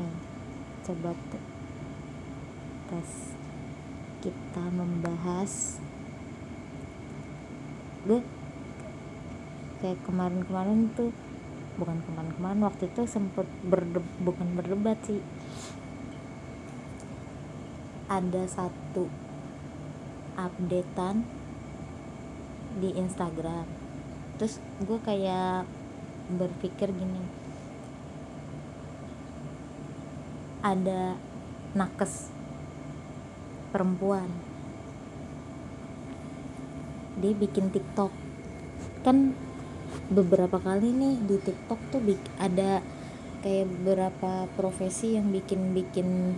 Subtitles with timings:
[0.00, 0.14] nih
[0.88, 1.48] coba te-
[2.88, 3.10] tes
[4.24, 5.76] kita membahas
[8.08, 8.20] gue
[9.84, 11.12] kayak kemarin-kemarin tuh
[11.80, 15.20] bukan kemarin-kemarin waktu itu sempet berde bukan berdebat sih.
[18.10, 19.08] Ada satu
[20.36, 21.24] updatean
[22.80, 23.64] di Instagram.
[24.36, 25.64] Terus gue kayak
[26.36, 27.39] berpikir gini
[30.60, 31.16] ada
[31.72, 32.28] nakes
[33.72, 34.28] perempuan.
[37.20, 38.12] Dia bikin TikTok.
[39.04, 39.32] Kan
[40.10, 42.00] beberapa kali nih di TikTok tuh
[42.40, 42.82] ada
[43.40, 46.36] kayak beberapa profesi yang bikin-bikin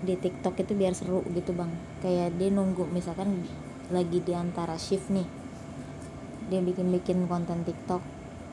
[0.00, 1.70] di TikTok itu biar seru gitu bang.
[2.02, 3.46] Kayak dia nunggu misalkan
[3.90, 5.26] lagi di antara shift nih
[6.50, 8.02] dia bikin-bikin konten TikTok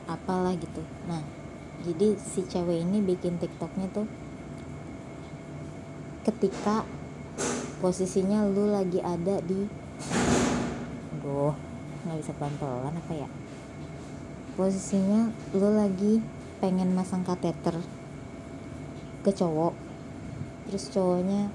[0.06, 0.82] apalah gitu.
[1.10, 1.22] Nah
[1.82, 4.06] jadi si cewek ini bikin TikToknya tuh
[6.28, 6.84] ketika
[7.80, 9.64] posisinya lu lagi ada di
[11.16, 11.56] aduh
[12.04, 13.28] nggak bisa pelan-pelan apa ya?
[14.60, 16.20] Posisinya lu lagi
[16.60, 17.80] pengen masang kateter
[19.24, 19.72] ke cowok
[20.68, 21.48] terus cowoknya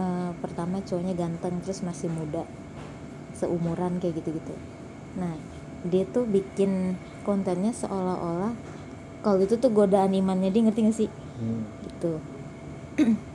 [0.00, 2.48] eh, pertama cowoknya ganteng terus masih muda
[3.36, 4.56] seumuran kayak gitu-gitu.
[5.20, 5.36] Nah
[5.84, 6.96] dia tuh bikin
[7.28, 8.56] kontennya seolah-olah
[9.20, 11.10] kalau itu tuh godaan imannya dia ngerti gak sih?
[11.38, 11.62] Hmm.
[11.86, 12.18] gitu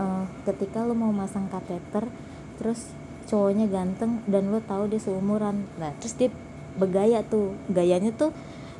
[0.00, 2.08] Eh, ketika lo mau masang kateter
[2.56, 2.88] terus
[3.28, 5.68] cowoknya ganteng dan lo tahu dia seumuran.
[5.76, 6.32] Nah terus dia
[6.80, 7.52] bergaya tuh.
[7.68, 8.32] Gayanya tuh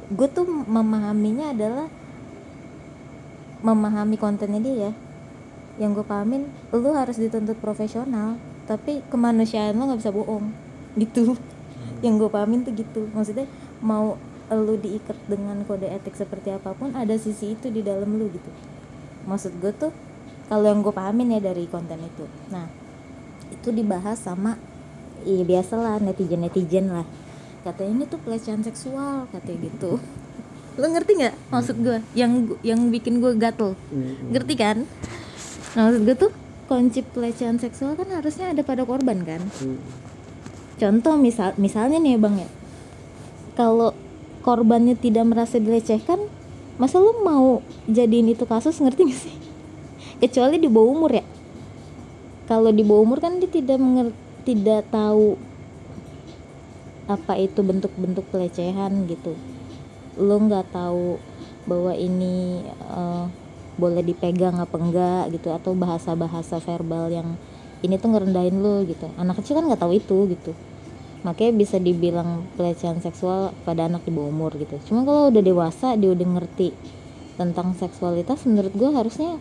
[0.08, 1.86] gue tuh memahaminya adalah
[3.60, 4.92] memahami kontennya dia ya.
[5.76, 10.48] Yang gue pahamin lo harus dituntut profesional tapi kemanusiaan lo nggak bisa bohong.
[10.96, 11.36] Gitu.
[12.00, 13.02] Yang gue pahamin tuh gitu.
[13.12, 13.44] Maksudnya
[13.84, 14.16] mau
[14.50, 18.48] lu diikat dengan kode etik seperti apa pun ada sisi itu di dalam lu gitu.
[19.28, 19.92] Maksud gue tuh
[20.50, 22.26] kalau yang gue pahamin ya dari konten itu.
[22.50, 22.66] Nah
[23.54, 24.58] itu dibahas sama
[25.22, 27.06] iya biasalah netizen netizen lah.
[27.62, 30.02] Katanya ini tuh pelecehan seksual katanya gitu.
[30.74, 33.78] Lo ngerti nggak maksud gue yang yang bikin gue gatel.
[34.34, 34.82] Ngerti kan?
[35.78, 36.32] Nah, maksud gue tuh
[36.66, 39.42] kunci pelecehan seksual kan harusnya ada pada korban kan?
[39.62, 39.78] Hmm.
[40.80, 42.50] contoh misal misalnya nih ya bang ya.
[43.54, 43.94] Kalau
[44.42, 46.18] korbannya tidak merasa dilecehkan
[46.80, 48.80] masa lu mau jadiin itu kasus?
[48.80, 49.39] Ngerti gak sih
[50.20, 51.24] kecuali di bawah umur ya.
[52.46, 55.40] Kalau di bawah umur kan dia tidak menger- tidak tahu
[57.10, 59.34] apa itu bentuk-bentuk pelecehan gitu.
[60.20, 61.18] Lu nggak tahu
[61.66, 63.24] bahwa ini eh,
[63.80, 67.40] boleh dipegang apa enggak gitu atau bahasa-bahasa verbal yang
[67.80, 69.08] ini tuh ngerendahin lu gitu.
[69.16, 70.52] Anak kecil kan nggak tahu itu gitu.
[71.24, 74.76] Makanya bisa dibilang pelecehan seksual pada anak di bawah umur gitu.
[74.88, 76.72] Cuma kalau udah dewasa dia udah ngerti
[77.40, 79.40] tentang seksualitas menurut gue harusnya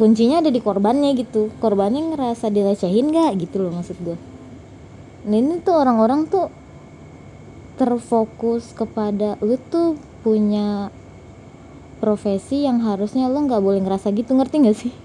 [0.00, 1.52] kuncinya ada di korbannya gitu.
[1.60, 3.36] Korbannya ngerasa dilecehin nggak?
[3.36, 4.16] Gitu loh maksud gue
[5.20, 6.48] nah ini tuh orang-orang tuh
[7.76, 10.88] terfokus kepada lu tuh punya
[12.00, 14.32] profesi yang harusnya lo nggak boleh ngerasa gitu.
[14.32, 14.92] Ngerti nggak sih?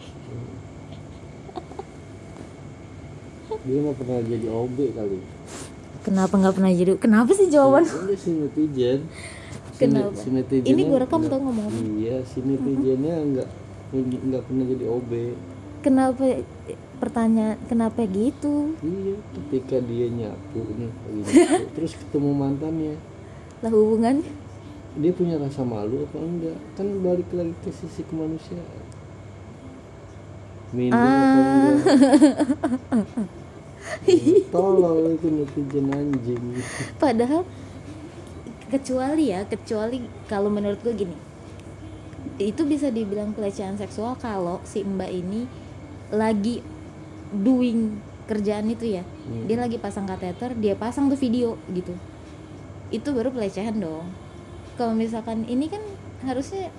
[3.68, 5.20] Dia nggak pernah jadi OB kali.
[6.08, 6.96] Kenapa nggak pernah jadi?
[6.96, 7.84] Kenapa sih jawaban?
[7.84, 9.00] Ini si netizen.
[9.76, 10.16] Si Kenapa?
[10.16, 10.32] si
[10.64, 11.68] Ini gua rekam tau ngomong
[12.00, 13.65] iya si netizennya nggak punya- nggak
[14.42, 15.12] pernah jadi OB
[15.80, 16.42] kenapa
[16.98, 18.74] pertanyaan kenapa gitu?
[18.82, 20.90] Iya ketika dia nyapu nih
[21.22, 22.96] nyapu, terus ketemu mantannya.
[23.62, 24.26] Lah hubungan?
[24.96, 26.58] Dia punya rasa malu apa enggak?
[26.74, 28.84] Kan balik lagi ke sisi kemanusiaan.
[30.74, 31.76] Minum apa Ah.
[34.08, 36.44] enggak tolol itu netizen anjing.
[36.98, 37.46] Padahal
[38.66, 41.14] kecuali ya kecuali kalau menurut gue gini
[42.42, 45.48] itu bisa dibilang pelecehan seksual kalau si mbak ini
[46.12, 46.60] lagi
[47.32, 49.04] doing kerjaan itu ya.
[49.06, 49.46] Hmm.
[49.50, 51.94] dia lagi pasang kateter dia pasang tuh video gitu.
[52.90, 54.10] Itu baru pelecehan dong.
[54.76, 55.82] Kalau misalkan ini kan
[56.26, 56.70] harusnya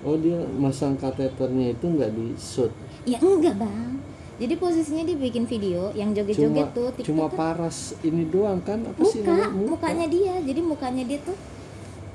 [0.00, 2.72] oh dia masang kateternya itu nggak di shoot?
[3.04, 4.00] Ya enggak bang.
[4.40, 8.80] Jadi posisinya dia bikin video yang joget-joget tuh TikTok cuma kan paras ini doang kan?
[8.88, 9.52] Apa sih muka, namanya?
[9.52, 9.68] Muka.
[9.76, 10.34] mukanya dia.
[10.40, 11.36] Jadi mukanya dia tuh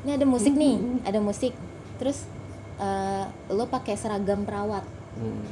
[0.05, 1.57] ini ada musik nih ada musik.
[1.97, 2.29] Terus
[2.77, 4.85] eh, lo pakai seragam perawat.
[5.15, 5.47] Hmm.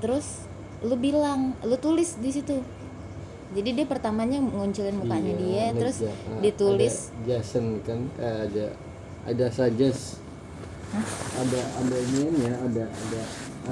[0.00, 0.44] terus
[0.80, 2.62] lo bilang lo tulis di situ.
[3.50, 7.10] Jadi dia pertamanya munculin mukanya Iya, dia terus ah, ditulis.
[7.10, 8.66] Ada Jason kan eh, ada
[9.26, 9.90] ada saja
[11.36, 13.20] ada ada ini ya ada ada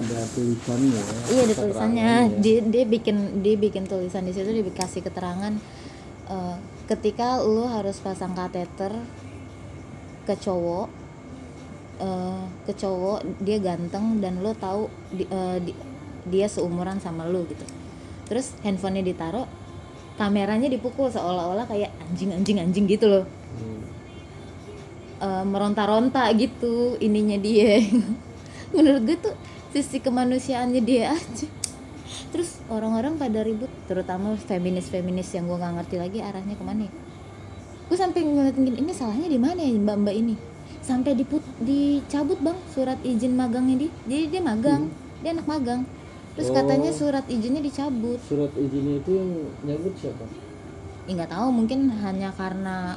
[0.02, 1.02] ada tulisannya.
[1.31, 2.10] Iya ada tulisannya.
[2.43, 5.55] Dia dia bikin dia bikin tulisan di situ dia dikasih keterangan
[6.28, 6.56] eh,
[6.88, 8.90] ketika lo harus pasang kateter
[10.25, 10.88] ke cowok
[12.00, 15.76] eh, ke cowok dia ganteng dan lo tahu di- eh, di-
[16.29, 17.64] dia seumuran sama lo gitu.
[18.29, 19.44] Terus handphonenya ditaruh
[20.17, 23.25] kameranya dipukul seolah-olah kayak anjing anjing anjing gitu loh.
[23.58, 23.81] Hmm.
[25.19, 27.82] eh, meronta-ronta gitu ininya dia.
[28.76, 29.34] Menurut gue tuh
[29.73, 31.46] sisi kemanusiaannya dia aja
[32.31, 36.93] terus orang-orang pada ribut terutama feminis-feminis yang gue nggak ngerti lagi arahnya ke mana ya.
[37.88, 40.34] Gue sampai ngeliatin gini ini salahnya di mana ya mbak-mbak ini?
[40.84, 43.90] Sampai diput dicabut bang surat izin magangnya dia.
[44.08, 44.93] Jadi dia magang
[45.25, 45.82] dia anak magang.
[46.38, 46.56] Terus Oh.
[46.56, 48.20] katanya surat izinnya dicabut.
[48.22, 49.31] Surat izinnya itu yang
[49.66, 50.25] nyabut siapa?
[51.08, 52.94] Ya nggak tahu mungkin hanya karena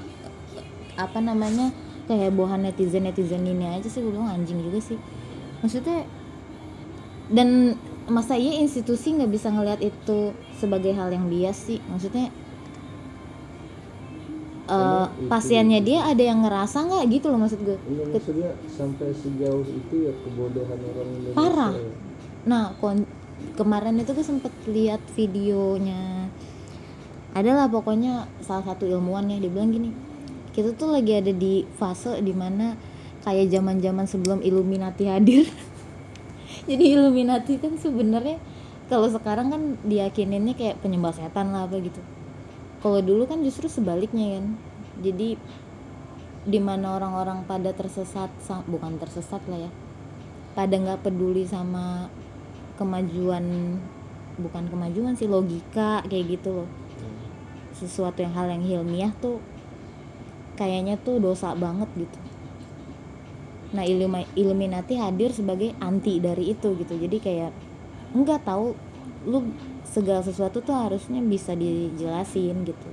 [0.99, 1.73] apa namanya
[2.05, 4.03] kehebohan netizen netizen ini aja sih.
[4.03, 4.99] Gue bilang anjing juga sih.
[5.63, 6.05] Maksudnya
[7.31, 7.79] dan
[8.11, 10.19] masa iya institusi nggak bisa ngelihat itu
[10.53, 12.29] sebagai hal yang bias sih maksudnya
[14.63, 19.09] Karena itu- pasiennya dia ada yang ngerasa nggak gitu loh maksud gue Enggak maksudnya sampai
[19.11, 21.71] sejauh itu ya kebodohan orang Indonesia Parah.
[21.73, 21.91] ya.
[22.41, 23.09] Nah, kon-
[23.53, 26.29] kemarin itu gue sempet lihat videonya.
[27.31, 29.91] Adalah pokoknya salah satu ilmuwan ya dia bilang gini.
[30.49, 32.75] Kita tuh lagi ada di fase di mana
[33.21, 35.45] kayak zaman-zaman sebelum Illuminati hadir.
[36.69, 38.37] Jadi Illuminati kan sebenarnya
[38.91, 42.01] kalau sekarang kan diyakininnya kayak penyembah setan lah apa gitu.
[42.81, 44.45] Kalau dulu kan justru sebaliknya kan.
[45.01, 45.37] Jadi
[46.41, 49.71] di mana orang-orang pada tersesat sa- bukan tersesat lah ya
[50.57, 52.09] pada nggak peduli sama
[52.81, 53.77] kemajuan
[54.41, 56.69] bukan kemajuan sih logika kayak gitu loh
[57.77, 59.37] sesuatu yang hal yang ilmiah tuh
[60.57, 62.19] kayaknya tuh dosa banget gitu
[63.71, 66.93] nah Illuma- Illuminati hadir sebagai anti dari itu gitu.
[66.95, 67.51] Jadi kayak
[68.11, 68.75] nggak tahu
[69.27, 69.53] lu
[69.87, 72.89] segala sesuatu tuh harusnya bisa dijelasin gitu.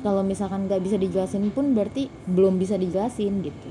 [0.00, 3.68] Kalau misalkan nggak bisa dijelasin pun berarti belum bisa dijelasin gitu.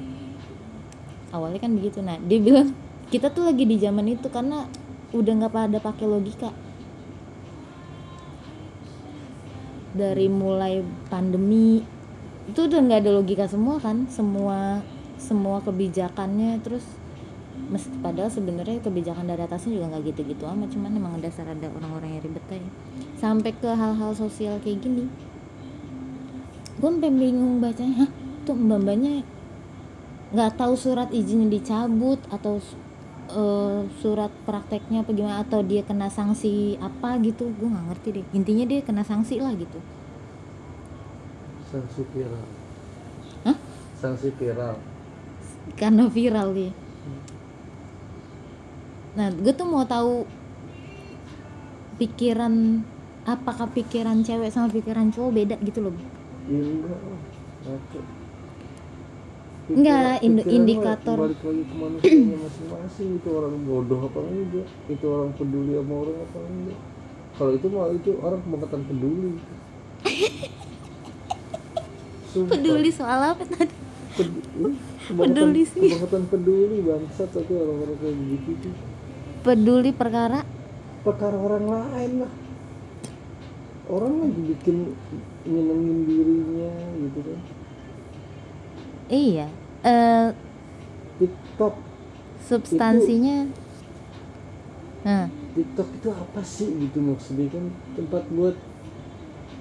[1.34, 2.02] Awalnya kan begitu.
[2.02, 2.74] Nah dia bilang
[3.10, 4.70] kita tuh lagi di zaman itu karena
[5.14, 6.50] udah nggak pada pakai logika.
[9.90, 11.82] Dari mulai pandemi
[12.46, 14.06] itu udah nggak ada logika semua kan?
[14.10, 14.86] Semua
[15.20, 16.84] semua kebijakannya terus
[17.68, 22.18] mes- padahal sebenarnya kebijakan dari atasnya juga nggak gitu-gitu amat cuman emang dasar ada orang-orang
[22.18, 22.72] yang ribet aja
[23.20, 25.12] sampai ke hal-hal sosial kayak gini.
[26.80, 28.10] Gue sampai bingung bacanya hah
[28.48, 29.28] tuh mbak-mbaknya
[30.32, 32.64] nggak tahu surat izinnya dicabut atau
[33.36, 37.52] eh, surat prakteknya apa gimana atau dia kena sanksi apa gitu?
[37.60, 38.26] Gue nggak ngerti deh.
[38.32, 39.84] Intinya dia kena sanksi lah gitu.
[41.68, 42.48] Sanksi viral.
[43.44, 43.58] Hah?
[44.00, 44.80] sanksi viral
[45.76, 46.72] karena viral dia.
[49.18, 50.24] Nah gue tuh mau tahu
[52.00, 52.82] pikiran
[53.28, 56.08] apakah pikiran cewek sama pikiran cowok beda gitu loh ya
[56.58, 57.00] enggak
[59.70, 61.30] Enggak, ind- indikator.
[61.30, 63.22] balik lagi ke manusianya masing-masing.
[63.22, 64.66] Itu orang bodoh apa enggak?
[64.90, 66.80] Itu orang peduli sama orang apa enggak?
[67.38, 69.32] Kalau itu mah itu orang pembangkatan peduli.
[72.34, 72.50] Sumpah.
[72.58, 73.76] peduli soal apa tadi?
[74.18, 74.74] Ped- ih,
[75.10, 75.90] Peduli sih.
[75.90, 78.76] pembangkatan peduli bangsat tapi orang-orang kayak begitu tuh
[79.42, 80.46] peduli perkara?
[81.02, 82.34] Perkara orang lain lah.
[83.90, 84.94] Orang lagi bikin
[85.50, 87.40] nyenengin dirinya gitu kan.
[89.10, 89.48] Iya
[89.82, 90.28] eh
[91.18, 91.76] TikTok.
[92.46, 93.50] substansinya?
[95.10, 95.26] Nah
[95.58, 97.66] TikTok itu apa sih gitu maksudnya kan?
[97.98, 98.56] Tempat buat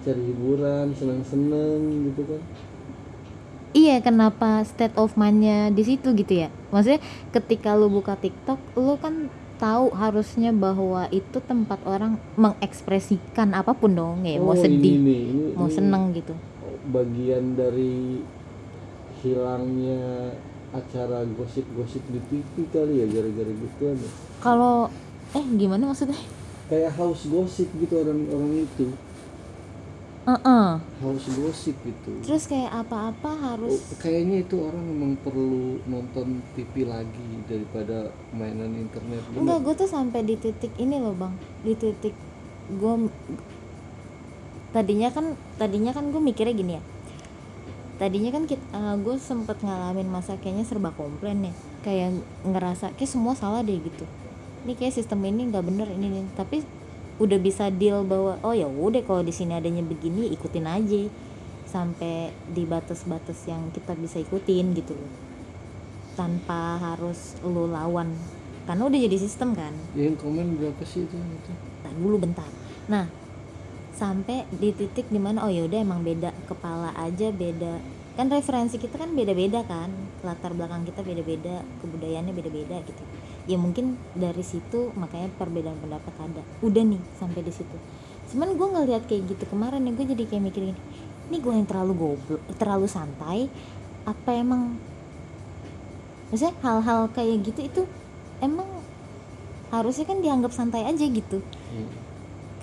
[0.04, 1.80] cari hiburan senang-senang
[2.12, 2.42] gitu kan
[3.70, 6.48] Iya, kenapa state of mind-nya di situ gitu ya?
[6.68, 13.72] Maksudnya ketika lu buka TikTok, lu kan tahu harusnya bahwa itu tempat orang mengekspresikan apa
[13.72, 16.32] pun dong, ya mau Oh, sedih, ini nih ini, mau ini seneng gitu.
[16.88, 18.22] bagian dari
[19.18, 20.32] hilangnya
[20.70, 24.88] acara gosip-gosip di TV kali ya gara-gara gituan ya Kalau
[25.30, 26.16] eh gimana maksudnya?
[26.68, 28.92] kayak haus gosip gitu orang-orang itu
[30.28, 30.68] Heeh.
[31.00, 36.84] haus gosip gitu Terus kayak apa-apa Oh, harus kayaknya itu orang memang perlu nonton TV
[36.84, 39.40] lagi daripada mainan internet bener.
[39.40, 41.32] Enggak, gue tuh sampai di titik ini loh bang,
[41.64, 42.12] di titik
[42.68, 42.94] gue
[44.68, 46.82] tadinya kan tadinya kan gue mikirnya gini ya.
[47.96, 53.32] Tadinya kan kita, gue sempet ngalamin masa kayaknya serba komplain ya, kayak ngerasa kayak semua
[53.32, 54.04] salah deh gitu.
[54.68, 56.62] Ini kayak sistem ini nggak bener ini nih, tapi
[57.18, 61.02] udah bisa deal bahwa oh ya udah kalau di sini adanya begini ikutin aja.
[61.68, 65.12] Sampai di batas-batas yang kita bisa ikutin gitu loh.
[66.16, 68.08] Tanpa harus lu lawan.
[68.64, 69.74] Karena udah jadi sistem kan.
[69.92, 71.52] Ya, yang komen berapa sih itu itu?
[71.98, 72.48] Dulu bentar.
[72.88, 73.10] Nah
[73.98, 77.82] sampai di titik di mana oh ya udah emang beda kepala aja beda.
[78.16, 79.90] Kan referensi kita kan beda-beda kan.
[80.24, 83.17] Latar belakang kita beda-beda kebudayaannya beda-beda gitu
[83.48, 86.42] ya mungkin dari situ makanya perbedaan pendapat ada.
[86.60, 87.76] Udah nih sampai di situ.
[88.28, 90.80] Cuman gue ngeliat kayak gitu kemarin ya gue jadi kayak mikir gini
[91.28, 93.52] ini gue yang terlalu goblok terlalu santai
[94.08, 94.80] apa emang
[96.32, 97.82] maksudnya hal-hal kayak gitu itu
[98.40, 98.68] emang
[99.68, 101.44] harusnya kan dianggap santai aja gitu.
[101.44, 101.88] Hmm.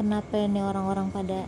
[0.02, 1.46] kenapa ini orang-orang pada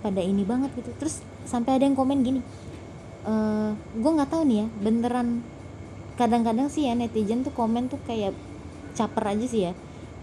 [0.00, 0.90] pada ini banget gitu?
[0.96, 2.40] Terus sampai ada yang komen gini
[3.24, 5.40] eh gue nggak tahu nih ya beneran
[6.14, 8.32] kadang-kadang sih ya netizen tuh komen tuh kayak
[8.94, 9.72] caper aja sih ya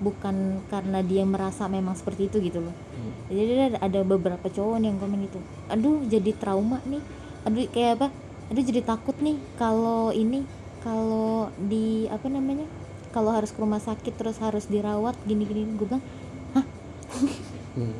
[0.01, 3.13] bukan karena dia merasa memang seperti itu gitu loh Hmm.
[3.33, 7.01] jadi ada, ada beberapa cowok nih yang komen gitu aduh jadi trauma nih
[7.43, 8.07] aduh kayak apa
[8.53, 10.45] aduh jadi takut nih kalau ini
[10.85, 12.69] kalau di apa namanya
[13.09, 16.03] kalau harus ke rumah sakit terus harus dirawat gini-gini gue bilang
[17.71, 17.95] Hmm.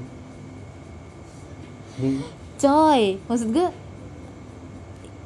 [1.98, 2.22] Hmm.
[2.60, 3.68] coy maksud gue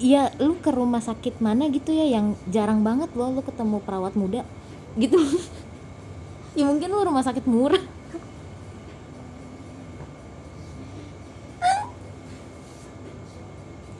[0.02, 4.14] ya lu ke rumah sakit mana gitu ya yang jarang banget loh lu ketemu perawat
[4.20, 4.44] muda
[5.00, 5.16] gitu
[6.60, 7.84] ya mungkin lu rumah sakit murah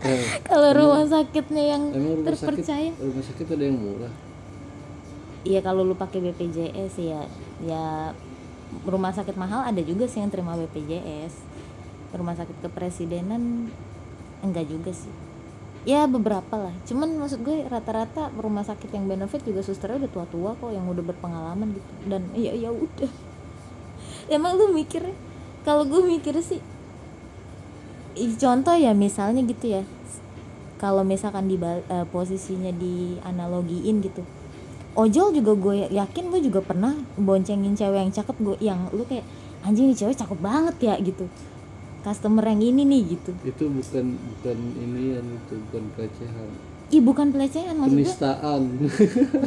[0.06, 4.14] Eh, kalau rumah sakitnya yang emang rumah terpercaya sakit rumah sakit ada yang murah
[5.46, 7.22] Iya kalau lu pakai BPJS ya
[7.62, 8.14] ya
[8.86, 11.38] rumah sakit mahal ada juga sih yang terima BPJS.
[12.18, 13.70] Rumah sakit kepresidenan
[14.42, 15.25] enggak juga sih.
[15.86, 16.74] Ya beberapa lah.
[16.90, 21.04] Cuman maksud gue rata-rata rumah sakit yang benefit juga susternya udah tua-tua kok yang udah
[21.06, 21.92] berpengalaman gitu.
[22.10, 23.12] Dan ya ya udah.
[24.36, 25.06] Emang lu mikir
[25.62, 26.62] kalau gue mikir sih
[28.16, 29.84] ih, contoh ya misalnya gitu ya.
[30.82, 31.56] Kalau misalkan di
[32.12, 34.26] posisinya di analogiin gitu
[34.96, 39.28] ojol juga gue yakin gue juga pernah boncengin cewek yang cakep gue yang lu kayak
[39.68, 41.28] anjing nih cewek cakep banget ya gitu
[42.06, 43.32] customer yang ini nih gitu.
[43.42, 46.50] Itu bukan bukan ini yang itu bukan pelecehan.
[46.94, 48.62] Ih bukan pelecehan maksud gue penistaan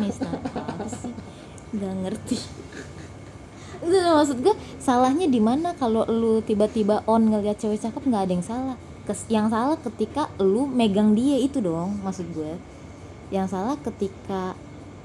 [0.03, 1.15] Nista apa sih?
[1.71, 2.39] Nggak ngerti.
[3.79, 8.33] Itu maksud gue salahnya di mana kalau lu tiba-tiba on ngeliat cewek cakep nggak ada
[8.35, 8.77] yang salah.
[9.07, 12.59] Kes- yang salah ketika lu megang dia itu dong maksud gue
[13.31, 14.53] yang salah ketika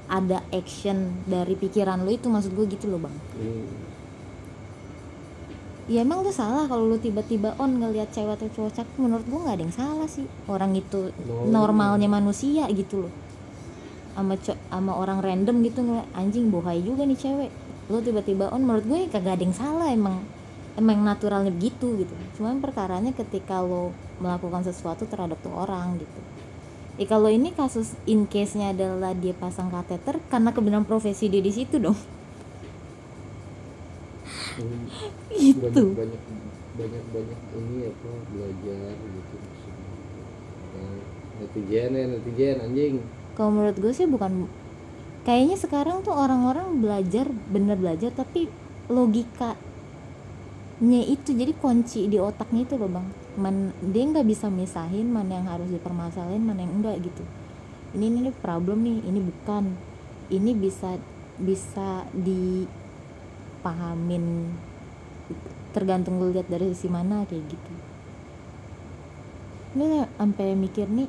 [0.04, 3.16] ada action dari pikiran lu itu maksud gue gitu loh bang.
[3.40, 3.83] Hmm.
[5.84, 9.38] Ya emang lu salah kalau lu tiba-tiba on ngelihat cewek atau cowok cakep menurut gue
[9.40, 10.24] nggak ada yang salah sih.
[10.48, 11.44] Orang itu Oh.
[11.48, 13.12] normalnya manusia gitu loh.
[14.16, 17.50] Sama sama orang random gitu ngeliat anjing bohai juga nih cewek.
[17.92, 20.24] Lu tiba-tiba on menurut gue kagak ada yang salah emang.
[20.74, 22.14] Emang naturalnya begitu gitu.
[22.40, 26.20] Cuman perkaranya ketika lo melakukan sesuatu terhadap tuh orang gitu.
[26.94, 31.50] Ya kalau ini kasus in case-nya adalah dia pasang kateter karena kebenaran profesi dia di
[31.50, 31.98] situ dong.
[35.34, 35.84] Gitu.
[35.94, 36.22] banyak banyak
[36.74, 39.92] banyak banyak ini apa belajar gitu maksudnya.
[40.74, 40.94] Yang
[41.38, 42.94] netizen ya netizen anjing
[43.34, 44.46] Kalau menurut gue sih bukan
[45.26, 48.46] kayaknya sekarang tuh orang-orang belajar bener belajar tapi
[48.86, 49.58] logikanya
[51.08, 55.50] itu jadi kunci di otaknya itu loh bang Man, dia nggak bisa misahin mana yang
[55.50, 57.26] harus dipermasalahin mana yang enggak gitu
[57.98, 59.74] ini ini problem nih ini bukan
[60.30, 61.02] ini bisa
[61.34, 62.06] bisa
[63.64, 64.52] dipahamin
[65.72, 67.72] tergantung lu lihat dari sisi mana kayak gitu.
[69.80, 71.08] Ini sampai mikir nih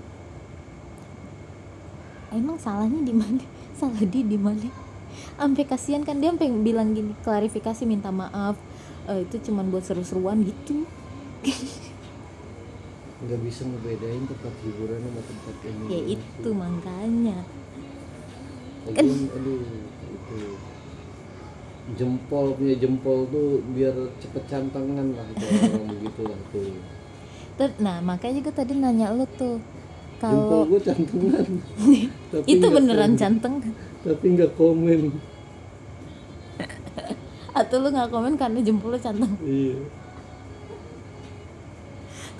[2.32, 3.44] emang salahnya di mana?
[3.80, 4.72] Salah dia di mana?
[5.36, 8.56] Sampai kasihan kan dia sampai bilang gini klarifikasi minta maaf
[9.06, 10.82] Eh, itu cuman buat seru-seruan gitu.
[13.22, 17.38] Nggak bisa ngebedain tempat hiburan sama tempat ini ya itu makanya.
[18.90, 19.62] Lagian, aduh
[20.10, 20.38] itu
[21.94, 26.74] jempol punya jempol tuh biar cepet cantangan lah orang begitu lah tuh.
[27.77, 29.62] Nah makanya gue tadi nanya lu tuh
[30.18, 31.46] jempol kalau gue cantengan.
[32.34, 33.22] Tapi itu beneran komen.
[33.22, 33.54] canteng.
[34.01, 35.01] Tapi nggak komen.
[37.62, 39.34] Atau lu nggak komen karena jempol lu canteng?
[39.46, 39.77] Iya.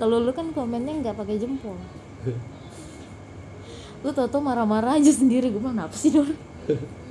[0.02, 1.78] Kalau lu kan komennya nggak pakai jempol.
[4.02, 6.30] Lu tau tau marah-marah aja sendiri gue bilang apa sih Dor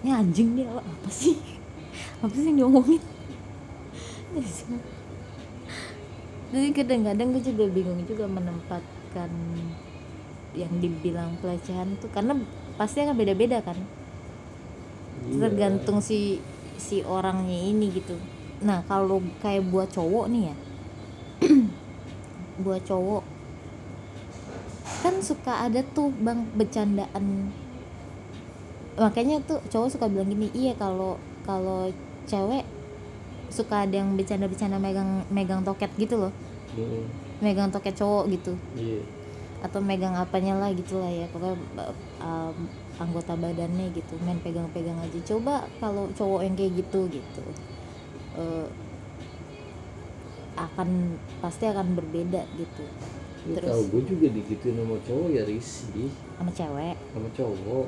[0.00, 1.36] ini anjing dia apa sih?
[2.20, 3.02] Apa sih yang diomongin?
[6.50, 9.30] Jadi kadang-kadang gue juga bingung juga menempatkan
[10.50, 12.34] yang dibilang pelecehan tuh karena
[12.74, 13.78] pasti akan beda-beda kan?
[15.20, 15.46] Iya.
[15.46, 16.40] tergantung si
[16.80, 18.16] si orangnya ini gitu.
[18.64, 20.56] Nah kalau kayak buat cowok nih ya
[22.64, 23.24] buat cowok
[25.00, 27.48] kan suka ada tuh bang bercandaan
[29.00, 31.16] makanya tuh cowok suka bilang gini iya kalau
[31.48, 31.88] kalau
[32.28, 32.68] cewek
[33.48, 36.32] suka ada yang bercanda-bercanda megang megang toket gitu loh.
[36.70, 37.02] Hmm.
[37.42, 38.52] megang toket cowok gitu.
[38.78, 39.02] Iya.
[39.64, 41.56] Atau megang apanya lah gitu lah ya pokoknya
[42.22, 42.68] um,
[43.00, 45.18] anggota badannya gitu main pegang-pegang aja.
[45.34, 47.44] Coba kalau cowok yang kayak gitu gitu
[48.36, 48.68] uh,
[50.60, 52.84] akan pasti akan berbeda gitu.
[53.48, 53.70] Ini Terus?
[53.72, 56.96] tahu gue juga digituin sama cowok ya risih sama cewek.
[57.16, 57.86] Sama cowok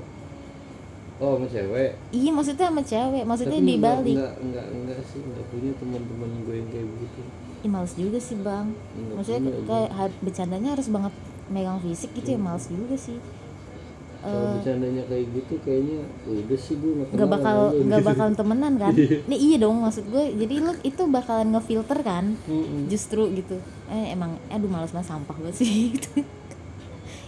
[1.23, 1.91] oh sama cewek?
[2.11, 4.12] Iya maksudnya sama cewek maksudnya Tapi di enggak, Bali.
[4.12, 7.21] enggak, enggak, enggak sih enggak punya teman-teman gue yang kayak begitu.
[7.62, 8.67] Ih, males juga sih bang.
[8.93, 9.64] Enggak maksudnya gue.
[9.64, 9.88] kayak
[10.19, 11.14] bercandanya harus banget
[11.47, 13.19] megang fisik gitu ya males juga sih.
[14.19, 18.00] Kalau Eh, bercandanya kayak gitu kayaknya udah sih gue nggak kenal bakal sama lu, nggak
[18.00, 18.09] gitu.
[18.09, 18.93] bakalan temenan kan?
[18.95, 22.25] Ini iya dong maksud gue jadi lu itu bakalan ngefilter kan?
[22.47, 22.87] Mm-mm.
[22.87, 23.59] justru gitu.
[23.87, 26.23] Eh emang aduh males banget sampah banget sih gitu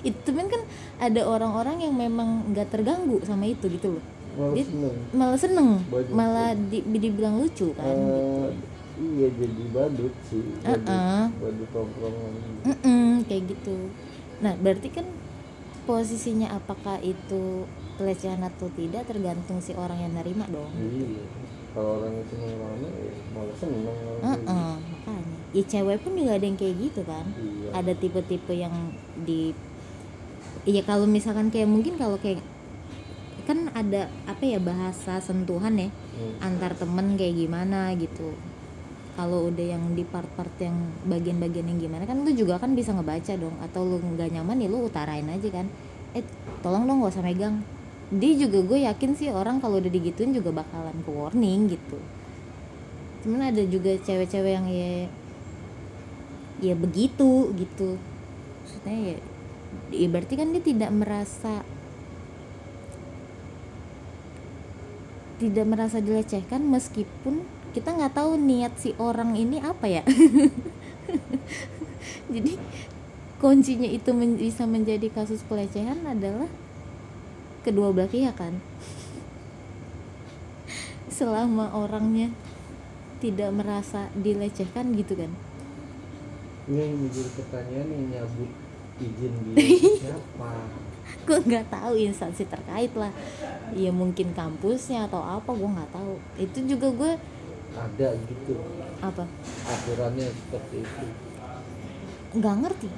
[0.04, 0.62] itu kan
[1.00, 4.04] ada orang-orang yang memang nggak terganggu sama itu gitu loh.
[4.34, 4.96] Malah Dia- seneng.
[5.14, 5.68] malah seneng.
[6.12, 8.20] Malah di, dibilang lucu kan gitu.
[8.20, 8.50] Eh,
[9.00, 10.44] iya jadi badut sih.
[10.60, 11.24] Badut, Uh-uh.
[11.40, 12.32] badut tongkrongan.
[12.68, 13.76] Mm-mm, kayak gitu.
[14.42, 15.06] Nah berarti kan
[15.84, 20.70] posisinya apakah itu pelecehan atau tidak tergantung si orang yang nerima dong.
[20.74, 21.24] Iya.
[21.74, 23.82] Kalau orang itu rame ya malah seneng.
[23.82, 24.22] Gitu.
[24.22, 25.36] Heeh, makanya.
[25.54, 27.26] Ya cewek pun juga ada yang kayak gitu kan.
[27.34, 27.68] Iya.
[27.70, 28.74] Ada tipe-tipe yang
[29.22, 29.54] di
[30.64, 32.40] iya kalau misalkan kayak mungkin kalau kayak
[33.44, 36.38] kan ada apa ya bahasa sentuhan ya Hmm.
[36.38, 38.38] antar temen kayak gimana gitu.
[39.18, 40.74] Kalau udah yang di part-part yang
[41.06, 43.54] bagian-bagian yang gimana kan lu juga kan bisa ngebaca dong.
[43.58, 45.66] Atau lu nggak nyaman ya lu utarain aja kan.
[46.14, 46.22] Eh
[46.62, 47.66] tolong dong gak usah megang.
[48.14, 51.98] Dia juga gue yakin sih orang kalau udah digituin juga bakalan ke warning gitu.
[53.26, 55.10] Cuman ada juga cewek-cewek yang ya
[56.62, 57.98] ya begitu gitu.
[58.62, 59.33] Maksudnya ya ya
[59.90, 61.62] berarti kan dia tidak merasa
[65.38, 67.42] tidak merasa dilecehkan meskipun
[67.74, 70.02] kita nggak tahu niat si orang ini apa ya.
[72.34, 72.54] Jadi
[73.42, 76.46] kuncinya itu men- bisa menjadi kasus pelecehan adalah
[77.66, 78.62] kedua belah pihak kan.
[81.18, 82.30] Selama orangnya
[83.18, 85.34] tidak merasa dilecehkan gitu kan.
[86.70, 88.63] Ini menjadi pertanyaan yang nyabut
[89.00, 90.48] izin dia itu siapa?
[91.24, 93.10] Gue nggak tahu instansi terkait lah.
[93.72, 96.14] Ya mungkin kampusnya atau apa gue nggak tahu.
[96.36, 97.12] Itu juga gue
[97.74, 98.54] ada gitu.
[99.00, 99.24] Apa?
[99.66, 101.06] Aturannya seperti itu.
[102.38, 102.88] Nggak ngerti.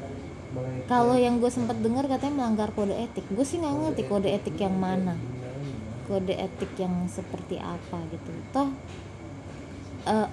[0.88, 3.26] Kalau yang gue sempat dengar katanya melanggar kode etik.
[3.28, 5.16] Gue sih nggak ngerti kode etik yang mana.
[6.06, 8.30] kode etik yang seperti apa gitu.
[8.54, 8.70] Toh
[10.06, 10.28] eh,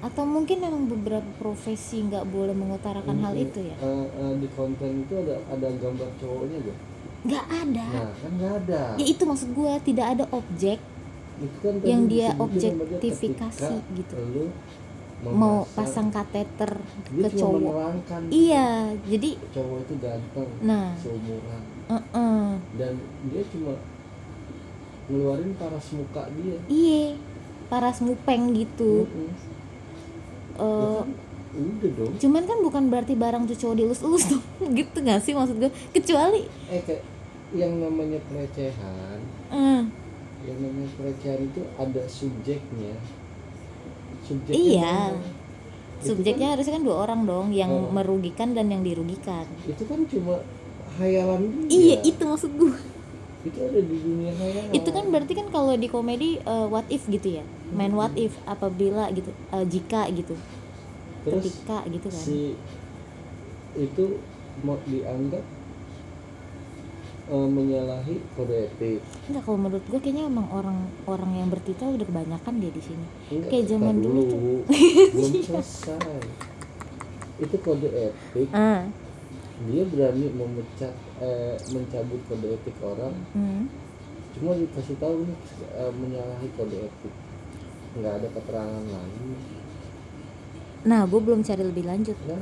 [0.00, 5.04] atau mungkin memang beberapa profesi nggak boleh mengutarakan hal itu ya Eh, eh, di konten
[5.04, 6.78] itu ada ada gambar cowoknya gak?
[7.20, 8.82] nggak ada Nah kan nggak ada.
[8.96, 10.80] ya itu maksud gue tidak ada objek
[11.36, 14.14] Itu kan yang dia objektifikasi gitu.
[14.16, 14.48] Lu
[15.20, 16.80] mau pasang kateter
[17.12, 17.92] dia ke cowok
[18.32, 20.96] iya jadi cowok itu ganteng Nah.
[20.96, 22.48] seumuran eh-eh.
[22.74, 22.92] dan
[23.28, 23.76] dia cuma
[25.06, 27.20] ngeluarin paras muka dia iye
[27.68, 29.28] paras mupeng gitu Mm-mm.
[29.28, 29.34] Eh,
[30.60, 31.08] Ya kan,
[31.52, 32.12] udah dong.
[32.16, 34.44] cuman kan bukan berarti barang tuh cowok dielus-elus dong.
[34.76, 37.02] Gitu gak sih maksud gue kecuali eh kayak
[37.50, 39.18] yang namanya pelecehan.
[39.50, 39.82] Eh,
[40.42, 42.94] yang namanya pelecehan itu ada subjeknya.
[44.22, 44.96] Subjeknya Iya.
[45.98, 47.90] Itu subjeknya kan- harusnya kan dua orang dong yang Oh.
[47.90, 49.44] merugikan dan yang dirugikan.
[49.64, 50.38] Itu kan cuma
[50.96, 52.72] hayalan dia iya itu maksud gue
[53.40, 54.32] itu ada di dunia
[54.68, 57.44] itu kan berarti kan kalau di komedi eh, what if gitu ya?
[57.72, 60.36] Main what if apabila gitu eh, jika gitu.
[61.24, 62.20] Terus ketika gitu kan.
[62.20, 62.40] si
[63.80, 64.20] itu
[64.60, 65.40] mau dianggap
[67.32, 69.00] eh, menyalahi kode etik.
[69.32, 73.06] Enggak kalau menurut gue kayaknya emang orang orang yang bertitel udah kebanyakan dia di sini.
[73.32, 74.38] Enggak, Kayak zaman tar dulu tuh.
[75.16, 76.20] belum selesai.
[77.40, 78.48] Itu kode etik.
[78.52, 78.84] Ah
[79.68, 83.14] dia berani memecat eh, mencabut kode etik orang.
[83.36, 83.68] Hmm.
[84.30, 85.38] cuma dikasih tahu nih
[85.74, 87.14] eh, menyalahi kode etik.
[87.98, 89.34] Nggak ada keterangan lain
[90.80, 92.16] nah gue belum cari lebih lanjut.
[92.24, 92.40] Nah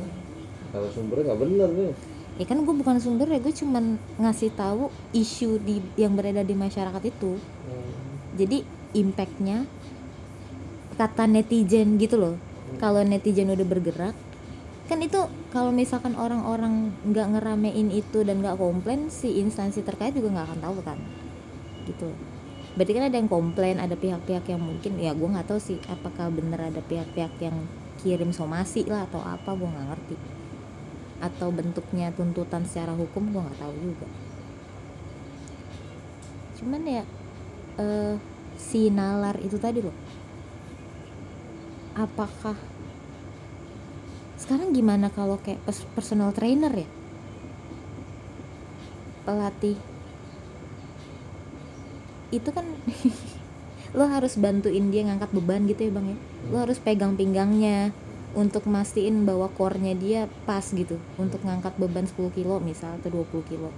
[0.70, 1.92] kalau sumbernya nggak bener nih.
[2.38, 6.54] Ya kan gue bukan sumber ya gue cuman ngasih tahu isu di yang beredar di
[6.54, 7.35] masyarakat itu.
[7.35, 7.90] Hmm,
[8.38, 8.62] jadi
[8.94, 9.66] impactnya
[10.94, 12.35] kata netizen gitu loh.
[12.78, 14.14] Kalau netizen udah bergerak
[14.88, 15.20] kan itu
[15.53, 20.61] kalau misalkan orang-orang nggak ngeramein itu dan nggak komplain si instansi terkait juga nggak akan
[20.64, 20.98] tahu kan?
[21.85, 22.09] Gitu.
[22.72, 26.33] Berarti kan ada yang komplain ada pihak-pihak yang mungkin ya gue nggak tahu sih apakah
[26.33, 27.68] bener ada pihak-pihak yang
[28.01, 30.16] kirim somasi lah atau apa gue nggak ngerti.
[31.20, 34.09] Atau bentuknya tuntutan secara hukum gue nggak tahu juga.
[36.57, 37.05] Cuman ya
[37.77, 38.16] eh,
[38.57, 39.96] si nalar itu tadi loh.
[41.92, 42.78] Apakah
[44.49, 46.89] sekarang gimana kalau kayak pers- personal trainer ya?
[49.29, 49.77] Pelatih.
[52.33, 52.65] Itu kan
[53.99, 56.19] lo harus bantuin dia ngangkat beban gitu ya bang ya?
[56.49, 57.93] Lo harus pegang pinggangnya
[58.33, 60.97] untuk mastiin bahwa core-nya dia pas gitu.
[61.21, 63.69] Untuk ngangkat beban 10 kilo misal atau 20 kilo.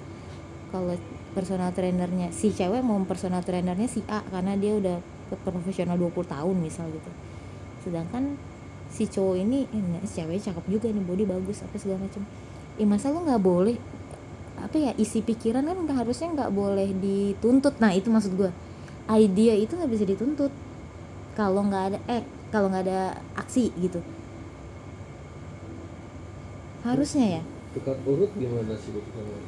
[0.71, 0.95] Kalau
[1.35, 5.03] personal trainernya si cewek mau personal trainernya si A karena dia udah
[5.43, 7.11] profesional 20 tahun misal gitu.
[7.83, 8.39] Sedangkan
[8.90, 12.26] si cowok ini eh, si cewek cakep juga nih body bagus apa segala macam
[12.76, 13.76] eh masa lo nggak boleh
[14.61, 17.81] apa ya isi pikiran kan nggak harusnya nggak boleh dituntut.
[17.81, 18.53] Nah itu maksud gue
[19.09, 20.53] idea itu nggak bisa dituntut.
[21.35, 22.22] Kalau nggak ada eh
[22.53, 24.05] kalau nggak ada aksi gitu.
[26.85, 27.42] Harusnya ya?
[27.76, 29.46] Tukang urut gimana sih tukang urut?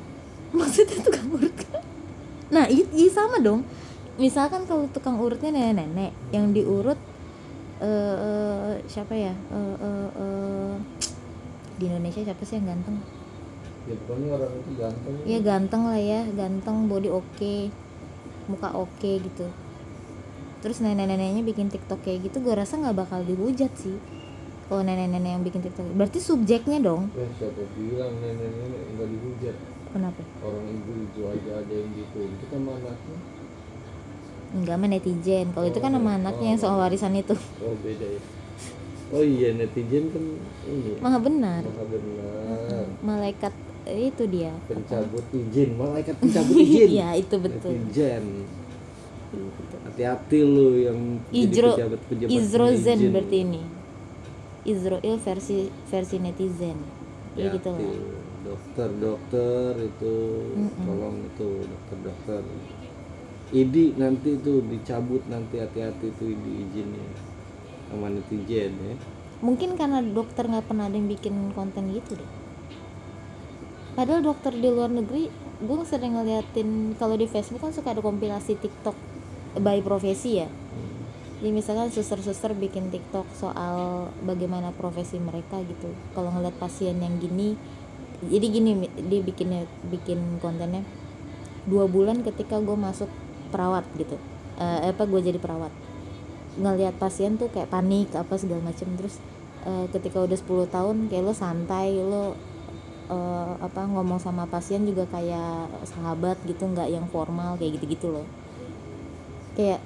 [0.52, 1.80] Maksudnya tukang urut kan?
[2.52, 3.64] nah i, i sama dong.
[4.20, 7.00] Misalkan kalau tukang urutnya nenek-nenek yang diurut
[7.82, 9.34] eh eh, siapa ya?
[9.34, 10.74] Eh, eh, eh,
[11.82, 12.96] di Indonesia siapa sih yang ganteng?
[13.90, 15.14] Ya pokoknya orang itu ganteng.
[15.26, 17.54] Ya ganteng lah ya ganteng body oke
[18.46, 19.46] muka oke gitu.
[20.62, 23.98] Terus nenek-neneknya bikin tiktok kayak gitu gue rasa nggak bakal dihujat sih
[24.70, 25.82] kalau nenek-nenek yang bikin tiktok.
[25.98, 27.10] Berarti subjeknya dong?
[27.18, 29.56] Ya siapa bilang nenek-nenek enggak dihujat?
[29.90, 30.22] Kenapa?
[30.46, 32.18] Orang ibu-ibu aja ada yang gitu.
[32.30, 33.41] Itu kan anaknya
[34.52, 35.46] enggak sama netizen.
[35.56, 37.34] Kalau itu kan sama anaknya yang soal warisan itu.
[37.64, 38.20] Oh beda ya.
[39.12, 40.24] Oh iya netizen kan
[40.68, 40.92] ini.
[41.00, 41.62] Maha benar.
[41.64, 42.84] Maha benar.
[43.04, 43.54] Malaikat
[43.88, 44.52] eh, itu dia.
[44.68, 45.70] Pencabut izin.
[45.76, 46.88] Malaikat pencabut izin.
[46.92, 47.70] Iya itu betul.
[47.72, 48.24] Netizen.
[49.88, 50.98] Hati-hati lu yang
[51.32, 53.62] jadi Izro pejabat-pejabat Izrozen berarti ini.
[54.62, 56.78] Izroil versi versi netizen.
[57.34, 57.80] Ya gitu lah.
[58.42, 60.14] Dokter dokter itu
[60.52, 60.84] Mm-mm.
[60.84, 62.40] tolong itu dokter dokter
[63.52, 67.04] idi nanti tuh dicabut nanti hati-hati tuh idi izinnya
[67.92, 68.96] sama netizen ya.
[69.44, 72.30] Mungkin karena dokter nggak pernah ada yang bikin konten gitu deh.
[73.92, 75.28] Padahal dokter di luar negeri
[75.62, 78.96] gue sering ngeliatin kalau di Facebook kan suka ada kompilasi TikTok
[79.60, 80.48] by profesi ya.
[81.42, 85.92] Jadi misalkan suster-suster bikin TikTok soal bagaimana profesi mereka gitu.
[86.16, 87.58] Kalau ngeliat pasien yang gini
[88.22, 90.86] jadi gini dia bikinnya bikin kontennya.
[91.68, 93.10] Dua bulan ketika gue masuk
[93.52, 94.16] perawat gitu.
[94.56, 95.72] Eh, apa gue jadi perawat.
[96.56, 99.20] Ngelihat pasien tuh kayak panik apa segala macam terus
[99.68, 102.32] eh, ketika udah 10 tahun kayak lo santai lo
[103.12, 108.06] eh, apa ngomong sama pasien juga kayak sahabat gitu nggak yang formal kayak gitu gitu
[108.08, 108.26] loh.
[109.52, 109.84] Kayak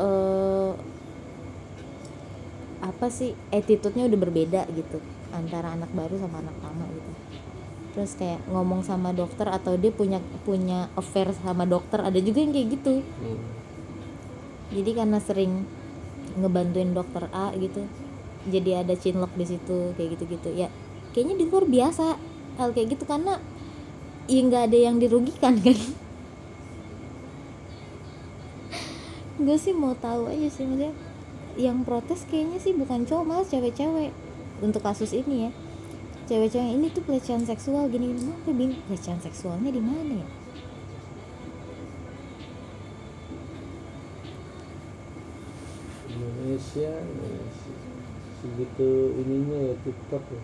[0.00, 0.72] eh
[2.80, 4.98] apa sih attitude-nya udah berbeda gitu
[5.36, 7.10] antara anak baru sama anak lama gitu
[7.90, 12.54] terus kayak ngomong sama dokter atau dia punya punya affair sama dokter ada juga yang
[12.54, 13.02] kayak gitu.
[13.02, 13.40] Hmm.
[14.70, 15.66] jadi karena sering
[16.38, 17.82] ngebantuin dokter A gitu
[18.46, 20.70] jadi ada chinlock di situ kayak gitu gitu ya
[21.10, 22.16] kayaknya di luar biasa
[22.56, 23.42] hal kayak gitu karena
[24.30, 25.74] ya nggak ada yang dirugikan kan?
[29.40, 30.92] Gue sih mau tahu aja sih maksudnya
[31.58, 34.14] yang protes kayaknya sih bukan cowok malah cewek-cewek
[34.62, 35.52] untuk kasus ini ya
[36.30, 38.30] cewek-cewek ini tuh pelecehan seksual gini gini.
[38.46, 40.28] Gue bingung pelecehan seksualnya di mana ya?
[46.06, 47.82] Indonesia ya, se-
[48.38, 50.42] segitu ininya ya TikTok ya.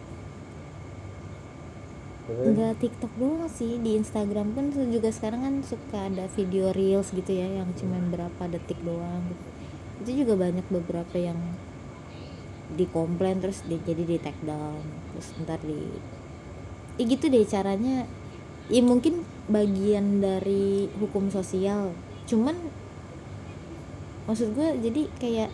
[2.27, 7.31] Enggak TikTok doang sih di Instagram pun juga sekarang kan suka ada video reels gitu
[7.31, 9.46] ya yang cuma berapa detik doang gitu.
[10.03, 11.38] Itu juga banyak beberapa yang
[12.75, 14.83] dikomplain terus di, jadi di take down
[15.16, 15.81] terus ntar di
[17.00, 18.05] ya gitu deh caranya.
[18.68, 21.96] Ya mungkin bagian dari hukum sosial.
[22.29, 22.52] Cuman
[24.29, 25.50] maksud gue jadi kayak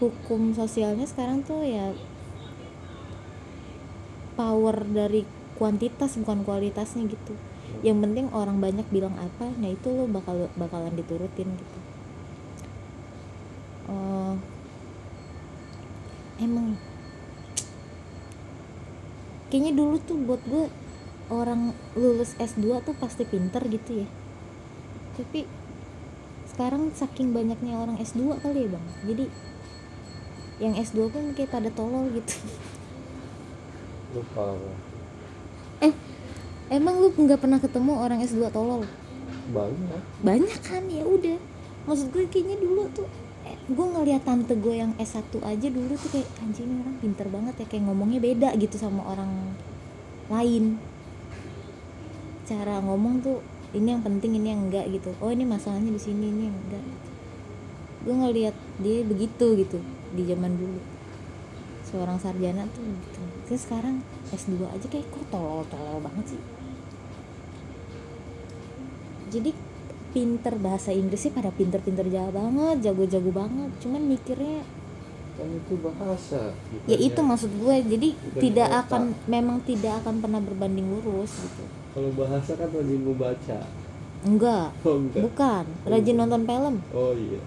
[0.00, 1.92] hukum sosialnya sekarang tuh ya
[4.40, 5.28] power dari
[5.60, 7.36] kuantitas bukan kualitasnya gitu.
[7.84, 11.78] Yang penting orang banyak bilang apa nah itu lo bakal bakalan diturutin gitu.
[13.84, 14.34] Eh,
[16.40, 16.80] emang
[19.54, 20.66] kayaknya dulu tuh buat gue
[21.30, 24.08] orang lulus S2 tuh pasti pinter gitu ya.
[25.14, 25.46] Tapi
[26.50, 28.86] sekarang saking banyaknya orang S2 kali ya bang.
[29.06, 29.24] Jadi
[30.58, 32.34] yang S2 pun kayak pada tolol gitu.
[34.18, 34.58] Lu parah
[35.86, 35.94] eh
[36.74, 38.82] emang lu nggak pernah ketemu orang S2 tolol?
[39.54, 40.02] Banyak.
[40.26, 40.82] Banyak kan?
[40.90, 41.38] Ya udah.
[41.86, 43.06] Maksud gue kayaknya dulu tuh
[43.64, 47.66] gue ngeliat tante gue yang S1 aja dulu tuh kayak anjing orang pinter banget ya
[47.66, 49.56] kayak ngomongnya beda gitu sama orang
[50.28, 50.76] lain.
[52.44, 53.40] Cara ngomong tuh
[53.72, 55.16] ini yang penting ini yang enggak gitu.
[55.24, 56.84] Oh ini masalahnya di sini ini yang enggak
[58.04, 58.52] gue ngeliat
[58.84, 59.80] dia begitu gitu
[60.12, 60.80] di zaman dulu.
[61.88, 63.20] Seorang sarjana tuh gitu.
[63.48, 66.42] Terus sekarang S2 aja kayak kok tolol-tolol banget sih?
[69.32, 69.50] Jadi
[70.14, 73.70] pinter bahasa Inggris sih pada pinter-pinter jago banget jago-jago banget.
[73.82, 74.62] Cuman mikirnya
[75.34, 76.54] kan itu bahasa
[76.86, 77.76] ya itu maksud gue.
[77.90, 78.82] Jadi tidak otak.
[78.86, 81.66] akan memang tidak akan pernah berbanding lurus gitu.
[81.90, 83.58] Kalau bahasa kan rajin membaca.
[84.22, 84.70] Enggak.
[84.86, 85.20] Oh enggak.
[85.26, 85.64] Bukan.
[85.90, 86.74] Rajin nonton film.
[86.94, 87.42] Oh iya.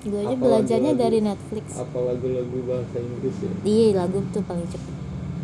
[0.00, 1.04] Gue aja Apa belajarnya lagu-lagu?
[1.04, 1.66] dari Netflix.
[1.76, 3.50] apa lagu-lagu bahasa Inggris ya?
[3.60, 4.94] Iya lagu tuh paling cepet.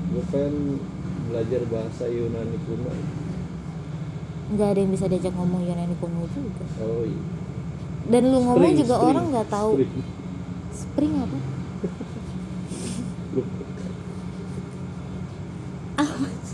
[0.09, 0.81] Gue pengen
[1.29, 2.93] belajar bahasa Yunani kuno
[4.53, 6.65] nggak ada yang bisa diajak ngomong Yunani kuno juga.
[6.85, 7.23] Oh iya.
[8.03, 9.73] Dan lu ngomong Spring, juga spring, orang nggak tahu.
[9.79, 10.05] Spring.
[10.73, 11.39] spring apa.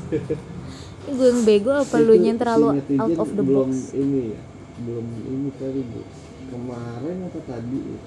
[1.08, 3.96] Ini gue yang bego apa lu yang terlalu si out of the belum box?
[3.96, 4.40] ini ya
[4.84, 6.00] belum ini kali bu.
[6.48, 8.00] Kemarin atau tadi ya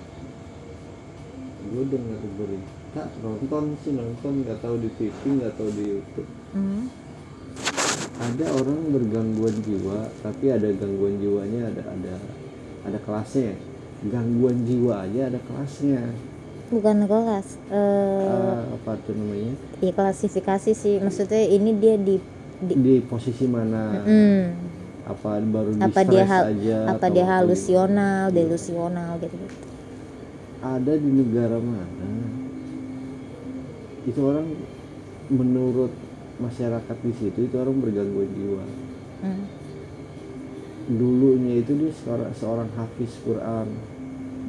[1.62, 4.46] gue dengar berita nonton sih nonton.
[4.46, 6.30] Nggak tahu di TV nggak tahu di YouTube.
[6.54, 6.94] Hmm.
[8.22, 12.16] Ada orang bergangguan jiwa tapi ada gangguan jiwanya ada ada
[12.86, 13.58] ada kelasnya.
[14.06, 16.02] Gangguan jiwa aja ada kelasnya.
[16.72, 19.54] Bukan kelas eh Eh, apa tuh namanya?
[19.82, 20.96] ya klasifikasi sih.
[21.02, 22.16] Maksudnya ini dia di,
[22.62, 24.06] di di posisi mana?
[24.06, 24.54] Hmm,
[25.06, 28.38] apa baru di apa dia hal aja apa dia apa halusional gitu.
[28.38, 29.56] delusional gitu gitu.
[30.62, 32.10] Ada di negara mana?
[34.06, 34.48] Itu orang
[35.30, 35.94] menurut
[36.42, 38.66] masyarakat di situ itu orang bergangguan jiwa.
[39.22, 39.46] Hmm.
[40.92, 43.68] dulunya itu dia seorang seorang hafiz Quran.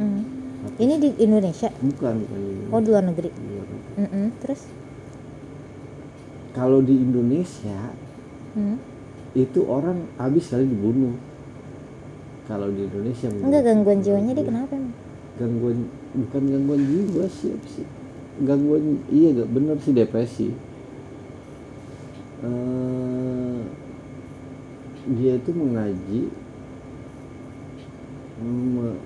[0.01, 0.23] Hmm.
[0.65, 1.69] Hafiz- ini di Indonesia?
[1.77, 3.31] Bukan bukan oh di luar negeri?
[3.31, 3.93] Di luar negeri.
[4.01, 4.61] Mm-mm, terus?
[6.57, 7.79] Kalau di Indonesia
[8.57, 8.77] hmm.
[9.37, 11.15] itu orang habis kali dibunuh.
[12.49, 14.97] Kalau di Indonesia enggak gangguan jiwanya dia kenapa emang?
[15.37, 15.79] Gangguan
[16.17, 17.87] bukan gangguan jiwa sih sih?
[18.43, 20.72] Gangguan iya gak bener sih depresi
[22.43, 23.59] Eh,
[25.15, 26.21] dia itu mengaji
[28.43, 29.03] me-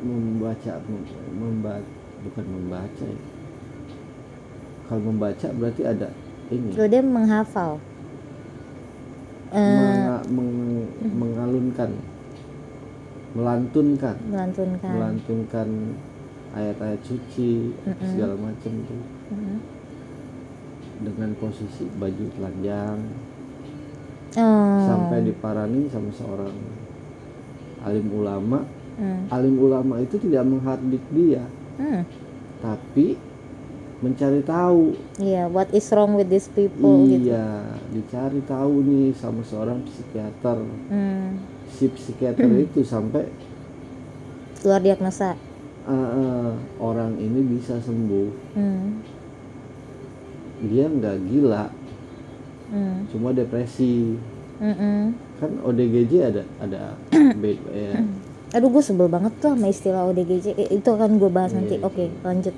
[0.00, 1.88] membaca mem- memba-
[2.24, 3.20] bukan membaca ya.
[4.88, 6.08] Kalau membaca berarti ada
[6.48, 6.72] ini.
[6.72, 7.76] Loh, dia menghafal.
[9.52, 11.90] Eh menga- meng- mengalunkan
[13.36, 14.16] melantunkan.
[14.32, 14.92] Melantunkan.
[14.96, 15.68] Melantunkan
[16.56, 18.08] ayat-ayat suci Mm-mm.
[18.08, 19.60] segala macam tuh Mm.
[20.98, 22.98] Dengan posisi baju telanjang
[24.34, 24.78] oh.
[24.82, 26.54] sampai diparani sama seorang
[27.80, 28.60] alim ulama
[28.98, 29.30] Hmm.
[29.30, 31.46] alim ulama itu tidak menghardik dia
[31.78, 32.02] Hmm.
[32.58, 33.14] tapi
[33.98, 37.30] mencari tahu Iya, what is wrong with these people gitu.
[37.30, 41.38] iya dicari tahu nih sama seorang psikiater Hmm.
[41.68, 43.30] si psikiater itu sampai
[44.58, 45.38] Keluar diagnosa.
[45.86, 46.50] "Ah, ah,
[46.82, 48.98] orang ini bisa sembuh Hmm.
[50.60, 51.64] Dia nggak gila.
[52.68, 53.08] Hmm.
[53.08, 54.12] cuma depresi.
[54.58, 55.14] Mm-mm.
[55.38, 56.80] kan ODGJ ada ada
[57.42, 58.02] bed ya.
[58.50, 61.74] Aduh gue sebel banget tuh sama istilah ODGJ Eh, Itu akan gue bahas Iya, nanti.
[61.76, 61.86] Iya.
[61.86, 62.54] Oke lanjut.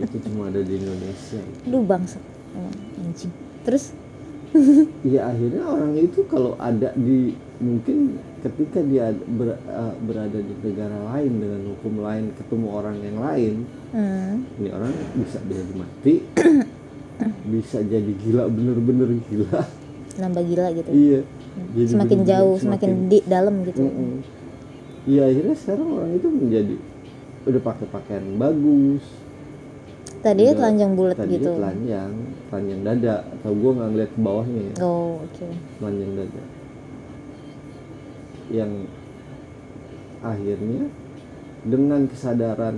[0.00, 1.40] Itu cuma ada di Indonesia.
[1.62, 2.18] Aduh bangsa
[2.52, 3.32] Emang Anjing.
[3.62, 3.84] Terus?
[5.04, 10.94] Ya akhirnya orang itu kalau ada di mungkin ketika dia ber- eh, berada di negara
[11.10, 13.54] lain dengan hukum lain ketemu orang yang lain
[13.94, 14.58] hmm.
[14.58, 16.14] ini orang bisa jadi mati
[17.54, 19.62] bisa jadi gila bener-bener gila.
[20.18, 20.90] Nambah gila gitu.
[20.90, 21.20] Iya
[21.74, 23.82] jadi Semakin bener-bener jauh Semakin di dalam gitu.
[23.86, 24.12] Mm-mm.
[25.04, 26.76] Iya akhirnya sekarang orang itu menjadi
[27.44, 29.04] udah pakai pakaian bagus.
[30.24, 31.50] Udah- telanjang bulat gitu.
[31.54, 32.12] telanjang
[32.48, 33.16] telanjang dada.
[33.38, 34.74] Atau gua nggak ngeliat ke bawahnya ya?
[34.82, 35.46] Oh oke.
[35.78, 36.44] Telanjang dada.
[38.50, 38.72] Yang
[40.24, 40.82] akhirnya
[41.64, 42.76] dengan kesadaran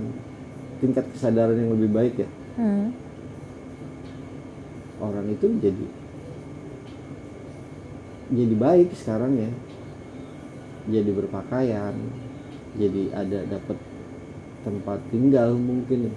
[0.79, 2.87] tingkat kesadaran yang lebih baik ya hmm.
[5.01, 5.85] orang itu jadi
[8.27, 9.51] jadi baik sekarang ya
[10.87, 11.95] jadi berpakaian
[12.77, 13.77] jadi ada dapat
[14.63, 16.15] tempat tinggal mungkin ya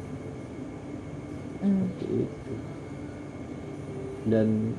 [1.60, 1.92] Hmm.
[1.92, 2.54] seperti itu
[4.32, 4.72] dan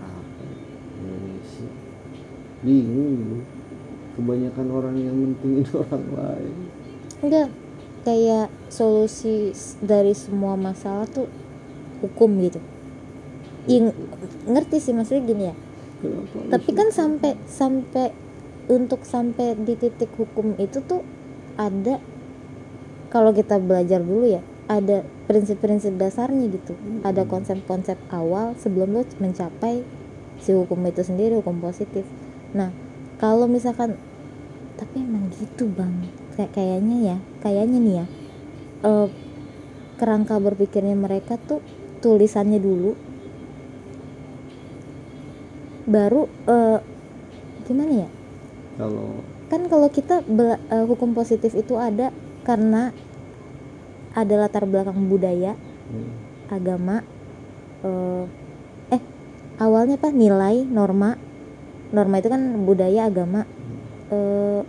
[0.00, 0.56] apa ya,
[0.96, 1.68] Indonesia
[2.64, 3.44] bingung.
[4.18, 6.54] Kebanyakan orang yang mentingin orang lain.
[7.22, 7.48] Enggak
[8.08, 9.52] Kayak solusi
[9.84, 11.28] dari semua masalah tuh
[11.98, 12.62] Hukum gitu.
[13.66, 13.90] Ing,
[14.46, 15.54] ngerti sih maksudnya gini ya?
[15.98, 18.14] Kenapa tapi kan sampai sampai
[18.70, 21.02] untuk sampai di titik hukum itu tuh
[21.58, 21.98] ada
[23.10, 26.78] kalau kita belajar dulu ya ada prinsip-prinsip dasarnya gitu.
[27.02, 29.82] Ada konsep-konsep awal sebelum lo mencapai
[30.38, 32.06] si hukum itu sendiri hukum positif.
[32.54, 32.70] Nah
[33.18, 33.98] kalau misalkan
[34.78, 35.92] tapi emang gitu bang.
[36.38, 38.06] Kayak kayaknya ya kayaknya nih ya
[38.86, 39.08] eh,
[39.98, 41.58] kerangka berpikirnya mereka tuh
[41.98, 42.94] tulisannya dulu.
[45.90, 46.78] Baru eh,
[47.66, 48.10] gimana ya?
[48.78, 52.14] Kalau kan kalau kita bela- eh, hukum positif itu ada
[52.46, 52.94] karena
[54.14, 55.58] ada latar belakang budaya
[55.90, 56.10] hmm,
[56.54, 57.02] agama
[57.82, 58.24] eh,
[58.94, 59.02] eh
[59.58, 60.14] awalnya apa?
[60.14, 61.18] Nilai norma
[61.94, 63.44] norma itu kan budaya agama
[64.12, 64.60] eh,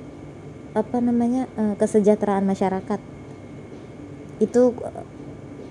[0.76, 3.00] apa namanya eh, kesejahteraan masyarakat.
[4.40, 4.76] Itu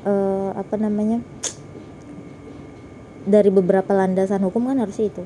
[0.04, 1.24] eh, apa namanya
[3.28, 5.24] dari beberapa landasan hukum kan harusnya itu.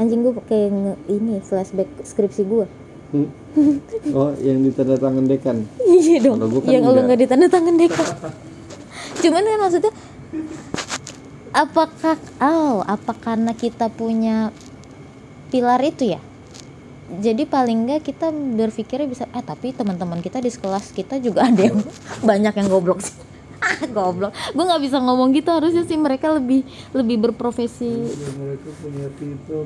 [0.00, 2.64] Anjing gue kayak nge- ini flashback skripsi gue
[3.12, 3.28] hmm.
[4.16, 5.56] oh yang ditandatangan dekan?
[5.84, 6.40] Iya dong.
[6.40, 7.04] Kan yang enggak.
[7.06, 7.90] nggak ditanda tangan deh
[9.22, 9.92] cuman kan maksudnya
[11.54, 14.50] apakah oh apa karena kita punya
[15.52, 16.20] pilar itu ya.
[17.12, 21.60] Jadi paling enggak kita berpikirnya bisa eh tapi teman-teman kita di kelas kita juga ada
[21.68, 21.84] yang
[22.30, 23.12] banyak yang goblok sih.
[23.62, 24.34] Ah goblok.
[24.58, 28.10] Gue nggak bisa ngomong gitu harusnya sih mereka lebih lebih berprofesi.
[28.10, 29.62] Ya, mereka punya titel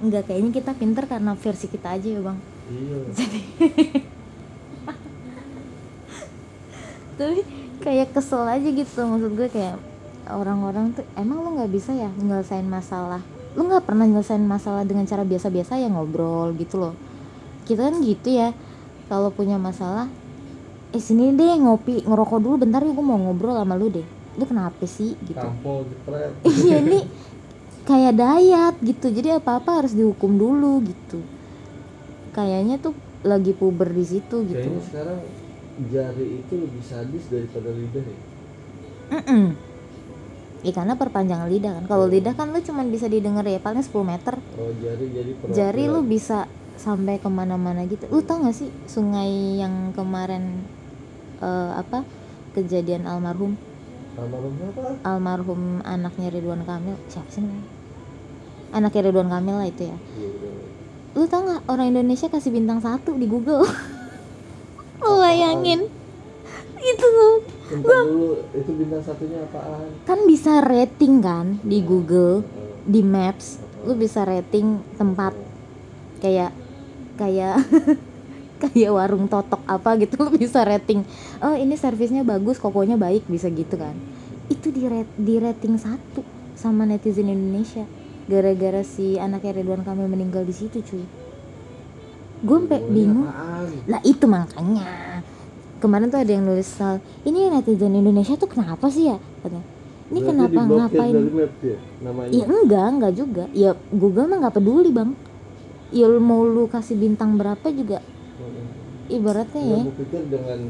[0.00, 2.38] Enggak kayaknya kita pinter karena versi kita aja ya bang.
[2.72, 4.13] Iya
[7.14, 7.40] tapi
[7.80, 8.98] kayak kesel aja gitu.
[9.04, 9.76] Maksud gue kayak
[10.30, 13.20] orang-orang tuh emang lo nggak bisa ya nyelesain masalah?
[13.54, 16.94] Lo nggak pernah nyelesain masalah dengan cara biasa-biasa ya ngobrol gitu loh.
[17.64, 18.52] Kita kan gitu ya
[19.08, 20.08] kalau punya masalah
[20.94, 24.06] eh sini deh ngopi ngerokok dulu bentar ya gue mau ngobrol sama lu deh.
[24.38, 25.18] Lu kenapa sih?
[25.20, 25.38] Gitu.
[25.38, 25.86] Tampol
[26.64, 27.04] iya ini
[27.84, 29.10] kayak dayat gitu.
[29.10, 31.18] Jadi apa-apa harus dihukum dulu gitu.
[32.34, 34.58] Kayaknya tuh lagi puber di situ gitu.
[34.58, 35.43] Kayaknya sekarang
[35.90, 38.18] jari itu lebih sadis daripada lidah ya
[39.04, 39.44] Mm-mm.
[40.64, 41.84] Ya karena perpanjangan lidah kan.
[41.84, 44.40] Kalau lidah kan lu cuman bisa didengar ya paling 10 meter.
[44.56, 46.48] oh jari jadi Jari lu bisa
[46.80, 48.08] sampai ke mana-mana gitu.
[48.08, 50.64] Lu tau gak sih sungai yang kemarin
[51.44, 52.08] eh, apa
[52.56, 53.60] kejadian almarhum
[54.14, 57.68] almarhum apa almarhum anaknya Ridwan Kamil siapa sih namanya?
[58.72, 59.98] Anaknya Ridwan Kamil lah itu ya.
[60.16, 60.52] Iya, udah.
[61.12, 63.68] Lu tau gak orang Indonesia kasih bintang satu di Google?
[65.04, 65.80] lu bayangin.
[66.84, 69.88] Itu dulu itu bintang satunya apaan?
[70.04, 72.44] Kan bisa rating kan di Google
[72.84, 73.60] di Maps.
[73.84, 75.32] Lu bisa rating tempat
[76.20, 76.52] kayak
[77.20, 77.60] kayak
[78.64, 80.24] kayak warung totok apa gitu.
[80.24, 81.04] Lu bisa rating
[81.40, 83.96] oh ini servisnya bagus kokonya baik bisa gitu kan.
[84.48, 86.20] Itu di rat- di rating satu
[86.56, 87.84] sama netizen Indonesia.
[88.24, 91.23] Gara-gara si anaknya Ridwan Kamil meninggal di situ cuy
[92.44, 93.28] gue sampai bingung.
[93.88, 95.20] lah itu makanya.
[95.80, 99.18] Kemarin tuh ada yang nulis soal ini netizen Indonesia tuh kenapa sih ya?
[99.40, 99.64] Katanya.
[100.12, 101.14] Ini Berarti kenapa ngapain?
[101.32, 102.30] map ya namanya?
[102.30, 103.44] Ya enggak, enggak juga.
[103.56, 105.10] Ya Google mah nggak peduli bang.
[105.92, 108.04] Ya lu mau lu kasih bintang berapa juga.
[109.08, 109.80] Ibaratnya ya.
[109.84, 110.60] gua pikir dengan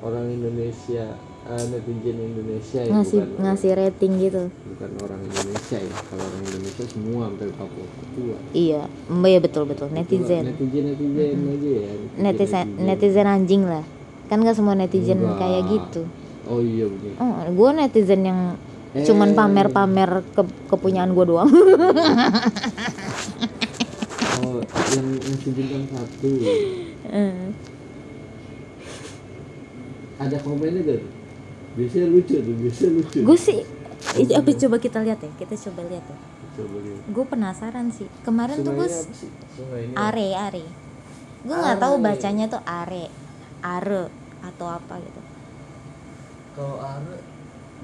[0.00, 4.42] orang Indonesia eh, netizen Indonesia ya ngasih bukan, ngasih rating gitu.
[4.66, 9.62] bukan orang Indonesia ya kalau orang Indonesia semua sampai Papua Papua Iya, mbak ya betul
[9.64, 10.42] betul netizen.
[10.46, 13.84] netizen netizen aja ya Netizen netizen anjing lah.
[14.24, 15.36] Kan nggak semua netizen Enggak.
[15.38, 16.02] kayak gitu.
[16.44, 18.40] oh iya bener Oh, gue netizen yang
[18.90, 19.02] Eh.
[19.02, 21.50] cuman pamer-pamer ke kepunyaan gue doang.
[24.38, 24.58] oh
[24.90, 26.30] yang ngasih bintang satu
[27.10, 27.36] Eh,
[30.16, 31.10] ada komennya gak tuh?
[31.74, 33.18] Biasanya lucu tuh biasanya lucu.
[33.22, 33.60] Gue sih
[34.14, 36.18] Ih, apa coba kita lihat ya, kita coba lihat ya.
[37.10, 38.06] Gue penasaran sih.
[38.22, 38.88] Kemarin tuh gue
[39.96, 40.64] are are.
[41.42, 43.08] Gue nggak tahu bacanya tuh are
[43.64, 44.06] are
[44.44, 45.20] atau apa gitu.
[46.54, 47.16] Kalau are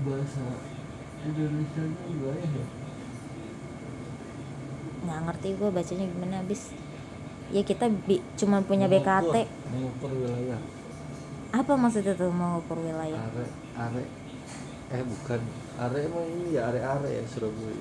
[0.04, 0.44] bahasa
[1.24, 2.64] Indonesia gimana ya?
[5.00, 6.62] Nggak ngerti gue bacanya gimana abis.
[7.50, 9.34] Ya kita bi- cuma punya BKT
[9.74, 10.60] mengukur wilayah
[11.50, 13.18] apa maksudnya tuh mau ukur wilayah?
[13.18, 14.02] Are are
[14.90, 15.40] eh bukan.
[15.78, 17.74] Are emang ini ya are are ya Surabaya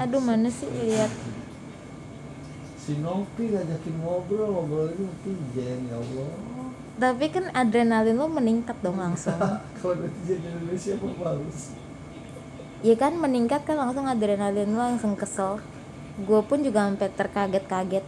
[0.00, 1.12] aduh mana sih lihat
[2.80, 6.30] si Novi ngajakin ngobrol ngobrolnya netizen ya Allah.
[7.00, 9.36] Tapi kan adrenalin lo meningkat dong langsung.
[9.80, 11.76] Kalau netizen Indonesia apa bagus.
[12.80, 15.60] Ya kan meningkat kan langsung adrenalin lo langsung kesel.
[16.24, 18.04] Gue pun juga sampai terkaget-kaget.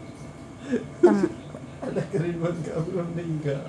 [1.05, 1.33] Tem-
[1.83, 3.67] ada keribuan kabur meninggal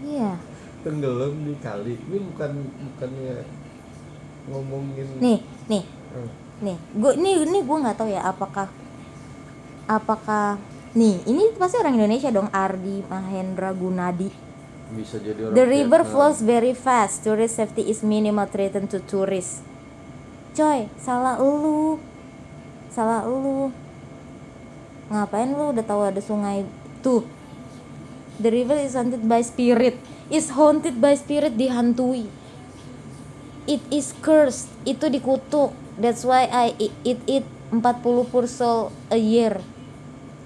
[0.00, 0.38] iya
[0.80, 3.36] tenggelam di kali ini bukan bukannya
[4.46, 5.84] ngomongin nih nih
[6.16, 6.30] Eh,
[6.64, 8.70] nih gue nih ini gue nggak tahu ya apakah
[9.84, 10.56] apakah
[10.92, 14.30] nih ini pasti orang Indonesia dong Ardi Mahendra Gunadi
[14.86, 16.14] bisa jadi orang The river Vietnam.
[16.14, 17.26] flows very fast.
[17.26, 19.58] Tourist safety is minimal threatened to tourists.
[20.54, 21.98] Coy, salah lu.
[22.86, 23.74] Salah lu.
[25.10, 26.62] Ngapain lu udah tahu ada sungai
[27.02, 27.26] tuh?
[28.36, 29.96] The river is haunted by spirit.
[30.28, 32.28] Is haunted by spirit dihantui.
[33.64, 34.68] It is cursed.
[34.84, 35.72] Itu dikutuk.
[35.96, 37.82] That's why I eat it 40
[38.28, 39.58] pursol a year.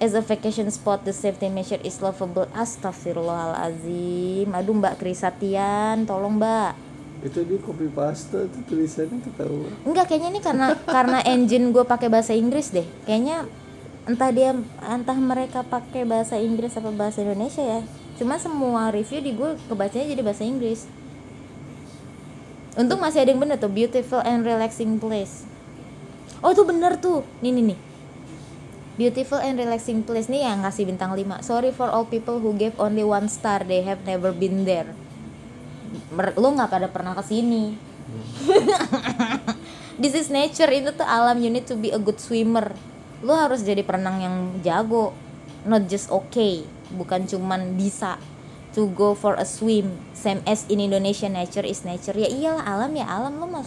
[0.01, 2.49] As a vacation spot, the safety measure is lovable.
[2.57, 4.49] Astagfirullahalazim.
[4.49, 6.91] Aduh Mbak Krisatian, tolong Mbak.
[7.21, 12.09] itu di copy paste tuh tulisannya ketahuan Enggak, kayaknya ini karena karena engine gue pakai
[12.09, 12.85] bahasa Inggris deh.
[13.05, 13.45] Kayaknya
[14.09, 17.81] entah dia entah mereka pakai bahasa Inggris apa bahasa Indonesia ya.
[18.17, 20.89] Cuma semua review di gue kebacanya jadi bahasa Inggris.
[22.77, 25.43] Untung masih ada yang bener tuh, beautiful and relaxing place.
[26.39, 27.79] Oh itu bener tuh, nih nih nih.
[28.95, 32.75] Beautiful and relaxing place nih yang ngasih bintang 5 Sorry for all people who gave
[32.77, 33.63] only one star.
[33.65, 34.93] They have never been there.
[36.13, 37.75] Mer- Lu nggak pada pernah ke sini
[40.01, 40.67] This is nature.
[40.69, 41.39] Itu tuh alam.
[41.39, 42.75] You need to be a good swimmer
[43.21, 45.13] Lu harus jadi perenang yang jago
[45.65, 48.17] Not just okay Bukan cuman bisa
[48.73, 52.91] To go for a swim Same as in Indonesia Nature is nature Ya iyalah alam
[52.97, 53.63] ya alam Lu mau,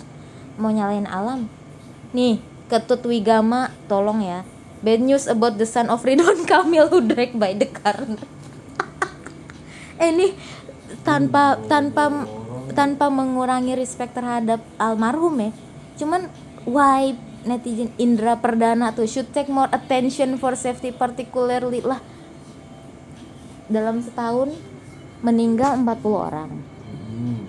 [0.58, 1.46] mau nyalain alam
[2.10, 4.42] Nih Ketut Wigama Tolong ya
[4.84, 8.04] Bad news about the son of Ridwan Kamil who dragged by the car.
[10.02, 10.36] eh ini
[11.00, 12.28] tanpa tanpa
[12.76, 15.50] tanpa mengurangi respect terhadap almarhum ya.
[15.96, 16.28] Cuman
[16.68, 22.00] why netizen Indra Perdana tuh should take more attention for safety particularly lah
[23.68, 24.52] dalam setahun
[25.24, 26.50] meninggal 40 orang.
[26.52, 27.40] hmm.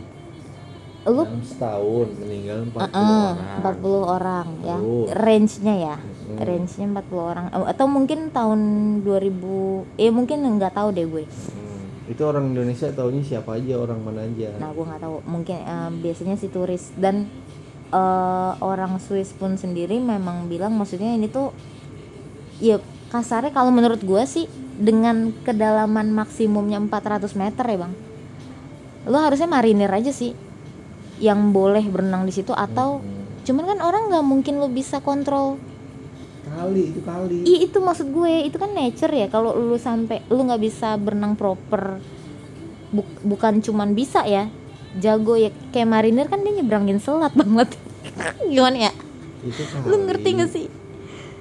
[1.05, 4.77] Lu dalam setahun meninggal 40 Uh-uh, orang 40 orang ya.
[4.79, 5.05] Oh.
[5.11, 5.95] Range-nya ya.
[5.99, 6.37] Hmm.
[6.39, 8.59] Range-nya 40 orang atau mungkin tahun
[9.03, 11.25] 2000 eh mungkin nggak tahu deh gue.
[11.27, 11.63] Hmm.
[12.05, 15.25] itu orang Indonesia taunya siapa aja orang mana aja Nah, gue nggak tahu.
[15.25, 17.25] Mungkin eh, biasanya si turis dan
[17.89, 21.51] eh, orang Swiss pun sendiri memang bilang maksudnya ini tuh
[22.57, 22.79] ya
[23.09, 27.93] kasarnya kalau menurut gue sih dengan kedalaman maksimumnya 400 meter ya, Bang.
[29.05, 30.35] Lo harusnya marinir aja sih
[31.15, 33.13] yang boleh berenang di situ atau Hmm.
[33.47, 35.55] cuman kan orang nggak mungkin lo bisa kontrol
[36.43, 40.43] kali itu kali Iya itu maksud gue itu kan nature ya kalau lu sampai lu
[40.43, 42.01] nggak bisa berenang proper
[42.89, 44.51] Buk- bukan cuman bisa ya
[44.99, 45.51] jago ya.
[45.71, 47.75] Kayak marinir kan dia nyebrangin selat banget.
[48.47, 48.93] Gimana ya?
[49.45, 50.65] Itu kali lu ngerti gak sih?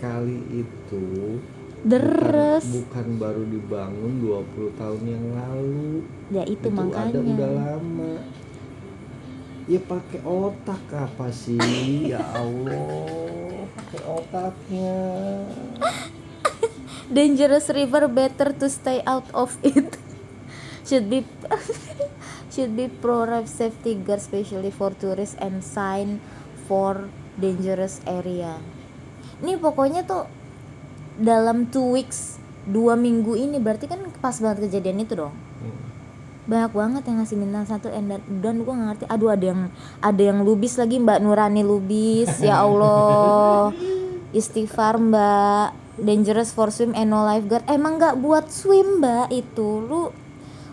[0.03, 1.05] Kali itu
[1.85, 2.65] deres.
[2.65, 5.89] bukan, bukan baru dibangun 20 tahun yang lalu.
[6.33, 7.21] Ya itu, ada makanya.
[7.21, 8.13] udah lama.
[9.65, 11.61] Ya pakai otak apa sih?
[12.13, 14.93] Ya Allah pakai otaknya.
[17.15, 19.97] Dangerous river better to stay out of it.
[20.89, 21.25] Should be
[22.55, 26.23] should be pro life safety guard especially for tourists and sign
[26.71, 28.63] for dangerous area.
[29.43, 30.31] Ini pokoknya tuh
[31.19, 35.35] dalam two weeks dua minggu ini berarti kan pas banget kejadian itu dong?
[35.35, 35.85] Hmm.
[36.45, 39.05] banyak banget yang ngasih bintang satu and dan, dan gue nggak ngerti.
[39.09, 39.63] Aduh ada yang
[40.05, 43.73] ada yang lubis lagi mbak Nurani lubis ya Allah.
[44.37, 45.69] Istighfar mbak.
[45.95, 47.65] Dangerous for swim and no lifeguard.
[47.65, 49.69] Emang nggak buat swim mbak itu?
[49.89, 50.13] Lu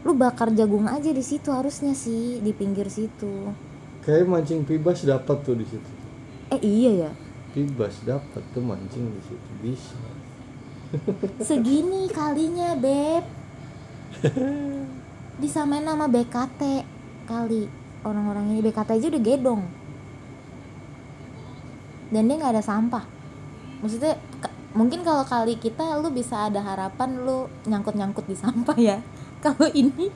[0.01, 3.53] lu bakar jagung aja di situ harusnya sih di pinggir situ.
[4.01, 5.91] Kayak mancing pibas dapat tuh di situ.
[6.49, 7.11] Eh iya ya?
[7.53, 10.01] Pibas dapat tuh mancing di situ bisa.
[11.47, 13.23] Segini kalinya beb.
[15.41, 16.61] Disamain nama BKT
[17.29, 17.69] kali.
[18.01, 19.61] Orang-orang ini BKT aja udah gedong.
[22.09, 23.05] Dan dia nggak ada sampah.
[23.85, 24.17] Maksudnya
[24.73, 28.97] mungkin kalau kali kita lu bisa ada harapan lu nyangkut-nyangkut di sampah ya
[29.43, 30.13] kalau ini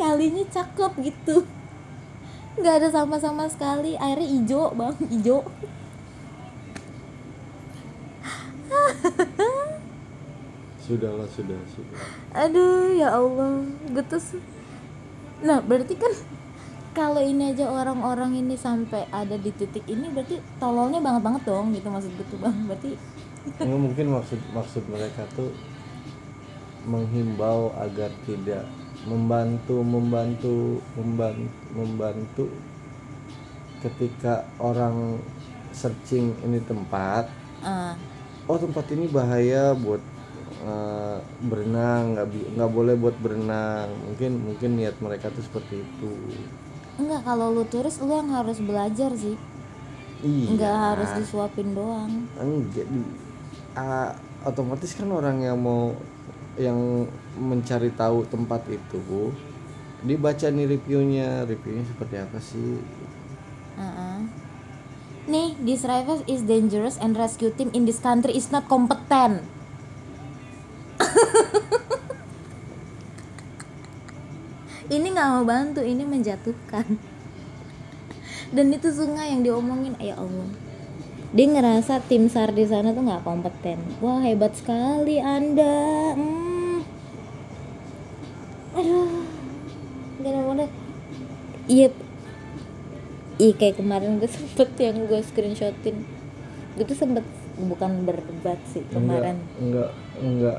[0.00, 1.46] kalinya cakep gitu.
[2.58, 3.94] Nggak ada sampah sama sekali.
[3.96, 4.94] Airnya hijau bang.
[5.08, 5.46] Hijau
[10.82, 11.98] sudahlah sudah sudah.
[12.34, 13.62] Aduh ya Allah.
[13.88, 14.44] Gue tuh se-
[15.42, 16.12] nah berarti kan
[16.92, 21.72] kalau ini aja orang-orang ini sampai ada di titik ini berarti tololnya banget banget dong
[21.72, 22.56] gitu maksud gue tuh bang.
[22.66, 22.90] Berarti
[23.42, 25.50] Nggak mungkin maksud maksud mereka tuh
[26.86, 28.66] menghimbau agar tidak
[29.06, 32.44] membantu membantu membantu membantu
[33.82, 35.18] ketika orang
[35.74, 37.26] searching ini tempat.
[37.66, 37.98] Ah.
[38.46, 40.02] Oh tempat ini bahaya buat
[40.62, 43.90] eh, berenang nggak nggak boleh buat berenang.
[44.06, 46.12] Mungkin mungkin niat mereka tuh seperti itu.
[46.98, 49.34] Enggak kalau lu turis lu yang harus belajar sih.
[50.22, 50.46] Iya.
[50.54, 52.30] Enggak harus disuapin doang.
[52.38, 52.86] Enggak
[53.76, 55.94] ah, otomatis kan orang yang mau
[56.60, 57.08] yang
[57.38, 59.32] mencari tahu tempat itu
[60.02, 62.76] dibaca nih reviewnya reviewnya seperti apa sih
[63.72, 64.28] Uh-uh.
[65.22, 69.46] Nih, this rival is dangerous and rescue team in this country is not competent.
[74.92, 76.98] ini nggak mau bantu, ini menjatuhkan.
[78.52, 80.50] Dan itu sungai yang diomongin, ya Allah.
[81.32, 83.80] Dia ngerasa tim SAR di sana tuh nggak kompeten.
[84.04, 86.12] Wah hebat sekali anda.
[86.12, 86.84] Hmm.
[88.72, 89.04] Aduh,
[90.24, 90.66] gak ada
[91.68, 91.92] Iya,
[93.36, 96.08] Iya kayak kemarin gue sempet yang gue screenshotin
[96.72, 97.20] Gue tuh sempet
[97.60, 100.58] bukan berdebat sih kemarin enggak enggak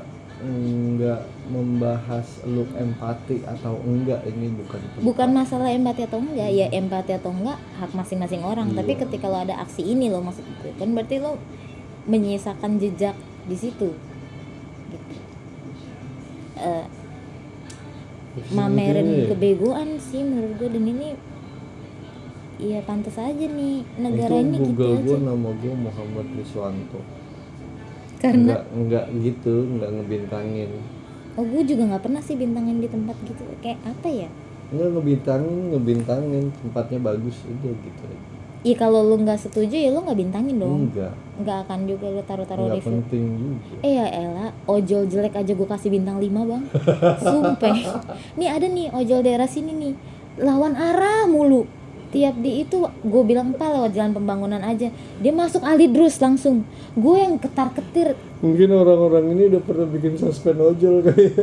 [1.48, 7.32] membahas lu empati atau enggak ini bukan Bukan masalah empati atau enggak Ya empati atau
[7.32, 8.84] enggak hak masing-masing orang Iya.
[8.84, 11.40] Tapi ketika lo ada aksi ini lo maksud gue Kan berarti lo
[12.04, 13.16] menyisakan jejak
[13.48, 13.88] di situ
[14.92, 15.14] gitu.
[16.54, 16.84] Eh,
[18.52, 19.30] mamerin Segitunya ya?
[19.32, 21.08] kebegoan sih menurut gue dan ini
[22.54, 27.00] Iya pantas aja nih negara itu ini gitu Google aja gue nama gue Muhammad Riswanto
[28.24, 30.70] karena enggak enggak gitu enggak ngebintangin.
[31.36, 33.44] Oh gue juga nggak pernah sih bintangin di tempat gitu.
[33.60, 34.28] Kayak apa ya?
[34.72, 36.44] Enggak ngebintangin ngebintangin.
[36.64, 38.04] Tempatnya bagus udah gitu
[38.64, 40.88] Iya kalau lu nggak setuju ya lu nggak bintangin dong.
[40.88, 41.12] Enggak.
[41.36, 42.88] Nggak akan juga lu taruh-taruh review.
[42.96, 43.76] penting juga.
[43.84, 46.64] Eh ya elah ojol jelek aja gue kasih bintang 5 bang.
[47.28, 47.76] Sumpah.
[48.40, 49.94] Nih ada nih ojol daerah sini nih.
[50.40, 51.68] Lawan arah mulu
[52.14, 56.62] tiap di itu gue bilang pak lewat jalan pembangunan aja dia masuk alidrus langsung
[56.94, 61.34] gue yang ketar ketir mungkin orang-orang ini udah pernah bikin suspend ojol kayak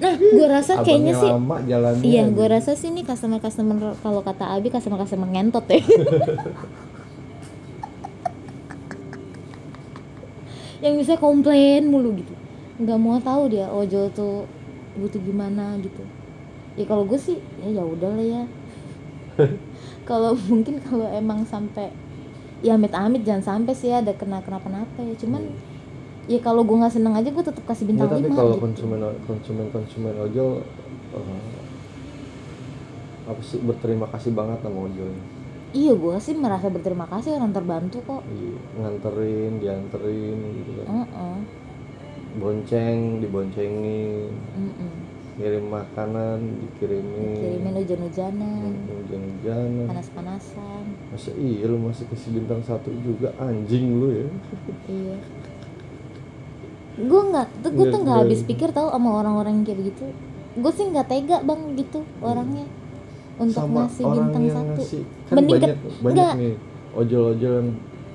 [0.00, 4.24] nah gue rasa kayaknya sih lama jalannya Iya, gue rasa sih nih customer customer kalau
[4.24, 5.84] kata Abi customer customer ngentot ya.
[10.80, 12.32] yang bisa komplain mulu gitu,
[12.80, 14.48] nggak mau tahu dia ojol tuh
[14.96, 16.00] butuh gimana gitu.
[16.80, 18.42] Ya kalau gue sih ya ya udah lah ya.
[20.10, 21.88] kalau mungkin kalau emang sampai
[22.60, 25.14] ya amit-amit jangan sampai sih ada kena kenapa-napa ya.
[25.16, 25.42] Cuman
[26.30, 28.62] ya kalau gue nggak seneng aja gue tetap kasih bintang tapi lima kalau gitu.
[28.62, 30.62] konsumen konsumen konsumen ojol
[31.16, 31.50] eh,
[33.26, 35.24] apa sih berterima kasih banget sama ojolnya
[35.70, 38.26] Iya, gue sih merasa berterima kasih orang terbantu kok.
[38.26, 41.36] Iya, nganterin dianterin gitu kan Heeh.
[42.42, 44.92] bonceng diboncengin Mm-mm.
[45.32, 47.34] Kirim makanan dikirimin.
[47.34, 48.70] Kirimin hujan-hujanan.
[48.84, 49.86] Hujan-hujanan.
[49.86, 50.82] Panas-panasan.
[51.08, 53.30] Masa iya lu masih kasih bintang satu juga?
[53.36, 54.26] Anjing lu ya.
[54.86, 55.16] Iya.
[57.00, 59.80] Gue nggak tuh gue Nggak- tuh nggak nggak- habis pikir tahu sama orang-orang yang kayak
[59.80, 60.04] begitu
[60.50, 62.66] gue sih nggak tega bang gitu orangnya.
[63.38, 64.68] Untuk sama ngasih orang bintang yang satu.
[64.76, 65.02] ngasih.
[65.24, 66.32] Kan Mending ke- banyak banyak enggak.
[66.36, 66.54] nih
[66.92, 67.68] ojol-ojol yang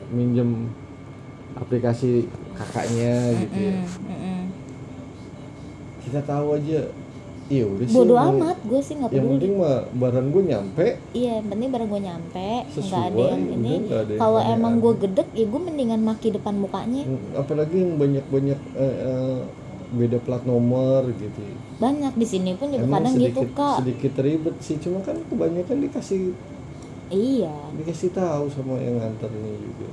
[0.08, 0.50] minjem
[1.56, 3.74] aplikasi kakaknya gitu ya.
[3.74, 4.42] Mm-mm, mm-mm.
[6.06, 6.80] kita tahu aja
[7.46, 9.34] iya udah sih bodoh amat gue sih nggak yang peduli.
[9.38, 10.86] penting mah barang gue nyampe.
[11.14, 13.74] Iya yang penting barang gue nyampe nggak ada Sesuai, yang ini.
[13.86, 17.06] yang kalau emang gue gedek ya gue mendingan maki depan mukanya.
[17.38, 19.38] Apalagi yang banyak-banyak eh, eh,
[19.94, 21.42] beda plat nomor gitu.
[21.78, 25.18] Banyak di sini pun juga Emang kadang sedikit, gitu kak sedikit ribet sih cuma kan
[25.30, 26.34] kebanyakan dikasih
[27.14, 27.54] iya.
[27.78, 29.90] dikasih tahu sama yang nganternya juga.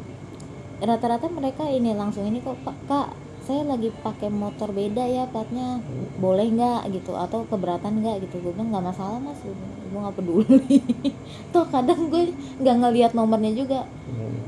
[0.83, 5.83] Rata-rata mereka ini langsung ini kok kak saya lagi pakai motor beda ya platnya
[6.23, 7.19] boleh nggak gitu?
[7.19, 8.39] Atau keberatan nggak gitu?
[8.39, 9.39] Gue bilang nggak masalah mas.
[9.43, 10.79] Gue nggak peduli.
[11.53, 12.31] Toh kadang gue
[12.63, 13.87] nggak ngelihat nomornya juga.
[14.09, 14.39] Hmm.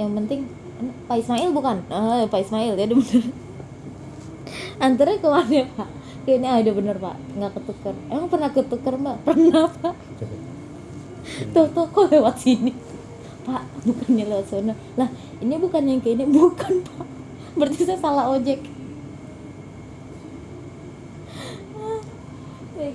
[0.00, 0.48] yang penting
[0.80, 1.84] "Eh, Pak Ismail bukan?
[1.92, 3.24] Ah Pak Ismail ya bener.
[4.80, 5.88] Antaranya ke mana ya pak
[6.24, 7.16] kayaknya ah, udah bener pak.
[7.36, 7.94] Nggak ketuker.
[8.08, 9.16] Emang pernah ketuker mbak?
[9.28, 9.96] Pernah pak?
[11.54, 12.72] Tuh tuh kok lewat sini?
[13.44, 14.72] Pak bukannya lewat sana.
[14.96, 15.08] Lah
[15.40, 16.24] ini bukan yang kayak ini.
[16.32, 17.19] Bukan pak
[17.60, 18.64] berarti saya salah ojek.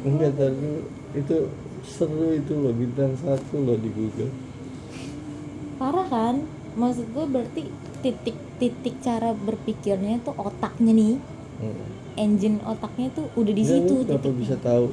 [0.01, 0.81] Enggak tapi
[1.13, 1.37] itu
[1.85, 4.33] seru itu loh bintang satu loh di Google.
[5.77, 6.41] Parah kan?
[6.73, 7.63] Maksud gue berarti
[8.01, 11.15] titik-titik cara berpikirnya tuh otaknya nih.
[11.55, 11.87] Hmm.
[12.19, 14.91] engine otaknya tuh udah di situ kenapa bisa tahu?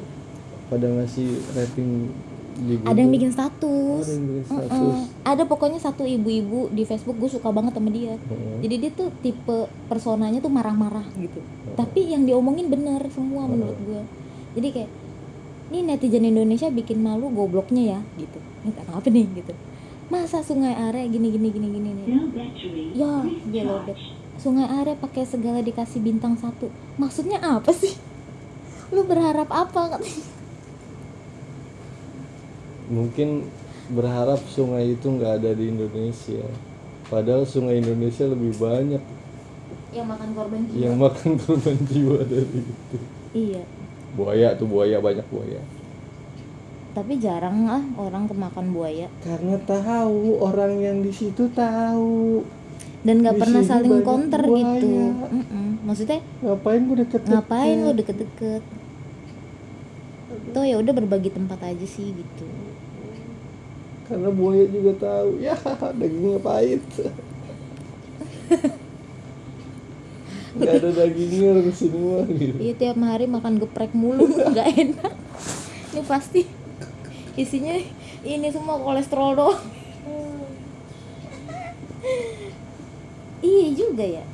[0.71, 2.15] Pada ngasih rating
[2.53, 4.97] Google ada yang bikin status, Ada yang bikin status.
[5.25, 8.15] ada pokoknya satu ibu-ibu di Facebook gue suka banget sama dia.
[8.17, 8.61] Mm-mm.
[8.61, 11.41] jadi dia tuh tipe personanya tuh marah-marah gitu.
[11.75, 14.03] Tapi yang diomongin bener semua menurut gue
[14.53, 14.91] jadi kayak
[15.73, 18.39] ini netizen Indonesia bikin malu gobloknya ya gitu.
[18.69, 19.53] Ini apa nih gitu.
[20.13, 22.07] Masa sungai are gini gini gini gini nih?
[23.01, 23.97] No ya lobet.
[24.37, 26.69] Sungai are pakai segala dikasih bintang satu.
[27.01, 27.97] Maksudnya apa sih?
[28.93, 29.97] Lu berharap apa
[32.93, 33.49] mungkin
[33.89, 36.45] berharap sungai itu nggak ada di Indonesia.
[37.09, 39.03] Padahal sungai Indonesia lebih banyak.
[39.93, 40.81] Yang makan korban jiwa.
[40.81, 42.97] Yang makan korban jiwa dari itu.
[43.33, 43.63] Iya.
[44.13, 45.61] Buaya tuh buaya banyak buaya.
[46.93, 49.09] Tapi jarang lah orang kemakan buaya.
[49.25, 52.45] Karena tahu orang yang di situ tahu.
[53.03, 54.79] Dan nggak pernah saling counter buaya.
[54.79, 54.89] gitu.
[55.33, 55.69] Mm-mm.
[55.83, 58.63] maksudnya ngapain gue deket ngapain lo deket-deket?
[60.53, 62.62] Tuh ya udah berbagi tempat aja sih gitu
[64.13, 65.41] karena buaya juga tahu.
[65.43, 65.57] Ya
[65.97, 66.85] dagingnya pahit
[70.53, 72.57] nggak ada dagingnya orang semua gitu.
[72.61, 75.13] Iya tiap hari makan geprek mulu nggak enak.
[75.93, 76.45] Ini pasti
[77.41, 77.73] isinya
[78.21, 79.63] ini semua kolesterol doang.
[83.41, 84.25] Iya juga ya.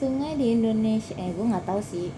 [0.00, 2.08] Sungai di Indonesia eh gue nggak tahu sih.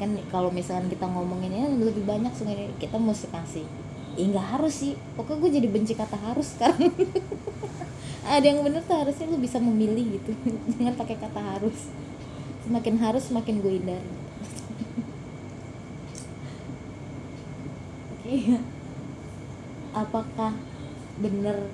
[0.00, 3.68] Kan kalau misalkan kita ngomongin ya lebih banyak sungai kita mesti kasih
[4.16, 4.92] ya nggak harus sih.
[5.14, 6.92] Pokoknya gue jadi benci kata harus sekarang.
[8.26, 10.32] Ada yang bener tuh harusnya lu bisa memilih gitu.
[10.76, 11.92] Jangan pakai kata harus.
[12.66, 14.10] Semakin harus semakin gue hindari
[18.26, 18.58] Iya.
[20.02, 20.52] Apakah
[21.22, 21.70] bener?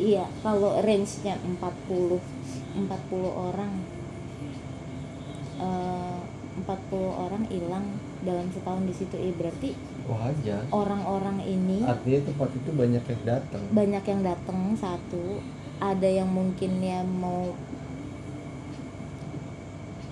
[0.00, 2.22] Iya, kalau range-nya 40
[2.88, 2.88] 40
[3.26, 3.72] orang
[5.60, 6.18] eh
[6.64, 7.86] 40 orang hilang
[8.24, 9.76] dalam setahun di situ eh berarti
[10.10, 13.62] wajar orang-orang ini artinya tempat itu banyak yang datang.
[13.70, 15.38] Banyak yang datang satu.
[15.78, 17.54] Ada yang mungkin ya mau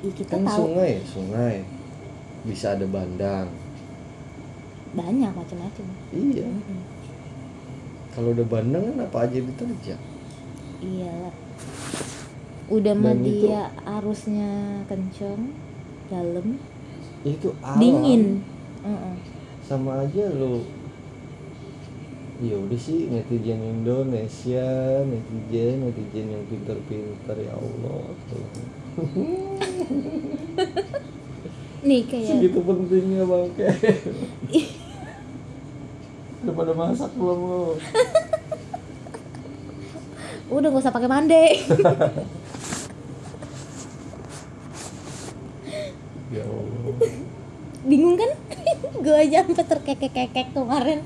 [0.00, 0.58] Ih, kita kan tahu.
[0.70, 1.56] sungai sungai.
[2.46, 3.50] Bisa ada bandang.
[4.94, 5.86] Banyak macam-macam.
[6.14, 6.46] Iya.
[6.46, 6.80] Mm-mm.
[8.08, 10.02] kalau udah bandang kan apa aja diterjang?
[10.78, 11.34] Iyalah
[12.68, 15.56] udah mah itu- dia arusnya kenceng
[16.12, 16.60] dalam.
[17.24, 17.80] Itu alam.
[17.80, 18.24] Dingin.
[19.68, 20.64] Sama aja lo
[22.40, 24.64] ya udah sih netizen Indonesia
[25.04, 28.64] netizen netizen yang pintar-pintar ya Allah Tuhan.
[31.88, 33.68] nih kayak segitu pentingnya bangke
[36.40, 37.76] udah pada masak belum lo
[40.48, 41.60] udah gak usah pakai mande.
[46.32, 46.96] Ya Allah.
[47.84, 48.32] Bingung kan
[48.78, 51.00] gue aja sampai terkekek-kekek kemarin.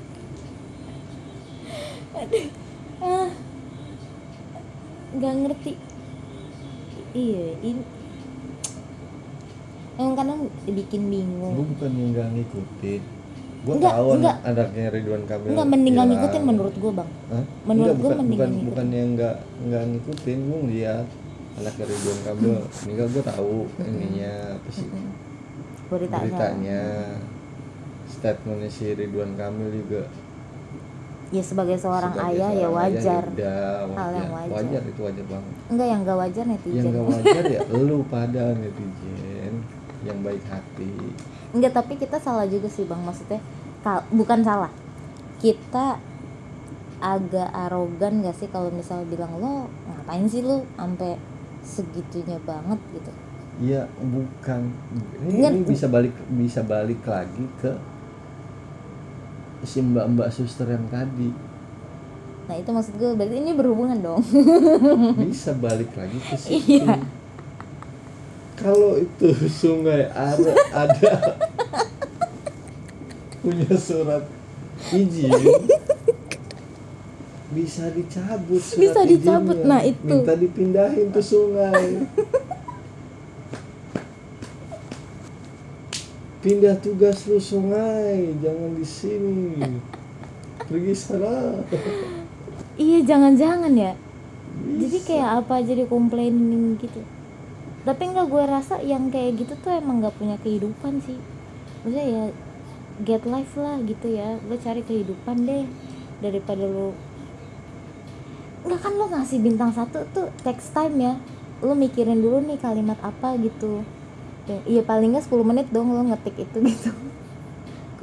[2.13, 2.45] Aduh.
[3.01, 3.29] ah.
[5.13, 5.73] Nggak ngerti.
[7.13, 7.83] Iya ini
[9.93, 13.01] emang kadang bikin gue bingung bukan yang nggak ngikutin.
[13.63, 14.35] Gue Enggak, tahu enggak.
[14.43, 16.09] anak anaknya Ridwan Kamil nggak mending hilang.
[16.09, 17.09] ngikutin menurut gue bang.
[17.29, 17.45] Hah?
[17.63, 18.67] Menurut Enggak, gua bukan, mending bukan, ngikutin.
[18.73, 19.35] bukan yang nggak
[19.69, 20.37] nggak ngikutin.
[20.43, 21.07] Gue ngeliat
[21.53, 22.57] anaknya Ridwan Kamil.
[22.83, 24.87] Meninggal gue tahu ininya apa sih.
[25.83, 26.81] Beritanya, beritanya
[28.23, 30.07] statementnya si Ridwan Kamil juga.
[31.27, 33.23] Ya sebagai seorang sebagai ayah ya seorang wajar.
[33.25, 33.57] ayah, udah
[33.91, 34.53] Hal yang wajar.
[34.55, 34.81] wajar.
[34.85, 35.53] itu wajar banget.
[35.67, 36.77] Enggak yang nggak wajar netizen.
[36.77, 39.53] Yang nggak wajar ya lu pada netizen
[40.01, 40.93] yang baik hati.
[41.51, 43.01] Enggak, tapi kita salah juga sih bang.
[43.01, 43.41] Maksudnya
[43.81, 44.71] kal- bukan salah.
[45.37, 45.99] Kita
[46.97, 51.19] agak arogan gak sih kalau misal bilang lo ngapain sih lo sampai
[51.61, 52.79] segitunya banget?
[52.93, 53.11] gitu.
[53.59, 54.71] Iya bukan.
[55.19, 57.73] Ini, Nggak- ini bisa balik bisa balik lagi ke
[59.63, 61.31] si mbak mbak suster yang tadi.
[62.43, 64.21] Nah itu maksud gue berarti ini berhubungan dong.
[65.23, 66.83] Bisa balik lagi ke situ.
[68.53, 69.27] Kalau itu
[69.61, 71.13] sungai ada ada
[73.43, 74.23] punya surat
[74.87, 75.27] izin
[77.53, 79.67] bisa dicabut surat Bisa dicabut, izinnya.
[79.67, 80.07] nah itu.
[80.07, 82.07] minta dipindahin ke sungai
[86.43, 89.55] pindah tugas lu sungai jangan di sini.
[90.67, 91.63] Pergi sana.
[92.75, 93.95] Iya jangan-jangan ya.
[94.53, 95.07] Jadi Bisa.
[95.07, 96.99] kayak apa aja dikomplainin gitu.
[97.87, 101.15] Tapi enggak gue rasa yang kayak gitu tuh emang nggak punya kehidupan sih.
[101.81, 102.23] Maksudnya ya
[103.07, 104.35] get life lah gitu ya.
[104.43, 105.63] Lo cari kehidupan deh
[106.19, 106.91] daripada lo
[108.63, 111.13] nggak kan lo ngasih bintang satu tuh text time ya.
[111.63, 113.87] Lo mikirin dulu nih kalimat apa gitu
[114.67, 116.91] iya paling nggak 10 menit dong lo ngetik itu gitu.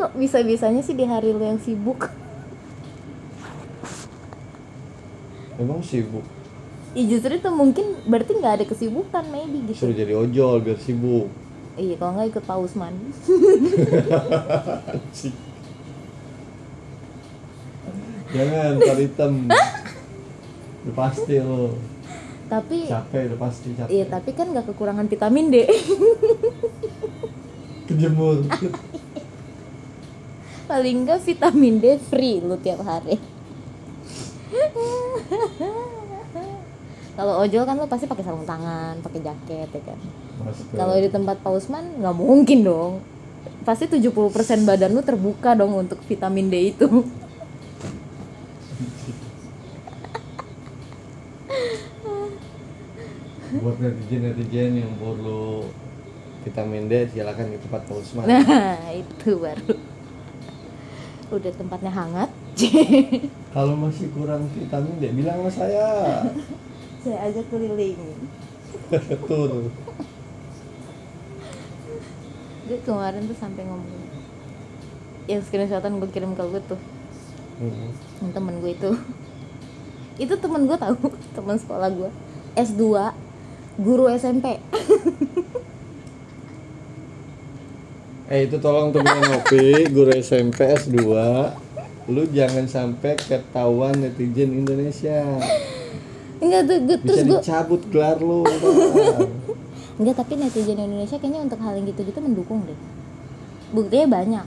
[0.01, 2.09] Kok bisa bisanya sih di hari lo yang sibuk?
[5.61, 6.25] Emang sibuk?
[6.97, 9.87] Ya justru itu mungkin berarti nggak ada kesibukan maybe gitu.
[9.87, 11.29] Suruh jadi ojol biar sibuk.
[11.77, 13.13] Iya kalau nggak ikut Pak Usman Anjing.
[18.31, 19.33] Jangan tar hitam.
[20.87, 21.75] Udah pasti lo
[22.51, 23.91] tapi capek udah pasti capek.
[23.95, 25.57] iya tapi kan nggak kekurangan vitamin D.
[27.87, 28.43] Kejemur.
[30.71, 33.23] paling nggak vitamin D free lu tiap hari.
[37.15, 39.99] Kalau ojol kan lo pasti pakai sarung tangan pakai jaket ya kan?
[40.75, 42.93] Kalau di tempat Pak Usman nggak mungkin dong.
[43.63, 46.89] Pasti 70% badan lu terbuka dong untuk vitamin D itu
[53.59, 55.67] buat netizen netizen yang perlu
[56.47, 58.25] vitamin D silakan ke tempat Pak Usman.
[58.31, 59.75] Nah itu baru.
[61.35, 62.31] Udah tempatnya hangat.
[63.55, 65.87] Kalau masih kurang vitamin D bilang sama saya.
[67.03, 68.13] Saya ajak keliling.
[68.93, 69.73] Betul.
[72.69, 74.05] Dia kemarin tuh sampai ngomong
[75.25, 76.81] yang screenshotan gue kirim ke gue tuh.
[77.61, 77.93] Hmm.
[78.21, 78.91] yang temen gue itu.
[80.21, 80.97] Itu temen gue tahu
[81.33, 82.11] temen sekolah gue
[82.53, 82.85] S2
[83.79, 84.59] guru SMP
[88.31, 90.99] eh itu tolong temen ngopi guru SMP S2
[92.11, 95.39] lu jangan sampai ketahuan netizen Indonesia.
[96.43, 98.43] Enggak tuh gue, terus gue dicabut gelar lu
[100.01, 102.79] enggak tapi netizen Indonesia kayaknya untuk hal yang gitu-gitu mendukung deh.
[103.71, 104.47] Buktinya banyak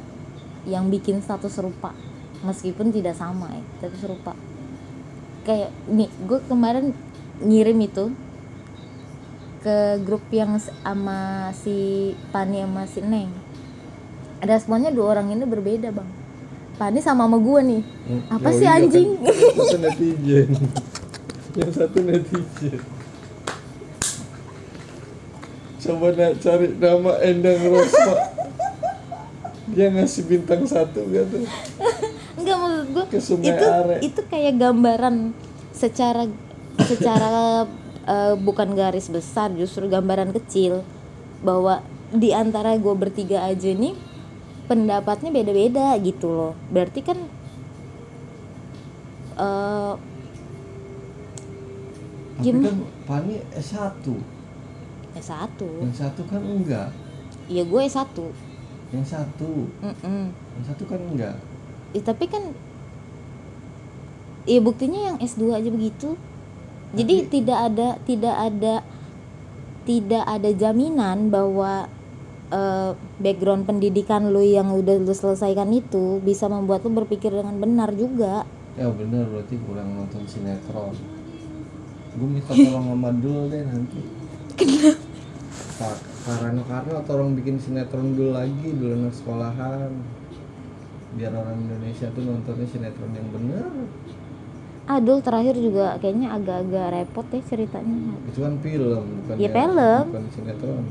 [0.68, 1.96] yang bikin status serupa
[2.44, 4.34] meskipun tidak sama ya tapi serupa.
[5.48, 6.92] Kayak nih gue kemarin
[7.40, 8.12] ngirim itu
[9.64, 13.32] ke grup yang sama si Pani sama si Neng.
[14.44, 16.10] Responnya dua orang ini berbeda bang.
[16.76, 17.82] Pani sama sama gue nih.
[18.28, 19.10] Apa Oh sih iya kan, anjing?
[19.24, 20.50] Yang satu netizen.
[21.60, 22.80] Yang satu netizen.
[25.80, 28.16] Coba nak cari nama Endang Rosma.
[29.72, 31.48] Dia ngasih bintang satu gitu
[32.38, 33.06] Enggak maksud gue
[33.48, 33.96] itu Are.
[34.04, 35.32] itu kayak gambaran
[35.74, 36.28] secara
[36.84, 37.66] secara
[38.08, 40.84] eh, bukan garis besar justru gambaran kecil
[41.44, 41.84] bahwa
[42.14, 43.96] di antara gue bertiga aja nih
[44.70, 47.20] pendapatnya beda-beda gitu loh berarti kan
[49.34, 49.94] eh
[52.34, 52.66] tapi Gimana?
[52.66, 54.06] kan Pani S1
[55.14, 56.90] ya satu yang satu kan enggak
[57.46, 58.34] ya gue satu
[58.90, 60.24] yang satu Mm-mm.
[60.34, 61.36] yang satu kan enggak
[61.94, 62.42] Ya, tapi kan
[64.50, 66.18] ya buktinya yang S2 aja begitu.
[66.94, 68.76] Jadi Tapi- tidak ada tidak ada
[69.84, 71.90] tidak ada jaminan bahwa
[72.54, 77.92] eh, background pendidikan lu yang udah lu selesaikan itu bisa membuat lu berpikir dengan benar
[77.98, 78.46] juga.
[78.74, 80.98] ya bener berarti kurang nonton sinetron.
[82.18, 84.02] Gue minta tolong sama Dul deh nanti.
[85.78, 89.94] Pak Karano Karno tolong bikin sinetron dulu lagi dulu anak sekolahan.
[91.14, 93.66] Biar orang Indonesia tuh nontonnya sinetron yang bener
[94.84, 98.20] Adul terakhir juga kayaknya agak-agak repot ya ceritanya.
[98.28, 100.02] itu kan film bukan Ya, film.
[100.12, 100.84] bukan sinetron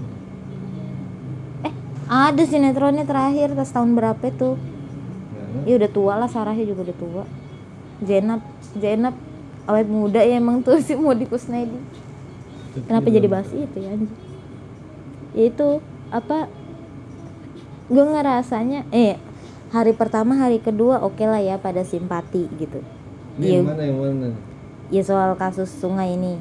[1.60, 1.74] Eh,
[2.08, 4.56] ada sinetronnya terakhir tas tahun berapa itu?
[4.56, 7.24] Nah, Ya udah tua lah Sarahnya juga udah tua.
[8.00, 8.40] Jenap,
[8.80, 9.12] Jenap
[9.68, 11.76] awet muda ya emang tuh si mau Kusnedi.
[12.88, 13.92] Kenapa jadi bahas itu ya?
[15.36, 15.68] Ya itu
[16.08, 16.48] apa?
[17.92, 19.20] Gue ngerasanya eh
[19.68, 22.80] hari pertama hari kedua oke lah ya pada simpati gitu.
[23.36, 23.56] Ini Iya.
[23.58, 24.28] yang mana yang mana?
[24.88, 26.36] Ya soal kasus sungai ini.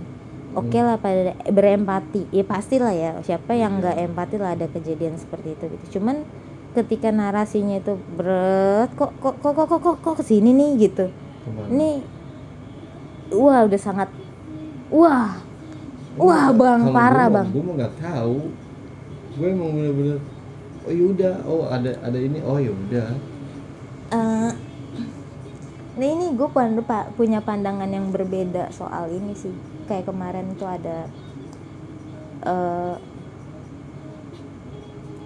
[0.52, 0.86] Oke Hmm.
[0.86, 2.28] lah pada berempati.
[2.30, 3.16] Ya pastilah ya.
[3.24, 6.00] Siapa yang nggak empati lah ada kejadian seperti itu gitu.
[6.00, 6.28] Cuman
[6.72, 11.06] ketika narasinya itu berat kok kok kok kok kok kok, kok ke sini nih gitu.
[11.08, 11.68] Ke mana?
[11.72, 11.92] ini
[13.32, 14.12] wah udah sangat
[14.92, 15.40] wah
[16.20, 17.48] wah bang parah bang.
[17.48, 18.38] gue mah nggak tahu.
[19.32, 20.20] Gue emang bener-bener
[20.84, 23.16] oh yaudah oh ada ada ini oh yaudah
[24.12, 24.52] Eh,
[25.92, 26.48] nah ini gue
[27.20, 29.52] punya pandangan yang berbeda soal ini sih.
[29.92, 31.12] Kayak kemarin tuh ada
[32.42, 32.96] eh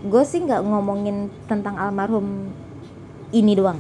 [0.05, 2.49] gue sih nggak ngomongin tentang almarhum
[3.33, 3.77] ini doang.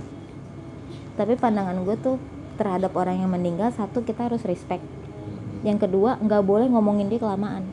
[1.17, 2.17] Tapi pandangan gue tuh
[2.57, 4.81] terhadap orang yang meninggal satu kita harus respect.
[5.65, 7.65] Yang kedua nggak boleh ngomongin dia kelamaan.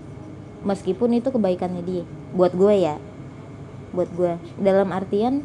[0.64, 2.04] Meskipun itu kebaikannya dia.
[2.32, 2.96] Buat gue ya.
[3.92, 5.44] Buat gue dalam artian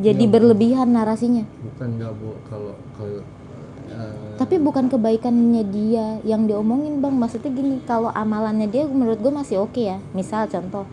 [0.00, 0.30] jadi Ya.
[0.30, 1.44] berlebihan narasinya.
[1.60, 2.30] Bukan nggak bu.
[2.48, 3.20] Kalau kalau
[3.92, 7.12] eh, tapi bukan kebaikannya dia yang diomongin bang.
[7.12, 10.00] Maksudnya gini kalau amalannya dia menurut gue masih oke ya.
[10.16, 10.88] Misal contoh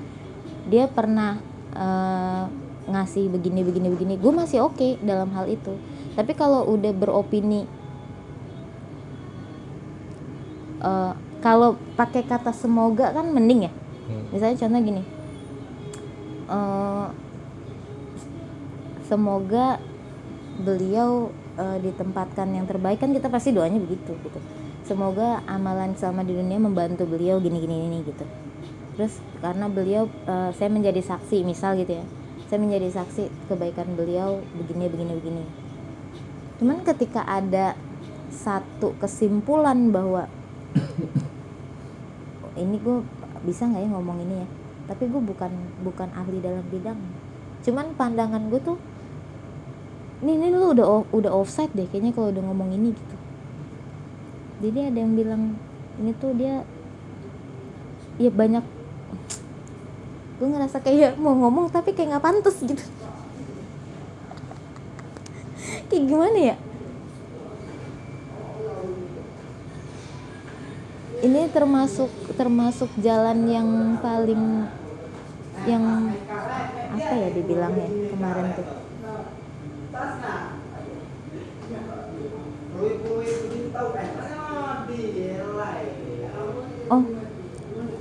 [0.67, 1.39] dia pernah
[1.71, 2.43] eh,
[2.89, 4.13] ngasih begini begini begini.
[4.19, 5.79] Gue masih oke dalam hal itu.
[6.17, 7.63] Tapi kalau udah beropini
[10.83, 13.71] eh, kalau pakai kata semoga kan mending ya.
[14.09, 15.03] Hmm, misalnya contoh gini
[16.49, 17.07] eh,
[19.09, 19.81] semoga
[20.61, 23.01] beliau eh, ditempatkan yang terbaik.
[23.01, 24.39] Kan kita pasti doanya begitu gitu.
[24.85, 28.25] Semoga amalan selama di dunia membantu beliau gini gini ini gitu.
[28.95, 32.05] Terus karena beliau eh, saya menjadi saksi misal gitu ya.
[32.45, 35.43] Saya menjadi saksi kebaikan beliau begini begini begini.
[36.61, 37.73] Cuman ketika ada
[38.29, 40.29] satu kesimpulan bahwa
[42.61, 43.01] ini gue
[43.45, 44.47] bisa nggak ya ngomong ini ya?
[44.89, 45.51] Tapi gue bukan
[45.85, 46.97] bukan ahli dalam bidang.
[47.61, 48.77] Cuman pandangan gue tuh
[50.19, 53.15] ini ini lu udah udah offside deh kayaknya kalau udah ngomong ini gitu.
[54.59, 55.55] Jadi ada yang bilang
[55.95, 56.67] ini tuh dia
[58.19, 58.63] ya banyak
[60.39, 62.83] gue ngerasa kayak mau ngomong tapi kayak nggak pantas gitu.
[65.89, 66.55] Kayak gimana ya?
[71.19, 74.69] Ini termasuk termasuk jalan yang paling
[75.65, 76.13] yang
[76.93, 78.88] apa ya dibilangnya kemarin tuh
[86.89, 87.03] oh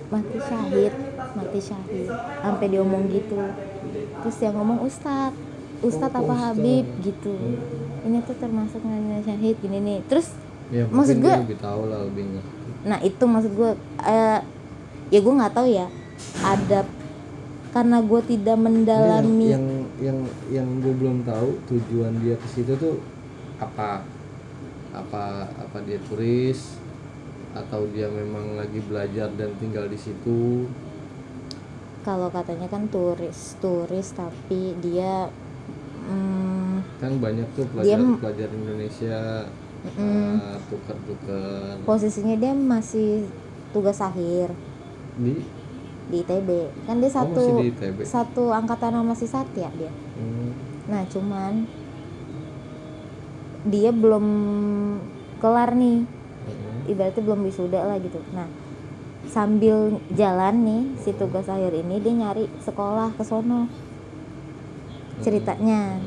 [0.09, 0.95] mati syahid
[1.37, 2.09] mati syahid.
[2.41, 3.37] Sampai diomong gitu.
[4.25, 5.33] Terus yang ngomong ustad
[5.79, 6.87] ustad Oh, apa habib?
[7.05, 7.35] Gitu.
[8.03, 9.99] Ini tuh termasuk mati syahid gini nih.
[10.09, 10.33] Terus
[10.73, 12.57] ya Maksud gue- lebih tahu lah lebih ngerti.
[12.87, 13.71] Nah itu maksud gue
[14.03, 14.41] eh,
[15.11, 15.87] ya gue nggak tahu ya
[16.41, 16.81] ada
[17.69, 19.53] karena gue tidak mendalami.
[19.53, 19.67] Yang
[20.01, 22.97] yang yang gue belum tahu tujuan dia ke situ tuh
[23.61, 24.03] apa?
[24.95, 26.81] Apa apa dia turis?
[27.53, 30.69] Atau dia memang lagi belajar dan tinggal di situ?
[32.07, 35.29] Kalau katanya kan turis turis tapi dia
[36.09, 39.19] mm, kan banyak tuh Dia pelajar m- pelajar Indonesia
[39.79, 40.41] Mm-mm.
[40.41, 43.29] uh, posisinya dia masih
[43.71, 44.51] tugas akhir.
[45.19, 45.58] Di
[46.09, 46.49] di ITB
[46.89, 49.93] kan dia oh, satu ITB satu angkatan sama si Satya dia.
[50.17, 50.51] Hmm,
[50.89, 51.69] nah cuman
[53.69, 54.27] dia belum
[55.39, 56.05] kelar nih.
[56.49, 56.89] Hmm.
[56.89, 58.17] ibaratnya belum wisuda lah gitu.
[58.33, 58.49] Nah
[59.29, 63.69] sambil jalan nih si tugas akhir ini dia nyari sekolah ke sono.
[65.21, 66.01] Ceritanya.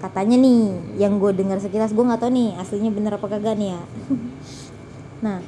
[0.00, 0.60] Katanya nih
[0.96, 3.82] yang gue dengar sekilas gue nggak tahu nih aslinya bener apa kagak nih ya.
[5.28, 5.44] Nah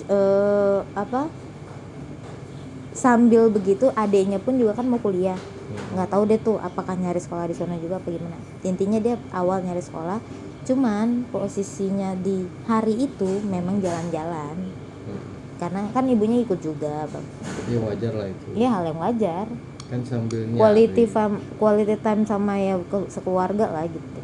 [0.00, 1.28] c- eh, apa
[2.94, 5.36] sambil begitu adeknya pun juga kan mau kuliah.
[5.92, 8.38] Nggak tahu deh tuh apakah nyari sekolah di sana juga apa gimana.
[8.62, 10.22] Intinya dia awal nyari sekolah
[10.64, 14.56] cuman posisinya di hari itu memang jalan-jalan.
[15.04, 15.20] Hmm.
[15.54, 17.26] karena kan ibunya ikut juga bang.
[17.70, 18.46] Ya wajar lah itu.
[18.56, 19.46] Ya hal yang wajar.
[19.86, 20.58] Kan sambil nyari.
[20.58, 24.20] quality fam quality time sama ya ke- sekeluarga lah gitu.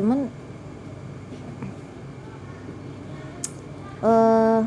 [0.00, 0.30] Cuman
[4.04, 4.60] eh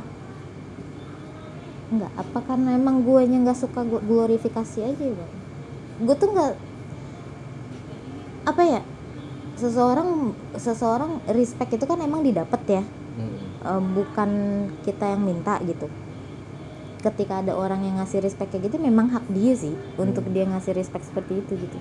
[1.87, 5.31] nggak apa karena emang guanya nggak suka glorifikasi aja bang?
[6.03, 6.53] Gue tuh nggak
[8.47, 8.81] apa ya
[9.57, 12.83] seseorang seseorang respect itu kan emang didapat ya.
[13.17, 13.97] Hmm.
[13.97, 14.29] bukan
[14.85, 15.89] kita yang minta gitu.
[17.01, 20.77] Ketika ada orang yang ngasih respect kayak gitu memang hak dia sih untuk dia ngasih
[20.77, 21.77] respect seperti itu gitu.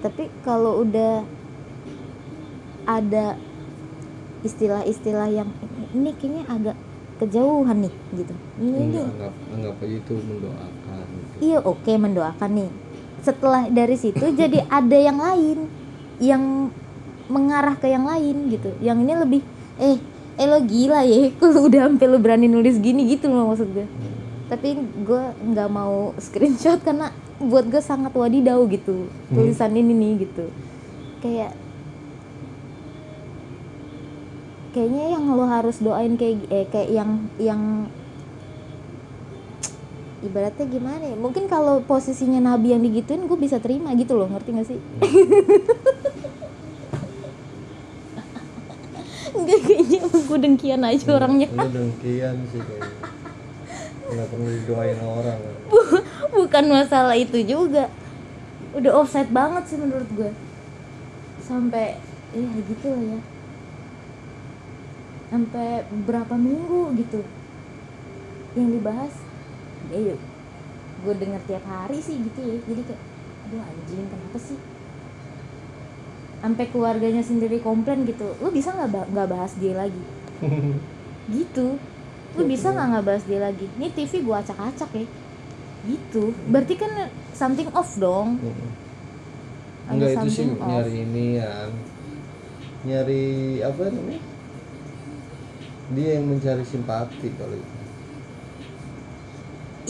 [0.00, 1.26] Tapi kalau udah
[2.88, 3.36] ada
[4.40, 5.50] istilah-istilah yang
[5.92, 6.76] ini kayaknya agak
[7.20, 8.34] kejauhan nih gitu.
[8.56, 11.34] Ini Enggak, nih anggap anggap aja itu mendoakan gitu.
[11.44, 12.70] iya oke mendoakan nih.
[13.20, 15.58] Setelah dari situ jadi ada yang lain
[16.20, 16.42] yang
[17.28, 18.72] mengarah ke yang lain gitu.
[18.80, 19.40] Yang ini lebih
[19.76, 19.96] eh
[20.40, 23.86] eh lo gila ya lu udah sampai lo berani nulis gini gitu loh maksud gue.
[24.48, 30.48] Tapi gue nggak mau screenshot karena buat gue sangat wadidaw gitu tulisan ini nih gitu.
[31.20, 31.52] Kayak
[34.70, 37.90] kayaknya yang lo harus doain kayak eh, kayak yang yang
[40.22, 41.16] ibaratnya gimana ya?
[41.18, 44.78] Mungkin kalau posisinya nabi yang digituin gue bisa terima gitu loh ngerti gak sih?
[49.30, 51.48] Enggak kayaknya gue dengkian aja orangnya.
[51.50, 52.92] Lu dengkian sih kayaknya.
[54.10, 55.38] Nggak perlu didoain orang.
[55.38, 55.54] Kan.
[56.34, 57.86] bukan masalah itu juga.
[58.74, 60.30] Udah offside banget sih menurut gue.
[61.42, 61.98] Sampai
[62.30, 63.39] ya gitu lah ya
[65.30, 67.22] sampai berapa minggu gitu.
[68.58, 69.14] Yang dibahas
[69.90, 70.14] ya
[71.00, 72.56] gue denger tiap hari sih gitu ya.
[72.66, 73.02] Jadi kayak
[73.48, 74.58] aduh anjing kenapa sih?
[76.40, 80.02] Sampai keluarganya sendiri komplain gitu lu bisa nggak ba- nggak bahas dia lagi?
[81.30, 81.78] Gitu.
[82.34, 83.66] Lu bisa nggak nggak bahas dia lagi?
[83.78, 85.06] Ini TV gua acak-acak ya.
[85.86, 86.34] Gitu.
[86.50, 86.90] Berarti kan
[87.30, 88.42] something off dong.
[89.86, 90.66] Enggak itu sih off.
[90.66, 91.70] nyari ini ya
[92.80, 93.24] nyari
[93.60, 94.22] apa namanya
[95.94, 97.78] dia yang mencari simpati kalau itu.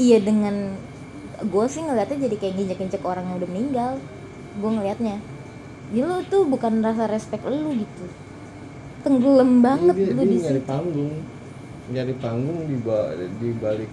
[0.04, 0.56] Iya dengan
[1.52, 3.92] gue sih ngeliatnya jadi kayak nginjek-nginjek orang yang udah meninggal.
[4.60, 5.16] Gue ngelihatnya
[5.90, 8.04] jadi lu tuh bukan rasa respect lu gitu.
[9.04, 10.68] Tenggelam banget dia, lu dia di nyari situ.
[10.70, 11.12] panggung.
[11.92, 13.90] Nyari panggung di ba- di balik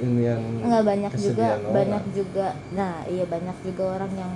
[0.00, 1.72] ini yang nggak banyak juga orang.
[1.76, 2.46] banyak juga.
[2.72, 4.32] Nah iya banyak juga orang yang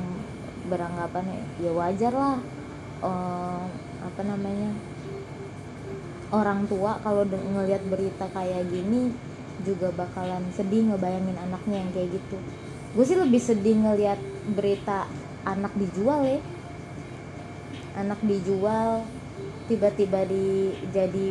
[0.69, 1.25] beranggapan
[1.61, 2.37] ya wajar lah
[3.05, 3.63] eh,
[4.09, 4.71] apa namanya
[6.35, 9.14] orang tua kalau ngelihat berita kayak gini
[9.62, 12.37] juga bakalan sedih ngebayangin anaknya yang kayak gitu.
[12.99, 14.18] Gue sih lebih sedih ngelihat
[14.59, 15.07] berita
[15.47, 16.41] anak dijual ya.
[17.95, 19.07] Anak dijual
[19.70, 21.30] tiba-tiba di jadi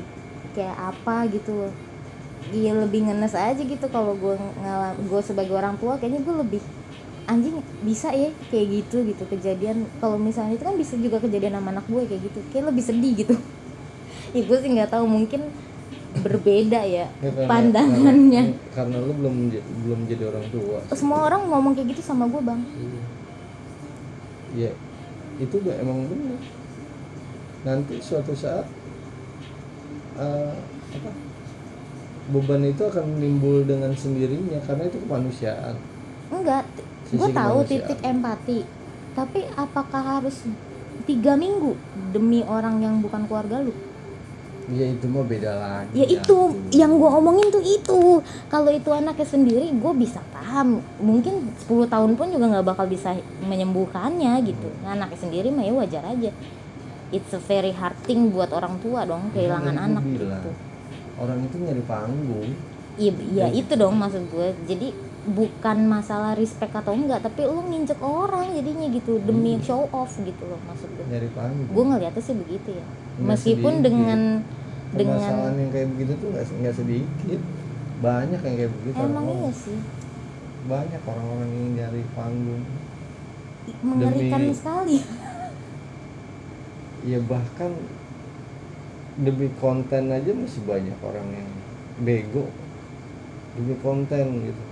[0.55, 1.67] kayak apa gitu
[2.51, 6.61] Iya lebih ngenes aja gitu kalau gue ngalam gue sebagai orang tua kayaknya gue lebih
[7.23, 7.55] anjing
[7.87, 9.23] bisa ya kayak gitu gitu.
[9.31, 12.39] Kejadian kalau misalnya itu kan bisa juga kejadian sama anak gue kayak gitu.
[12.51, 13.35] Kayak lebih sedih gitu
[14.33, 15.41] ya gue sih nggak tahu mungkin
[16.15, 18.43] berbeda ya Ya, karena- pandangannya.
[18.69, 19.35] karena, karena lu belum
[19.83, 20.77] belum jadi orang tua.
[20.91, 22.61] Semua orang ngomong kayak gitu sama gue bang.
[24.53, 24.71] Iya.
[25.35, 26.37] itu gak emang benar
[27.63, 28.69] nanti suatu saat
[30.13, 30.53] eh,
[30.93, 31.09] apa
[32.29, 35.73] beban itu akan timbul dengan sendirinya karena itu kemanusiaan.
[36.29, 36.69] Enggak
[37.09, 38.61] gue tahu titik empati.
[39.13, 40.45] Tapi apakah harus
[41.03, 41.73] tiga minggu
[42.09, 43.73] demi orang yang bukan keluarga lu
[44.71, 46.35] ya itu mah beda lagi ya itu
[46.71, 48.23] yang gue omongin tuh itu.
[48.47, 50.79] Kalau itu anaknya sendiri gue bisa paham.
[51.03, 54.69] Mungkin 10 tahun pun juga nggak bakal bisa menyembuhkannya gitu.
[54.81, 56.31] Nah, anaknya sendiri mah ya wajar aja.
[57.13, 60.51] It's a very hard thing buat orang tua dong kehilangan gua anak bilang, gitu.
[61.21, 62.49] orang itu nyari panggung.
[62.93, 64.93] Iya ya itu dong maksud gue jadi
[65.23, 69.63] bukan masalah respect atau enggak tapi lu nginjek orang jadinya gitu demi Hmm.
[69.63, 72.83] show off gitu loh maksud gue nyari panggung gue ngeliatnya sih begitu ya.
[72.83, 73.85] Nggak meskipun sedikit.
[73.85, 74.19] dengan
[74.91, 77.41] dengan yang kayak begitu tuh nggak sedikit.
[77.97, 79.79] Banyak yang kayak begitu emang orang- iya sih.
[80.63, 82.63] Banyak orang-orang yang nyari panggung.
[83.79, 84.97] Mengerikan Demi- sekali.
[87.03, 87.71] Ya bahkan
[89.15, 91.49] demi konten aja masih banyak orang yang
[91.99, 92.51] bego.
[93.55, 94.63] Demi konten gitu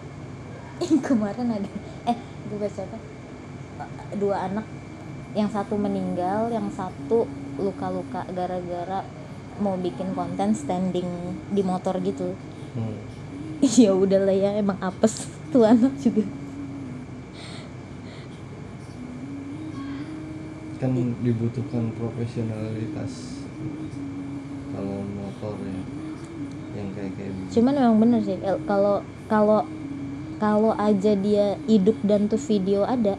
[1.07, 1.69] kemarin ada.
[2.09, 2.17] Eh
[2.49, 2.97] gue baca apa
[4.17, 4.65] dua anak.
[5.31, 9.05] Yang satu meninggal yang satu luka-luka gara-gara
[9.61, 11.07] mau bikin konten standing
[11.53, 12.33] di motor gitu.
[12.75, 12.97] Hmm.
[13.61, 16.25] ya udahlah ya emang apes tuh anak juga.
[20.81, 23.41] Kan dibutuhkan profesionalitas
[24.71, 25.79] kalau motor ya
[26.71, 29.67] yang kayak kayak gitu cuman memang bener sih kalau kalau
[30.41, 33.13] kalau aja dia hidup dan tuh video ada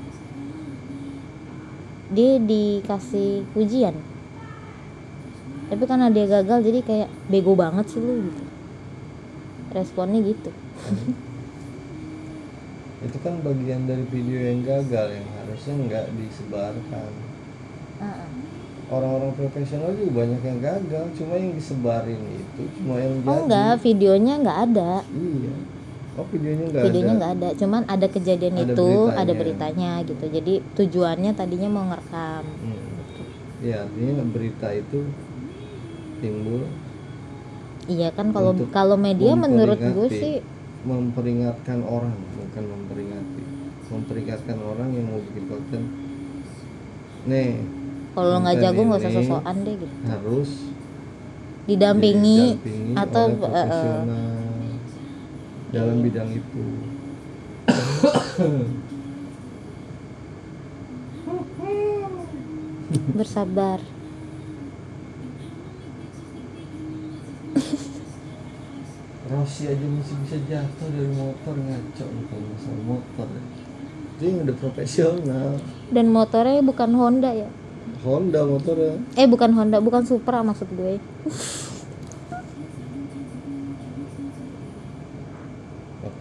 [2.10, 3.94] dia dikasih ujian
[5.72, 8.44] tapi karena dia gagal jadi kayak bego banget sih lu gitu.
[9.72, 10.52] Responnya gitu.
[13.08, 17.08] Itu kan bagian dari video yang gagal yang harusnya nggak disebarkan.
[18.92, 23.80] Orang-orang profesional juga banyak yang gagal cuma yang disebarin itu cuma yang jadi oh enggak
[23.80, 25.00] videonya nggak ada.
[25.08, 25.56] Iya
[26.18, 27.18] oh videonya nggak videonya ada.
[27.18, 27.48] nggak ada.
[27.56, 29.20] Cuman ada kejadian Ada itu beritanya.
[29.20, 30.24] ada beritanya gitu.
[30.28, 32.44] Jadi tujuannya tadinya mau ngerekam.
[32.44, 32.90] Hmm.
[33.62, 35.06] ya artinya berita itu
[36.18, 36.66] timbul
[37.86, 40.34] iya kan kalau kalau media menurut gue sih
[40.82, 43.42] memperingatkan orang bukan memperingati.
[43.86, 45.82] Memperingatkan orang yang mau bikin konten.
[47.30, 47.62] Nih
[48.12, 49.96] kalau nggak jago nggak usah sosokan deh gitu.
[50.04, 50.50] harus
[51.64, 54.41] didampingi didampingi atau profesional
[55.72, 56.64] dalam bidang itu.
[63.16, 63.80] Bersabar.
[69.32, 73.44] Rossi aja masih bisa jatuh dari motor ngaco nih kalau masalah motor ya.
[74.20, 75.56] Dia yang udah profesional.
[75.88, 77.48] Dan motornya bukan Honda ya?
[78.04, 79.00] Honda motornya.
[79.16, 81.00] Eh bukan Honda bukan Supra maksud gue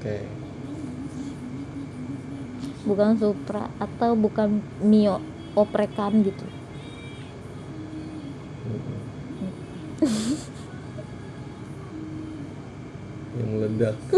[0.01, 0.25] Oke.
[2.89, 5.21] Bukan Supra atau bukan Mio
[5.53, 6.41] oprekan gitu.
[13.37, 13.93] Yang meledak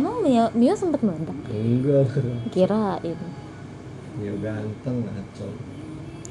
[0.00, 1.36] emang Mio Mio sempat meledak?
[1.52, 2.16] Enggak.
[2.56, 3.20] Kirain.
[4.24, 5.48] Ya ganteng ngaco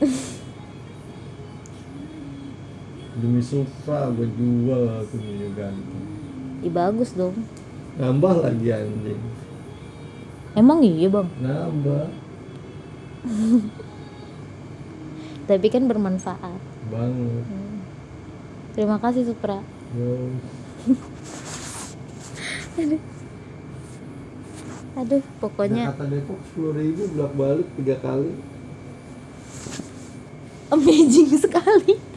[3.21, 6.18] Demi Supra gue jual aku Mio ganteng
[6.59, 7.35] Ih, bagus dong.
[7.95, 9.23] Nambah lagi anjing.
[10.55, 11.27] Emang iya bang?
[11.39, 12.07] Nambah.
[15.49, 16.59] Tapi kan bermanfaat.
[16.91, 17.45] Banget.
[18.75, 19.63] Terima kasih Supra.
[19.95, 20.35] Yo.
[24.99, 25.23] aduh.
[25.39, 28.35] Pokoknya Jakarta Depok sepuluh ribu bolak balik tiga kali.
[30.69, 32.08] Amazing sekali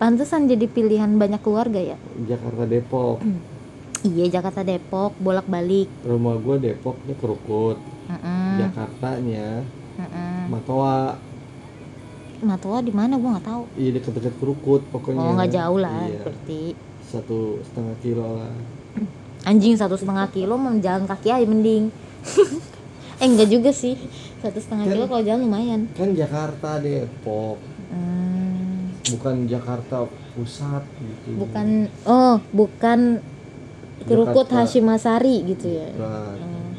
[0.00, 1.96] pantesan jadi pilihan banyak keluarga ya?
[2.24, 3.20] Jakarta Depok.
[4.00, 7.76] Iya Jakarta Depok bolak balik rumah gue Depoknya Kerukut.
[8.56, 9.60] Jakartanya
[10.48, 11.20] Matoa.
[12.40, 13.20] Matoa di mana?
[13.20, 13.62] Gua nggak tahu.
[13.76, 15.20] Iya dekat-dekat kerukut pokoknya.
[15.20, 16.24] Oh nggak jauh lah iya.
[16.24, 16.62] berarti.
[17.04, 18.54] Satu setengah kilo lah.
[19.52, 21.92] Anjing satu setengah kilo mau jalan kaki aja mending.
[23.20, 24.00] Eh enggak juga sih.
[24.40, 25.80] Satu setengah Kan- kilo kalau jalan lumayan.
[25.92, 27.60] kan Jakarta Depok.
[27.92, 28.19] Hmm,
[29.16, 29.96] bukan Jakarta
[30.36, 31.28] pusat gitu.
[31.42, 33.20] Bukan oh bukan
[34.06, 34.46] kerukut.
[34.48, 35.88] Hashimasari gitu ya?
[35.92, 36.36] Bukan.
[36.38, 36.72] Hmm.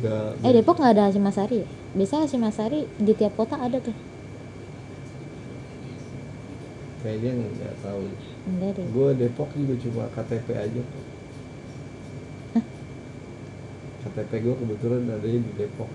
[0.00, 0.30] Enggak.
[0.42, 1.68] eh Depok nggak ada Hashimasari ya?
[1.94, 3.94] Biasa Hashimasari di tiap kota ada tuh.
[7.00, 8.02] Kayaknya nggak tahu.
[8.48, 8.86] Enggak deh.
[8.92, 11.04] Gue Depok juga cuma KTP aja kok.
[14.00, 15.90] KTP gue kebetulan adanya di Depok.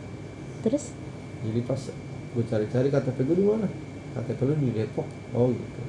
[0.61, 0.93] Terus?
[1.45, 1.81] Jadi pas
[2.35, 3.67] gue cari-cari KTP gue di mana
[4.15, 5.07] KTP lu di Depok.
[5.35, 5.81] Oh gitu.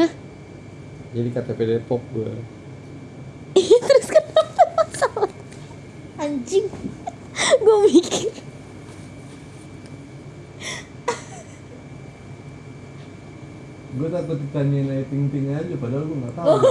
[0.00, 0.10] Hah?
[1.12, 2.32] jadi KTP Depok gue
[3.84, 5.30] terus kenapa masalah?
[6.16, 6.66] Anjing.
[7.60, 8.32] Gue mikir.
[13.92, 16.48] Gue takut ditanyain Ayu Ting Ting aja padahal gue nggak tahu.
[16.48, 16.62] Oh.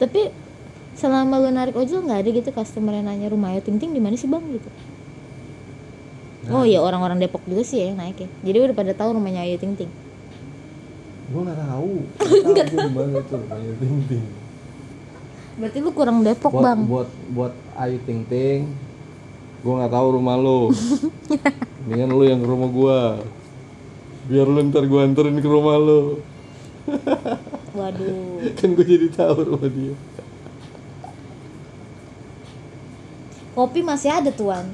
[0.00, 0.32] tapi
[0.96, 4.00] selama lu narik ojol nggak ada gitu customer yang nanya rumah Ayu Ting Ting di
[4.00, 4.40] mana sih bang?
[4.40, 4.68] Gitu
[6.44, 6.60] Nah.
[6.60, 8.28] oh ya orang-orang Depok juga sih ya yang naik ya.
[8.44, 9.90] Jadi udah pada tahu rumahnya Ayu Ting Ting?
[11.32, 11.92] Gue nggak tahu.
[12.52, 14.26] Nggak tahu mana tuh Ayu Ting Ting.
[15.56, 16.80] Berarti lu kurang Depok buat bang.
[16.84, 18.60] buat buat Ayu Ting Ting
[19.64, 20.68] gue nggak tahu rumah lo
[21.88, 23.00] mendingan lu yang ke rumah gue
[24.28, 26.20] biar lu ntar gue anterin ke rumah lo
[27.72, 28.44] waduh.
[28.60, 29.96] Kan gue jadi tahu rumah dia.
[33.56, 34.68] Kopi masih ada tuan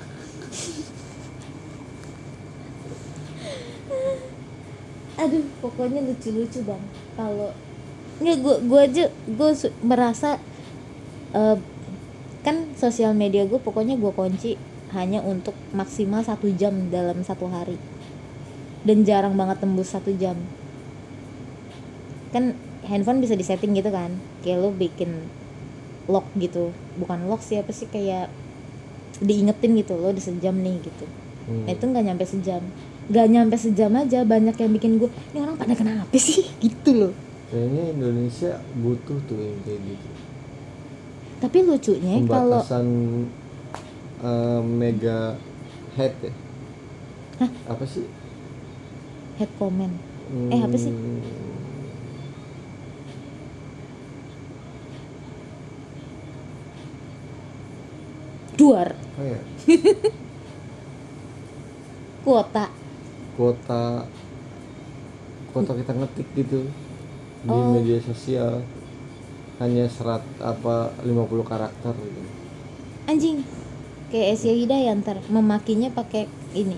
[5.20, 6.80] aduh pokoknya lucu-lucu bang
[7.12, 7.52] kalau
[8.20, 10.40] nggak gue gue aja gue su- merasa
[11.36, 11.56] eh,
[12.40, 14.56] kan sosial media gue pokoknya gue kunci
[14.90, 17.78] hanya untuk maksimal satu jam dalam satu hari.
[18.82, 20.34] Dan jarang banget tembus satu jam.
[22.34, 24.10] Kan handphone bisa disetting gitu kan
[24.42, 25.30] kayak lo bikin
[26.10, 26.74] lock gitu.
[26.98, 28.32] Bukan lock sih apa sih kayak
[29.20, 31.06] diingetin gitu lo udah sejam nih gitu.
[31.50, 31.66] Hmm.
[31.66, 32.62] nah itu nggak nyampe sejam
[33.10, 36.46] nggak nyampe sejam aja banyak yang bikin gue ini orang pada kenapa sih?
[36.62, 37.12] Gitu loh.
[37.50, 40.08] Kayaknya Indonesia butuh tuh yang kayak gitu.
[41.42, 42.86] Tapi lucunya kalau pembatasan
[44.22, 45.34] eh, mega
[45.98, 46.32] head ya?
[47.42, 47.50] Hah?
[47.74, 48.06] apa sih?
[49.42, 49.94] Head comment.
[50.30, 50.94] Eh, apa sih?
[50.94, 51.18] Hmm,
[58.54, 58.94] duar.
[58.94, 59.40] Apa ya
[62.24, 62.68] kuota
[63.40, 64.04] kuota
[65.56, 66.68] kuota kita ngetik gitu
[67.40, 67.72] di Oh.
[67.72, 68.60] media sosial.
[69.56, 72.20] Hanya serat apa 50 karakter gitu.
[73.08, 73.40] Anjing.
[74.12, 75.24] Kayak Asia Hidayah ntar.
[75.32, 76.76] Memakinya pakai ini.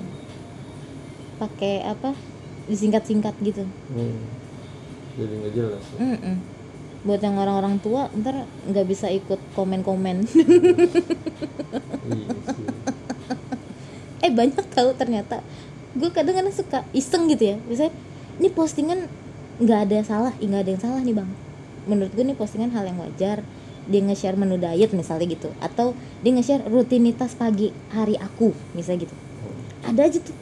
[1.43, 2.15] Pakai apa?
[2.71, 3.67] Disingkat-singkat gitu.
[3.91, 4.23] Hmm.
[5.13, 5.99] jadi nggak jelas ya.
[6.01, 6.37] Mm-mm.
[7.03, 10.23] buat yang orang-orang tua ntar nggak bisa ikut komen-komen.
[12.07, 12.67] Iya sih.
[14.25, 15.43] Eh banyak tahu ternyata
[15.93, 17.57] gue kadang-kadang suka iseng gitu ya.
[17.69, 17.95] Misalnya
[18.41, 19.07] ini postingan
[19.61, 21.31] nggak ada salah nggak ada yang salah nih bang.
[21.85, 23.45] Menurut gue ini postingan hal yang wajar.
[23.83, 25.51] Dia nge-share menu diet misalnya gitu.
[25.59, 29.15] Atau dia nge-share rutinitas pagi hari aku misalnya gitu.
[29.83, 30.37] Ada aja tuh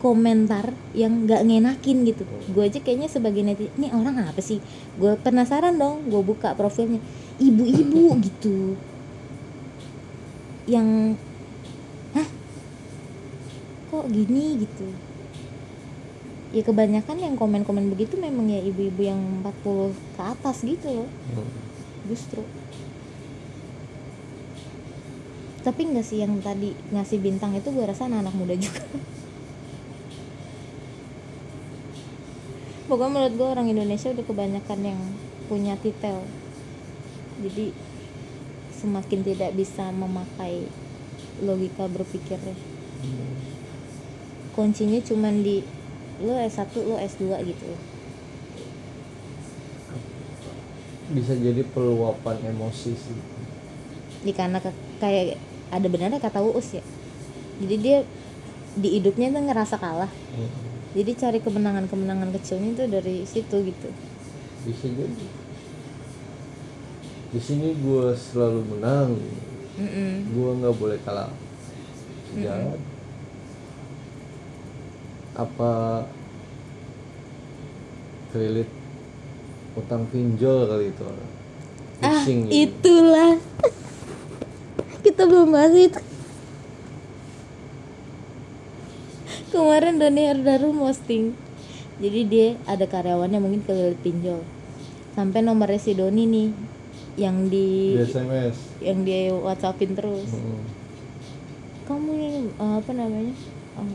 [0.00, 2.24] komentar yang nggak ngenakin gitu.
[2.50, 4.58] Gue aja kayaknya sebagai netizen ini orang apa sih?
[4.96, 6.98] Gue penasaran dong gue buka profilnya.
[7.38, 8.74] Ibu-ibu gitu.
[10.64, 11.20] Yang
[13.92, 14.88] kok gini gitu.
[16.56, 21.08] Ya kebanyakan yang komen-komen begitu memang ya ibu-ibu yang 40 ke atas gitu loh.
[21.36, 21.44] Hmm.
[22.08, 22.40] justru.
[25.62, 28.82] Tapi enggak sih yang tadi ngasih bintang itu gue rasa anak-anak muda juga.
[32.90, 34.98] Pokoknya menurut gue orang Indonesia udah kebanyakan yang
[35.46, 36.26] punya titel.
[37.38, 37.70] Jadi
[38.74, 40.66] semakin tidak bisa memakai
[41.38, 42.72] logika berpikirnya
[44.52, 45.64] kuncinya cuman di
[46.22, 47.66] lo S1 lo S2 gitu.
[51.12, 53.18] Bisa jadi peluapan emosi sih.
[54.22, 55.36] Di karena ke- kayak
[55.68, 56.84] ada benarnya kata Uus ya.
[57.60, 57.98] Jadi dia
[58.72, 60.12] di hidupnya tuh ngerasa kalah.
[60.32, 60.48] Hmm.
[60.92, 63.88] jadi cari kemenangan-kemenangan kecilnya tuh dari situ gitu.
[64.68, 65.24] Bisa jadi.
[67.32, 69.16] Di sini gue selalu menang.
[69.72, 70.36] Mm-mm.
[70.36, 71.32] gue nggak boleh kalah.
[72.36, 72.76] Jalan
[75.32, 76.04] apa
[78.32, 78.68] kredit
[79.72, 81.04] utang pinjol kali itu?
[82.02, 82.48] Ah Fishing.
[82.48, 82.56] gitu.
[82.68, 83.32] itulah.
[85.02, 86.00] Kita belum bahas itu.
[89.52, 91.36] Kemarin Doni Herdaru posting.
[92.00, 94.40] Jadi dia ada karyawannya mungkin kelilit pinjol.
[95.12, 96.48] Sampai nomornya si Doni nih
[97.20, 98.56] yang di Di SMS.
[98.80, 100.32] yang dia whatsappin terus.
[100.32, 100.64] Hmm.
[101.82, 103.34] kamu ini eh, apa namanya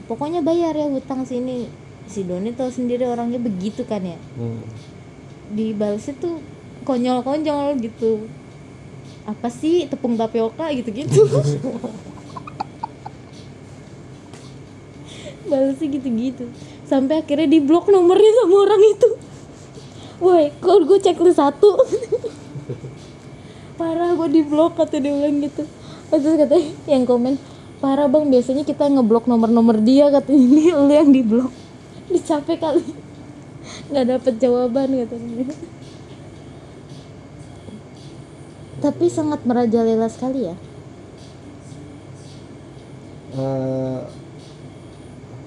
[0.10, 1.70] pokoknya bayar ya hutang sini.
[2.08, 4.16] Si Doni tahu sendiri orangnya begitu kan ya?
[4.40, 4.64] Hmm.
[5.48, 6.44] dibalasnya tuh
[6.84, 8.28] konyol-konyol gitu.
[9.28, 11.24] Apa sih tepung tapioka gitu-gitu?
[15.52, 16.48] Balasnya gitu-gitu.
[16.88, 19.10] Sampai akhirnya di blok nomornya sama orang itu.
[20.24, 21.76] Woi kalau gue checklist satu.
[23.80, 25.68] Parah gue di blok kata dia bilang gitu.
[26.08, 27.36] Terus katanya yang komen
[27.78, 28.28] parah bang.
[28.30, 31.54] Biasanya kita ngeblok nomor-nomor dia kata ini lu yang di blok
[32.10, 32.86] dicapek kali.
[33.92, 35.46] Nggak dapet jawaban katanya.
[38.78, 40.56] Tapi sangat merajalela sekali ya.
[43.38, 44.00] Eh,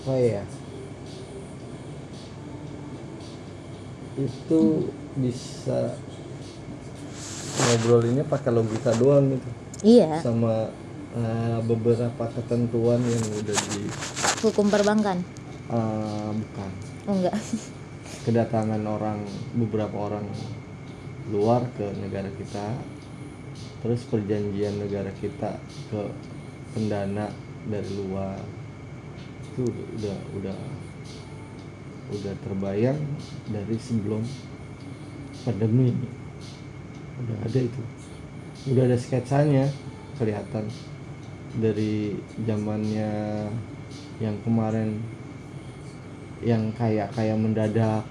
[0.03, 0.43] apa ya?
[4.19, 5.95] Itu bisa
[7.61, 9.51] ngobrolinnya pakai logika doang gitu.
[9.87, 10.21] Iya.
[10.21, 10.71] Sama
[11.17, 13.83] eh, beberapa ketentuan yang udah di
[14.47, 15.19] hukum perbankan?
[15.71, 16.71] eh, bukan.
[17.09, 17.37] Oh enggak.
[18.27, 19.25] Kedatangan orang
[19.57, 20.27] beberapa orang
[21.31, 22.75] luar ke negara kita
[23.81, 25.57] terus perjanjian negara kita
[25.89, 26.03] ke
[26.77, 27.33] pendana
[27.65, 28.37] dari luar.
[29.51, 30.59] Itu udah udah
[32.11, 32.99] udah terbayang
[33.49, 34.23] dari sebelum
[35.47, 35.95] pandemi
[37.25, 37.83] udah ada itu.
[38.69, 39.65] Udah ada sketsanya
[40.21, 40.69] kelihatan
[41.59, 42.15] dari
[42.47, 43.11] zamannya
[44.23, 45.03] yang kemarin
[46.41, 48.05] yang kayak kayak mendadak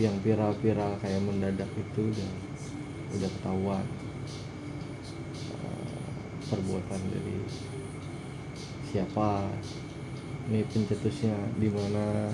[0.00, 2.32] yang viral-viral kayak mendadak itu udah
[3.18, 3.86] udah ketahuan.
[5.52, 6.00] Eh,
[6.48, 7.38] perbuatan dari
[8.88, 9.48] siapa
[10.48, 12.32] ini pencetusnya di mana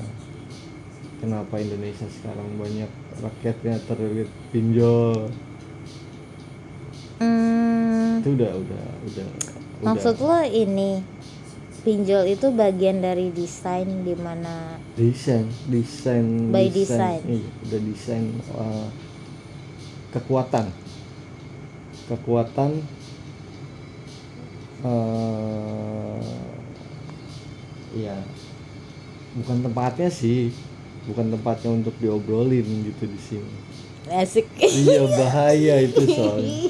[1.18, 5.26] kenapa Indonesia sekarang banyak rakyatnya terlilit pinjol.
[7.18, 11.00] Hmm, itu udah udah udah maksud lo ini
[11.78, 17.22] pinjol itu bagian dari desain di mana desain desain By design.
[17.24, 18.88] iya, udah desain eh,
[20.10, 20.66] kekuatan.
[22.08, 22.70] Kekuatan
[24.78, 26.22] eh
[27.98, 28.14] ya
[29.34, 30.54] bukan tempatnya sih
[31.10, 33.54] bukan tempatnya untuk diobrolin gitu di sini
[34.12, 34.46] asik.
[34.58, 36.68] Iya bahaya itu soalnya.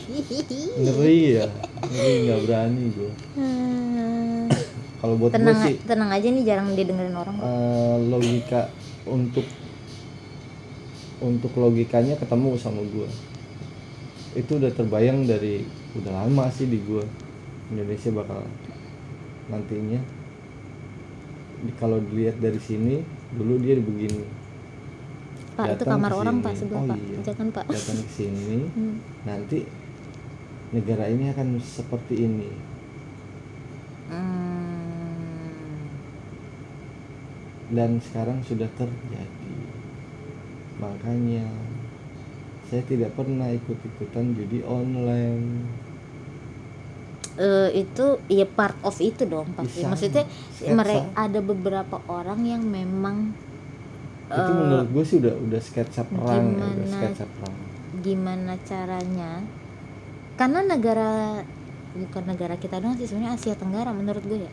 [0.79, 1.47] Ngeri ya.
[1.79, 4.51] Ngeri nggak berani gue Hmm,
[4.99, 8.67] kalau buat gue tenang sih tenang aja nih jarang didengerin orang eh, logika
[9.07, 9.47] untuk
[11.23, 13.09] untuk logikanya ketemu sama gue
[14.37, 15.63] itu udah terbayang dari
[15.99, 17.03] udah lama sih di gue
[17.73, 18.45] Indonesia bakal
[19.49, 20.01] nantinya.
[21.77, 23.03] Kalau dilihat dari sini
[23.35, 24.23] dulu dia begini
[25.59, 26.99] pak itu datang kamar ke orang pak sebelah Oh pak.
[27.03, 27.19] iya.
[27.27, 27.65] jangan pak.
[27.67, 28.59] Datang ke sini.
[28.79, 28.97] Hmm.
[29.27, 29.59] nanti
[30.71, 32.51] negara ini akan seperti ini.
[34.09, 34.49] Hmm.
[37.69, 39.57] dan sekarang sudah terjadi.
[40.81, 41.45] Makanya
[42.69, 45.69] saya tidak pernah ikut-ikutan judi online.
[47.39, 49.95] Eh, itu ya part of itu dong pasti Bisa.
[49.95, 50.25] maksudnya
[50.75, 53.31] mereka ada beberapa orang yang memang
[54.31, 57.55] itu eh, menurut gue sih udah udah sketsa perang ya, udah gimana- sketsa perang.
[57.99, 59.31] gimana caranya?
[60.35, 61.11] Karena negara
[61.91, 64.53] bukan negara kita doang sih sebenarnya Asia Tenggara menurut gue ya.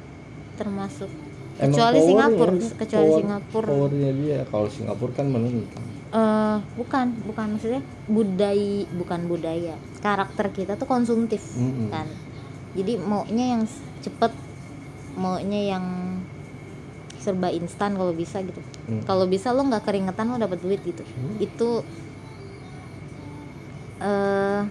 [0.56, 1.11] Termasuk
[1.56, 3.68] Emang kecuali Singapura kecuali power- Singapura.
[3.69, 4.39] powernya dia.
[4.45, 9.76] Kalau Singapura kan menentang eh bukan bukan maksudnya budaya bukan budaya.
[9.99, 11.91] Karakter kita tuh konsumtif Mm-mm.
[11.91, 12.07] kan.
[12.72, 13.64] Jadi maunya yang
[13.99, 14.31] cepet
[15.14, 15.85] maunya yang
[17.26, 18.61] serba instan kalau bisa gitu.
[18.85, 19.02] Mm.
[19.10, 21.02] kalau bisa lo nggak keringetan lo dapet duit gitu.
[21.02, 21.41] Hmm.
[21.41, 21.69] itu
[23.95, 24.61] eh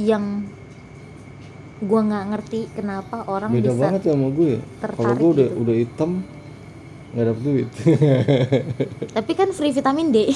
[0.00, 0.46] yang
[1.82, 4.60] gua nggak ngerti kenapa orang beda bisa banget sama gue ya.
[4.96, 5.60] Kalau gue udah gitu.
[5.60, 6.10] udah hitam
[7.12, 7.68] nggak dapet duit.
[9.16, 10.18] Tapi kan free vitamin D.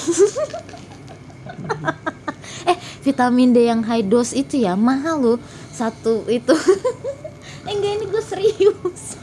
[2.61, 5.39] Eh vitamin D yang high dose itu ya mahal loh.
[5.73, 6.53] Satu itu.
[7.61, 9.21] Eh, enggak ini gue serius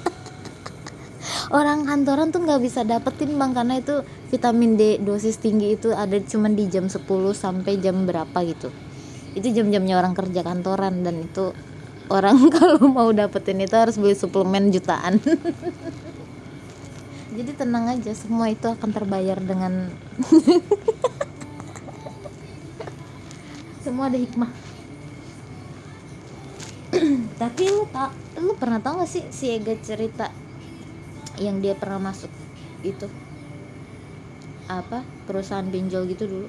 [1.49, 6.21] orang kantoran tuh nggak bisa dapetin bang karena itu vitamin D dosis tinggi itu ada
[6.21, 8.69] cuman di jam 10 sampai jam berapa gitu.
[9.33, 11.57] Itu jam-jamnya orang kerja kantoran dan itu
[12.13, 15.17] orang kalau mau dapetin itu harus beli suplemen jutaan.
[17.39, 19.95] Jadi tenang aja semua itu akan terbayar dengan
[23.85, 24.53] semua ada hikmah.
[27.41, 28.13] Tapi lu tak
[28.43, 30.48] lu pernah tau gak sih si Ega cerita
[31.39, 32.31] yang dia pernah masuk
[32.83, 33.07] itu?
[34.69, 35.01] Apa?
[35.25, 36.49] Perusahaan pinjol gitu dulu?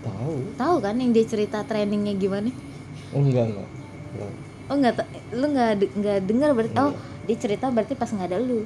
[0.00, 0.34] Tahu.
[0.56, 2.48] Tahu kan yang dia cerita trainingnya gimana?
[3.12, 3.68] Oh enggak enggak.
[4.14, 4.32] Enggak.
[4.68, 6.76] Oh nggak ta- lu nggak de- nggak dengar berarti?
[6.78, 7.04] Oh Enggak.
[7.28, 8.64] dia cerita berarti pas nggak ada lu.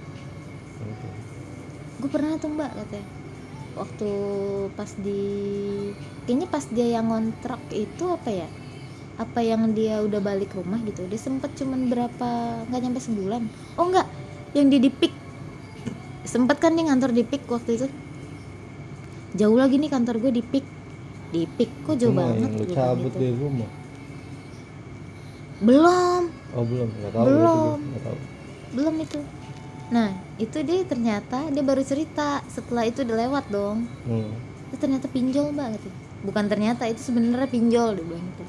[1.98, 3.06] Gue pernah tuh mbak katanya.
[3.72, 4.10] Waktu
[4.76, 5.22] pas di
[6.26, 8.48] kayaknya pas dia yang ngontrak itu apa ya?
[9.16, 11.06] Apa yang dia udah balik rumah gitu.
[11.06, 12.30] Dia sempet cuman berapa
[12.68, 13.42] nggak nyampe sebulan.
[13.78, 14.06] Oh enggak.
[14.52, 15.14] Yang dia di pik
[16.24, 17.86] sempet kan dia ngantor di pik waktu itu.
[19.32, 20.66] Jauh lagi nih kantor gue di pik
[21.32, 23.16] di pik kok jauh Cuma banget lu cabut gitu.
[23.16, 23.70] dari rumah?
[25.62, 26.23] Belum.
[26.53, 26.89] Oh belum.
[27.01, 27.78] Nggak tahu Belum.
[27.81, 28.19] nggak tahu.
[28.73, 29.20] Belum itu.
[29.93, 32.43] Nah itu dia ternyata dia baru cerita.
[32.51, 33.86] Setelah itu udah lewat dong.
[34.05, 34.32] Hmm.
[34.73, 35.89] itu ternyata pinjol mbak gitu.
[36.24, 38.44] Bukan ternyata itu sebenarnya pinjol dia bilang gitu.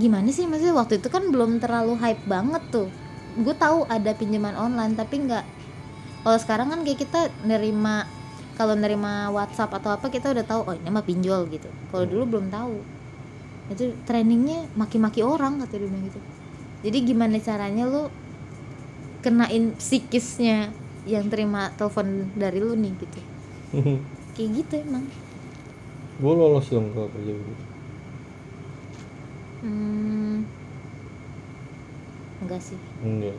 [0.00, 0.48] Gimana sih?
[0.48, 2.88] Maksudnya waktu itu kan belum terlalu hype banget tuh.
[3.36, 5.44] Gue tahu ada pinjaman online tapi nggak
[6.24, 8.06] kalau sekarang kan kayak kita nerima
[8.58, 11.70] kalau nerima WhatsApp atau apa kita udah tahu oh ini mah pinjol gitu.
[11.90, 12.74] Kalau dulu belum tahu.
[13.72, 16.20] Itu trainingnya maki-maki orang kata dia bilang gitu.
[16.82, 18.10] Jadi gimana caranya lu
[19.24, 20.74] kenain psikisnya
[21.06, 23.20] yang terima telepon dari lu nih gitu.
[24.34, 25.04] Kayak gitu emang.
[26.18, 27.64] Gue lolos dong kalau kerja begitu.
[29.62, 30.50] Hmm,
[32.42, 32.78] enggak sih.
[33.02, 33.34] Enggak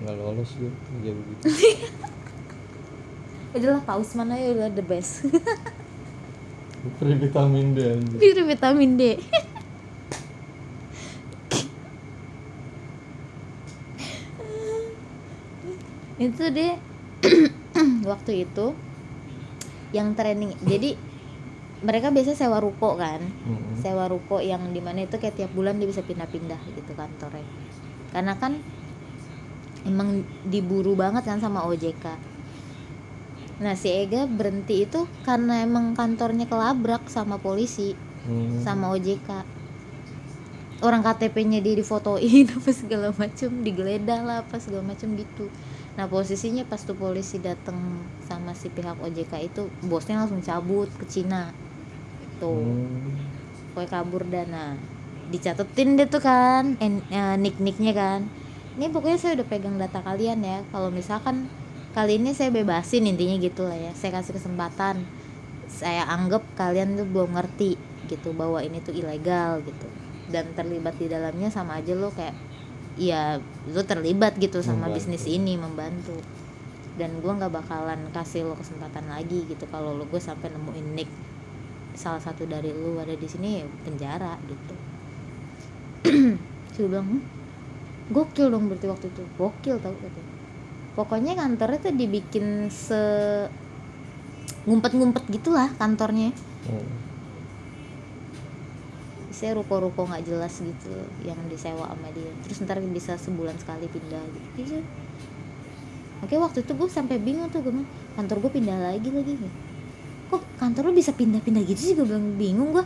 [0.00, 1.44] nggak lolos gue kerja begitu.
[3.56, 5.28] Udahlah paus mana ya udah the best.
[6.96, 9.02] Beri vitamin D anjir itu vitamin D.
[16.20, 16.76] Itu deh
[18.12, 18.76] waktu itu
[19.96, 20.52] yang training.
[20.68, 20.92] Jadi
[21.80, 23.24] mereka biasa sewa ruko kan.
[23.24, 23.80] Mm-mm.
[23.80, 27.40] sewa ruko yang di mana itu kayak tiap bulan dia bisa pindah-pindah gitu kantornya.
[28.12, 28.60] Karena kan
[29.86, 32.04] emang diburu banget kan sama OJK
[33.60, 38.60] nah si Ega berhenti itu karena emang kantornya kelabrak sama polisi Hmm.
[38.60, 39.28] sama OJK
[40.80, 45.48] orang KTP-nya dia difotoin apa segala macem digeledah lah apa segala macem gitu.
[45.96, 47.76] Nah posisinya pas tuh polisi datang
[48.24, 51.52] sama si pihak OJK itu bosnya langsung cabut ke Cina.
[52.40, 52.56] Tuh.
[52.56, 53.28] Hmm.
[53.70, 54.74] pokoknya kabur dana
[55.30, 58.20] dicatetin deh tuh kan en, eh, nick-nicknya kan
[58.78, 60.58] ini pokoknya saya udah pegang data kalian ya.
[60.70, 61.50] Kalau misalkan
[61.90, 63.92] kali ini saya bebasin intinya gitu lah ya.
[63.94, 65.02] Saya kasih kesempatan.
[65.70, 67.74] Saya anggap kalian tuh belum ngerti
[68.06, 69.86] gitu bahwa ini tuh ilegal gitu.
[70.30, 72.34] Dan terlibat di dalamnya sama aja lo kayak
[72.98, 73.38] ya
[73.70, 74.96] lo terlibat gitu sama Membantu.
[74.98, 76.16] bisnis ini membantu.
[76.98, 81.10] Dan gua nggak bakalan kasih lo kesempatan lagi gitu kalau lo gue sampai nemuin nick
[81.90, 84.74] salah satu dari lu ada di sini ya penjara gitu.
[86.76, 87.20] Gue bilang "Hmm,
[88.10, 89.22] gokil dong berarti waktu itu.
[89.38, 90.20] Gokil tau gitu
[91.00, 93.00] pokoknya kantornya tuh dibikin se
[94.68, 96.34] ngumpet-ngumpet gitulah kantornya.
[96.68, 96.88] Hmm.
[99.30, 100.92] saya ruko-ruko nggak jelas gitu
[101.24, 102.28] yang disewa sama dia.
[102.44, 104.78] Terus ntar bisa sebulan sekali pindah gitu, gitu.
[106.20, 107.72] oke waktu itu gue sampai bingung tuh gue
[108.20, 109.48] kantor gue pindah lagi lagi gitu.
[110.28, 111.94] kok kantor lo bisa pindah-pindah gitu sih?
[111.96, 112.84] Gue bilang bingung gue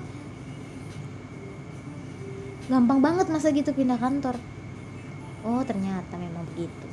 [2.71, 4.39] gampang banget masa gitu pindah kantor
[5.45, 6.89] oh ternyata memang begitu.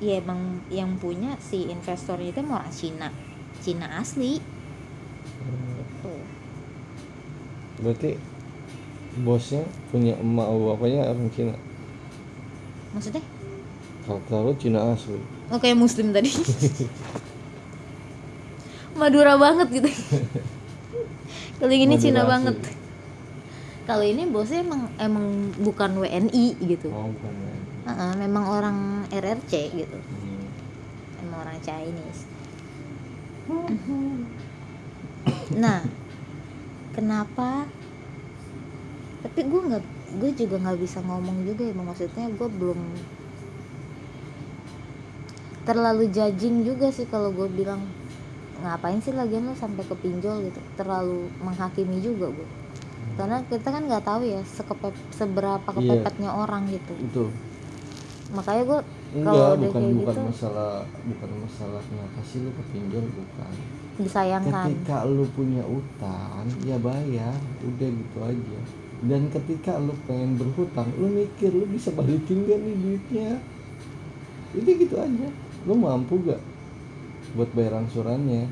[0.00, 3.08] Ya emang yang punya si investornya itu orang Cina.
[3.60, 4.40] Cina asli.
[5.40, 5.80] Hmm.
[6.00, 6.20] tuh
[7.80, 8.16] berarti
[9.24, 11.54] bosnya punya emak bapaknya orang Cina?
[12.92, 13.24] Maksudnya?
[14.04, 15.20] Kata lu Cina asli.
[15.52, 16.30] Oh kayak muslim tadi.
[19.00, 19.90] Madura banget gitu.
[21.60, 22.32] Kalau ini Madura Cina asli.
[22.32, 22.56] banget.
[23.88, 25.26] Kalau ini bosnya emang emang
[25.60, 26.88] bukan WNI gitu.
[26.92, 27.32] Oh bukan
[27.88, 28.78] Heeh, Memang orang
[29.08, 29.98] RRC gitu.
[29.98, 30.44] Hmm.
[31.24, 32.28] Emang orang Chinese.
[35.56, 35.80] Nah
[36.90, 37.64] Kenapa?
[39.22, 39.84] Tapi gue nggak
[40.18, 42.80] Gue juga nggak bisa ngomong juga ya Maksudnya gue belum
[45.60, 47.84] terlalu judging juga sih kalau gue bilang
[48.64, 50.58] ngapain sih lagian lo sampai ke pinjol gitu?
[50.74, 52.48] Terlalu menghakimi juga gue
[53.20, 55.76] karena kita kan nggak tahu ya sekepep seberapa Iya.
[55.76, 56.94] kepepetnya orang gitu.
[56.96, 57.24] Itu
[58.30, 58.80] makanya gue
[59.26, 60.28] kalau udah bukan kayak bukan gitu.
[60.30, 63.52] masalah bukan masalah kenapa sih lu kepinjol bukan.
[64.00, 64.64] Disayangkan.
[64.70, 67.34] Ketika lu punya utang ya bayar
[67.66, 68.60] udah gitu aja.
[69.00, 73.30] Dan ketika lu pengen berhutang lu mikir lu bisa balikin gak nih duitnya?
[74.54, 75.28] Jadi gitu aja.
[75.66, 76.40] Lu mampu gak
[77.34, 78.46] buat bayar angsurannya?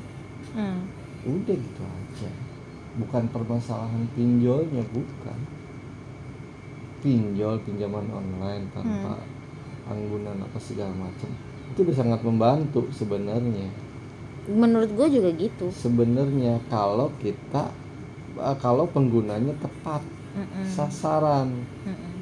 [0.49, 0.81] Hmm.
[1.23, 2.31] udah gitu aja.
[2.99, 5.39] Bukan permasalahan pinjolnya bukan.
[6.99, 9.38] Pinjol pinjaman online tanpa Hmm.
[9.89, 11.29] Anggunan apa segala macam
[11.67, 13.67] itu udah sangat membantu sebenarnya
[14.47, 17.69] menurut gue juga gitu sebenarnya kalau kita
[18.35, 20.01] eh, kalau penggunanya tepat
[20.31, 20.65] Mm-mm.
[20.65, 21.49] sasaran
[21.83, 22.13] Mm-mm.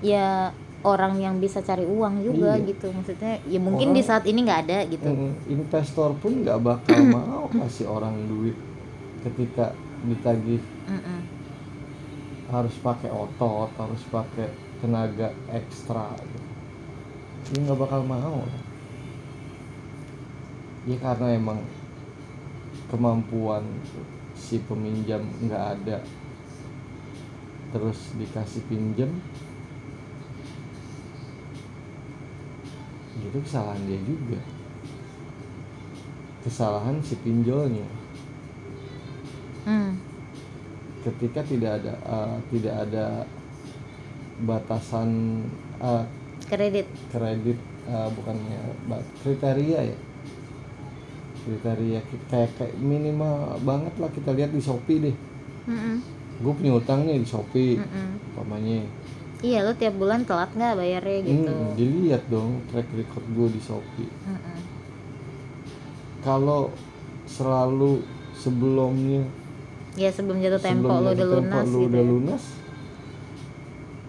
[0.00, 2.64] ya orang yang bisa cari uang juga Iya.
[2.66, 5.04] gitu maksudnya ya mungkin Orang- di saat ini nggak ada gitu
[5.46, 8.56] investor pun nggak bakal mau kasih orang duit
[9.20, 11.20] ketika ditagih Mm-mm.
[12.48, 14.48] harus pakai otot harus pakai
[14.80, 16.39] tenaga ekstra gitu.
[17.48, 18.44] Dia nggak bakal mau.
[20.84, 21.60] Ya karena emang
[22.92, 23.64] kemampuan
[24.36, 26.04] si peminjam nggak ada.
[27.72, 29.08] Terus dikasih pinjam.
[33.16, 34.40] Gitu kesalahan dia juga.
[36.44, 37.88] Kesalahan si pinjolnya.
[39.60, 39.92] Hmm.
[41.04, 43.06] ketika tidak ada eh, tidak ada
[44.44, 45.40] batasan
[45.80, 46.04] eh,
[46.50, 48.58] kredit kredit eh, bukannya
[49.22, 49.96] kriteria ya
[51.40, 55.16] kriteria kayak kayak minimal banget lah kita lihat di shopee deh
[55.64, 55.96] Mm-mm.
[56.40, 58.08] gue punya utang nih di shopee Mm-mm.
[58.34, 58.84] umpamanya
[59.40, 63.60] iya lo tiap bulan telat nggak bayarnya gitu Hmm, dilihat dong track record gue di
[63.60, 64.58] shopee Mm-mm.
[66.20, 66.68] kalau
[67.24, 68.04] selalu
[68.34, 69.24] sebelumnya
[69.96, 72.08] ya sebelum jatuh tempo sebelum lo udah lunas lu gitu udah ya.
[72.08, 72.42] lunas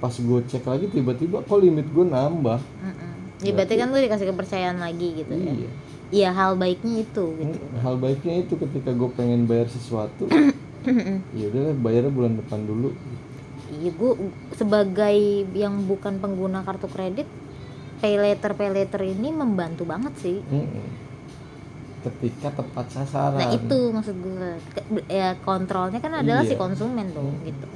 [0.02, 2.57] pas gue cek lagi tiba-tiba kok limit gue nambah.
[2.57, 3.11] Mm-mm.
[3.40, 5.53] ya berarti kan lo dikasih kepercayaan lagi gitu ya?
[5.53, 5.69] Iya.
[6.11, 7.56] Iya hal baiknya itu gitu.
[7.56, 10.28] Hmm, hal baiknya itu ketika gue pengen bayar sesuatu
[11.40, 12.91] ya udah bayarnya bulan depan dulu.
[13.72, 14.11] Iya gue
[14.52, 15.18] sebagai
[15.53, 17.30] yang bukan pengguna kartu kredit
[17.98, 20.41] pay later pay later ini membantu banget sih.
[20.44, 20.99] Mm-mm.
[22.02, 23.38] ketika tepat sasaran.
[23.38, 24.49] Nah itu maksud gue
[25.06, 26.60] ya kontrolnya kan adalah si Iya.
[26.60, 27.45] konsumen dong Hmm.
[27.45, 27.68] gitu.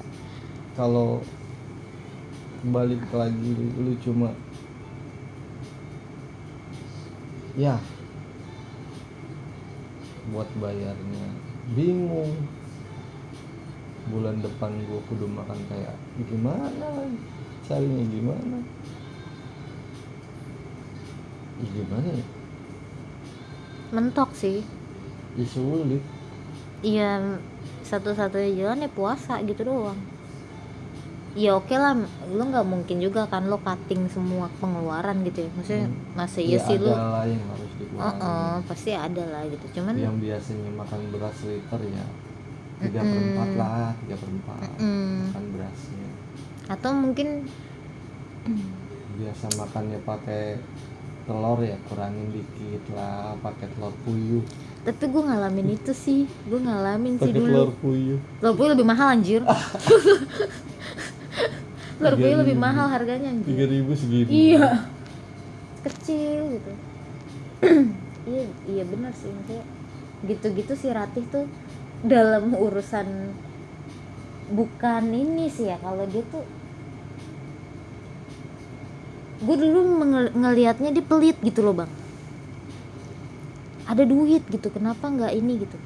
[0.73, 1.21] Kalau
[2.73, 4.33] balik lagi lu cuma
[7.53, 7.77] ya
[10.33, 11.27] buat bayarnya.
[11.77, 12.33] Bingung.
[14.05, 15.97] Bulan depan gua kudu makan kayak
[16.29, 17.09] gimana
[17.65, 18.57] carinya gimana?
[21.57, 22.25] Ya gimana ya?
[23.89, 24.61] Mentok sih.
[25.33, 26.01] Ya sulit.
[26.85, 27.41] Iya
[27.85, 30.14] satu-satunya jalan ya puasa gitu doang
[31.35, 31.93] ya oke lah.
[32.31, 35.49] Lu nggak mungkin juga kan lo cutting semua pengeluaran gitu ya.
[35.53, 36.15] Maksudnya Hmm.
[36.15, 36.89] masa iya sih lu.
[36.89, 39.65] lah yang harus dikurangi oh, pasti ada lah gitu.
[39.79, 42.05] Cuman yang biasanya makan beras liter ya
[42.75, 43.11] tiga Mm-mm.
[43.11, 46.07] perempat lah tiga perempat mm, makan berasnya.
[46.67, 47.27] Atau mungkin
[49.15, 50.59] biasa makannya pakai
[51.25, 54.43] telur ya kurangin dikit lah pakai telur puyuh.
[54.85, 56.29] Tapi gue ngalamin itu sih.
[56.45, 57.49] Gue ngalamin sih pakai dulu.
[57.49, 58.19] telur puyuh.
[58.37, 59.41] Telur puyuh lebih mahal anjir
[61.99, 62.65] telur puyuh lebih 3.000.
[62.65, 64.67] mahal harganya anjir tiga ribu segini iya.
[65.85, 66.71] Kecil gitu.
[68.25, 69.61] Iya iya benar sih maksudnya.
[70.25, 71.45] Gitu-gitu si Ratih tuh
[72.01, 73.05] dalam urusan
[74.49, 76.41] bukan ini sih ya kalau dia tuh
[79.45, 79.79] gue dulu
[80.33, 81.91] ngelihatnya dia pelit gitu loh bang.
[83.85, 85.77] Ada duit gitu kenapa nggak ini gitu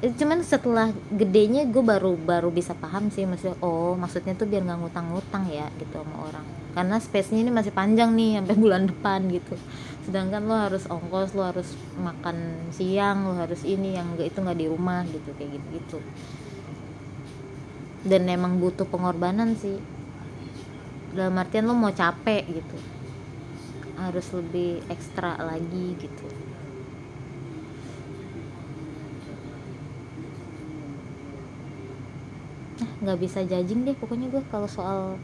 [0.00, 4.80] cuman setelah gedenya gue baru baru bisa paham sih maksudnya oh maksudnya tuh biar nggak
[4.80, 6.46] ngutang-ngutang ya gitu sama orang.
[6.72, 9.60] Karena space-nya ini masih panjang nih sampai bulan depan gitu.
[10.08, 14.66] Sedangkan lo harus ongkos lo harus makan siang lo harus ini yang itu nggak di
[14.72, 15.98] rumah gitu kayak gitu gitu
[18.00, 19.76] dan emang butuh pengorbanan sih.
[21.12, 22.78] Dalam artian lo mau capek gitu.
[24.00, 26.39] Harus lebih ekstra lagi gitu
[32.80, 35.20] Nah, nggak bisa judging deh pokoknya gue kalau soal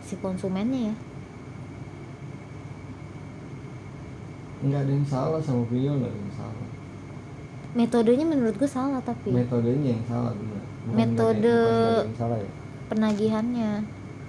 [0.00, 0.94] si konsumennya ya.
[4.60, 6.68] Nggak ada yang salah sama video nggak ada yang salah.
[7.70, 9.30] Metodenya menurut gue salah tapi.
[9.30, 12.50] Metodenya yang salah benar Bukan Metode- ada yang salah ya?
[12.88, 13.70] penagihannya.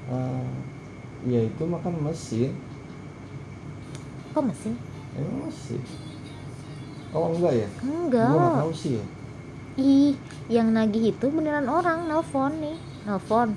[0.08, 0.45] Ah,
[1.26, 2.52] ya itu makan mesin.
[4.32, 4.74] Kok mesin?
[5.12, 5.82] Emang mesin?
[7.12, 7.68] Oh enggak ya?
[7.82, 8.30] Enggak.
[8.30, 9.06] Gua nggak tahu sih ya
[9.76, 10.15] ih
[10.48, 13.56] yang nagih itu beneran orang nelfon nih nelfon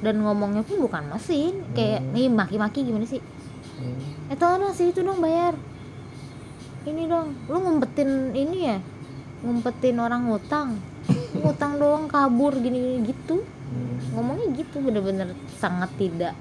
[0.00, 2.12] dan ngomongnya pun bukan mesin kayak Hmm.
[2.12, 3.22] nih maki-maki gimana sih
[3.74, 4.28] Hmm.
[4.28, 5.56] eh tolong sih itu dong bayar
[6.84, 8.76] ini dong lu ngumpetin ini ya
[9.40, 10.76] ngumpetin orang ngutang
[11.34, 13.96] ngutang doang kabur gini gini gitu Hmm.
[14.12, 16.34] ngomongnya gitu bener-bener sangat tidak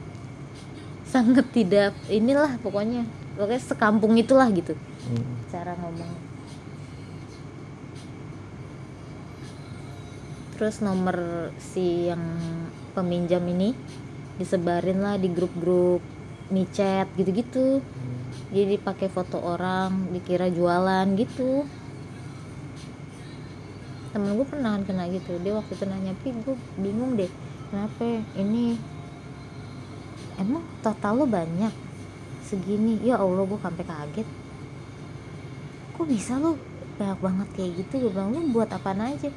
[1.03, 5.23] sangat tidak inilah pokoknya pokoknya sekampung itulah gitu Hmm.
[5.47, 6.11] cara ngomong
[10.63, 12.23] terus nomor si yang
[12.95, 13.75] peminjam ini
[14.39, 15.99] disebarin lah di grup-grup
[16.55, 17.83] micet gitu-gitu.
[18.47, 21.67] Jadi pakai foto orang dikira jualan gitu.
[24.15, 25.35] Temen gue pernah kena gitu.
[25.43, 27.27] Dia waktu itu nanya pi gue bingung deh
[27.67, 28.79] kenapa ini?
[30.39, 31.75] Emang total lo banyak?
[32.47, 33.03] Segini?
[33.03, 34.27] Ya allah gue sampai kaget.
[35.99, 36.55] Kok bisa lo
[36.95, 38.07] banyak banget kayak gitu?
[38.07, 39.27] Gue bilang lu buat apa aja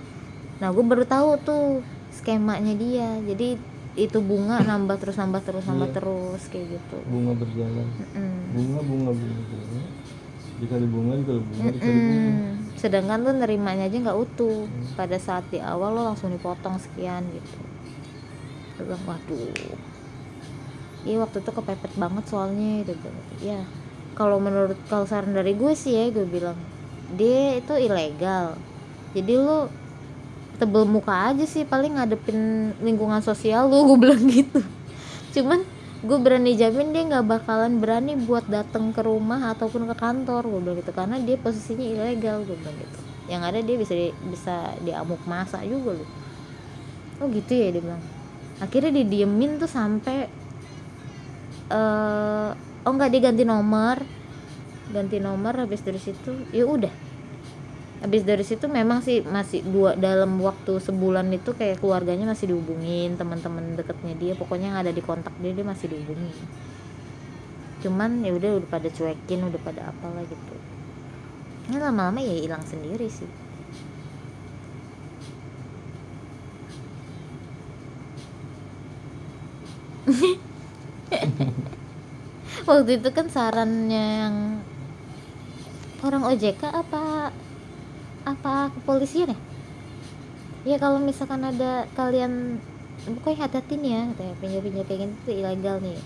[0.57, 1.65] nah gue baru tahu tuh
[2.13, 3.21] skemanya dia.
[3.23, 3.57] Jadi
[3.97, 5.97] itu bunga nambah terus nambah terus nambah Iya.
[5.97, 6.97] terus kayak gitu.
[7.09, 7.87] Bunga berjalan.
[7.89, 8.33] Mm-mm.
[8.53, 9.83] bunga bunga bunga bunga.
[10.57, 12.33] Dikali bunga dikali bunga dikali bunga.
[12.77, 14.69] Sedangkan lu nerimanya aja nggak utuh.
[14.97, 17.61] Pada saat di awal lo langsung dipotong sekian gitu.
[18.77, 19.77] Gue bilang waduh.
[21.07, 23.09] Iya waktu itu kepepet banget soalnya gitu.
[23.39, 23.63] ya
[24.17, 26.57] kalau menurut kalau saran dari gue sih ya gue bilang
[27.15, 28.57] dia itu ilegal.
[29.13, 29.69] Jadi lu
[30.57, 34.61] tebel muka aja sih paling ngadepin lingkungan sosial lu gue bilang gitu.
[35.37, 35.63] Cuman
[36.05, 40.61] gue berani jamin dia nggak bakalan berani buat datang ke rumah ataupun ke kantor gue
[40.61, 40.93] bilang gitu.
[40.97, 42.99] Karena dia posisinya ilegal gue bilang gitu.
[43.27, 46.11] Yang ada dia bisa di, bisa diamuk masa juga loh
[47.21, 48.03] oh gitu ya dia bilang.
[48.61, 50.29] Akhirnya didiemin tuh sampai
[51.67, 52.51] eh
[52.87, 54.01] oh enggak dia ganti nomor.
[54.93, 57.06] Ganti nomor habis dari situ ya udah
[58.05, 63.17] habis dari situ memang sih masih dua dalam waktu sebulan itu kayak keluarganya masih dihubungin
[63.17, 66.37] teman-teman deketnya dia pokoknya yang ada di kontak dia dia masih dihubungin
[67.87, 70.57] cuman ya udah udah pada cuekin udah pada apalah gitu.
[71.71, 73.31] Ini lama-lama ya hilang sendiri sih.
[82.67, 84.35] Waktu itu kan sarannya yang
[86.03, 87.03] orang OJK apa
[88.37, 89.39] apa kepolisian ya
[90.67, 92.59] ya kalau misalkan ada kalian
[93.07, 95.99] pokoknya hati-hati nih ya katanya pinjam-pinjam kayak gini tuh ilegal nih.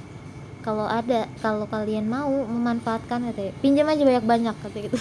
[0.61, 4.99] Kalau ada kalau kalian mau memanfaatkan katanya pinjam aja banyak-banyak katanya gitu.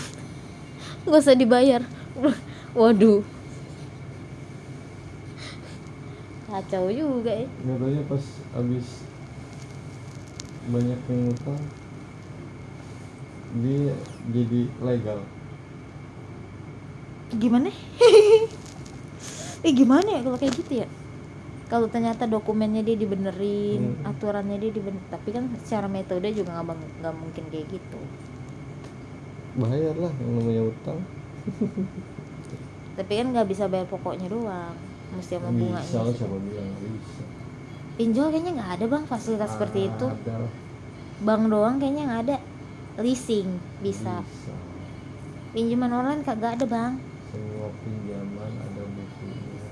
[1.04, 1.82] Nggak usah dibayar.
[2.80, 3.20] Waduh.
[6.48, 7.48] Kacau juga ya.
[7.52, 8.24] Katanya pas
[8.56, 8.88] abis
[10.70, 11.62] banyak yang utang
[13.60, 13.98] dia
[14.30, 15.20] jadi legal
[17.34, 17.70] gimana?
[19.60, 20.88] Eh gimana ya kalau kayak gitu ya?
[21.68, 24.08] Kalau ternyata dokumennya dia dibenerin Hmm.
[24.08, 28.00] aturannya dia dibener tapi kan secara metode juga nggak mungkin kayak gitu.
[29.60, 31.00] Bayar lah yang namanya utang.
[33.00, 34.76] Tapi kan nggak bisa bayar pokoknya doang.
[35.20, 37.24] Mesti sama bunganya bisa lah siapa bilang bisa.
[38.00, 40.08] Pinjol kayaknya nggak ada bang fasilitas seperti itu.
[40.08, 40.48] Ada
[41.20, 42.38] bank doang kayaknya nggak ada.
[43.04, 44.24] Leasing bisa.
[44.24, 44.56] Bisa.
[45.52, 46.94] Pinjaman online kagak ada bang
[47.30, 49.70] semua pinjaman ada bukunya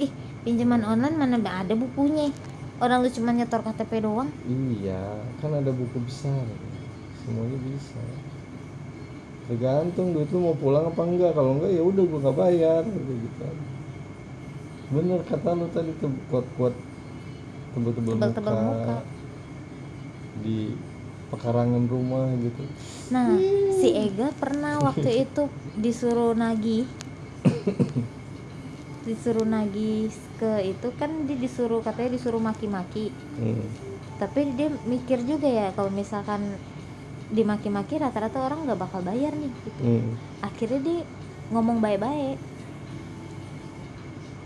[0.00, 0.10] ih
[0.42, 2.32] pinjaman online mana ada bukunya?
[2.80, 4.32] Orang lu cuma nyetor KTP doang.
[4.48, 6.40] Iya kan ada buku besar.
[7.20, 8.00] Semuanya bisa.
[9.44, 11.36] Tergantung duit lu mau pulang apa enggak.
[11.36, 12.82] Kalau enggak ya udah gua nggak bayar.
[12.88, 13.44] Gitu.
[14.96, 16.74] Bener kata lu tadi tuh kuat kuat
[17.76, 18.96] tebel-tebel muka, Tebel-tebel muka.
[20.40, 20.58] di
[21.30, 22.64] pekarangan rumah gitu.
[23.14, 23.38] Nah,
[23.78, 26.88] si Ega pernah waktu itu disuruh nagih.
[29.06, 33.12] disuruh nagih ke itu kan dia disuruh katanya disuruh maki-maki.
[33.40, 33.64] hmm.
[34.20, 36.44] Tapi dia mikir juga ya kalau misalkan
[37.32, 39.80] dimaki-maki rata-rata orang nggak bakal bayar nih gitu.
[39.80, 40.12] Hmm.
[40.44, 41.00] Akhirnya dia
[41.48, 42.38] ngomong baik-baik.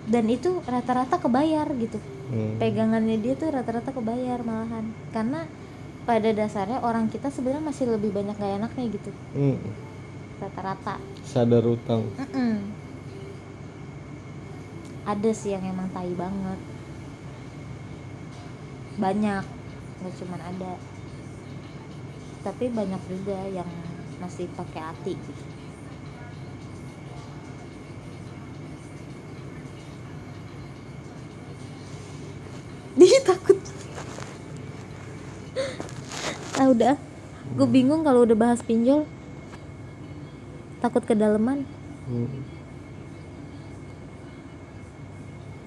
[0.04, 1.98] Dan itu rata-rata kebayar gitu.
[2.30, 2.60] Hmm.
[2.60, 4.86] Pegangannya dia tuh rata-rata kebayar malahan.
[5.10, 5.48] Karena
[6.04, 9.56] pada dasarnya orang kita sebenarnya masih lebih banyak gak enaknya gitu Hmm.
[10.38, 12.60] rata-rata sadar utang Mm-mm.
[15.04, 16.60] Ada sih yang emang tai banget.
[18.96, 19.44] Banyak
[20.00, 20.72] nggak cuman ada.
[22.44, 23.68] Tapi banyak juga yang
[24.20, 25.14] masih pakai hati.
[32.94, 33.58] Gitu dia takut.
[36.54, 36.94] Ah udah.
[37.58, 39.10] Gue bingung kalau udah bahas pinjol.
[40.78, 41.66] Takut kedalaman
[42.04, 42.53] Hmm.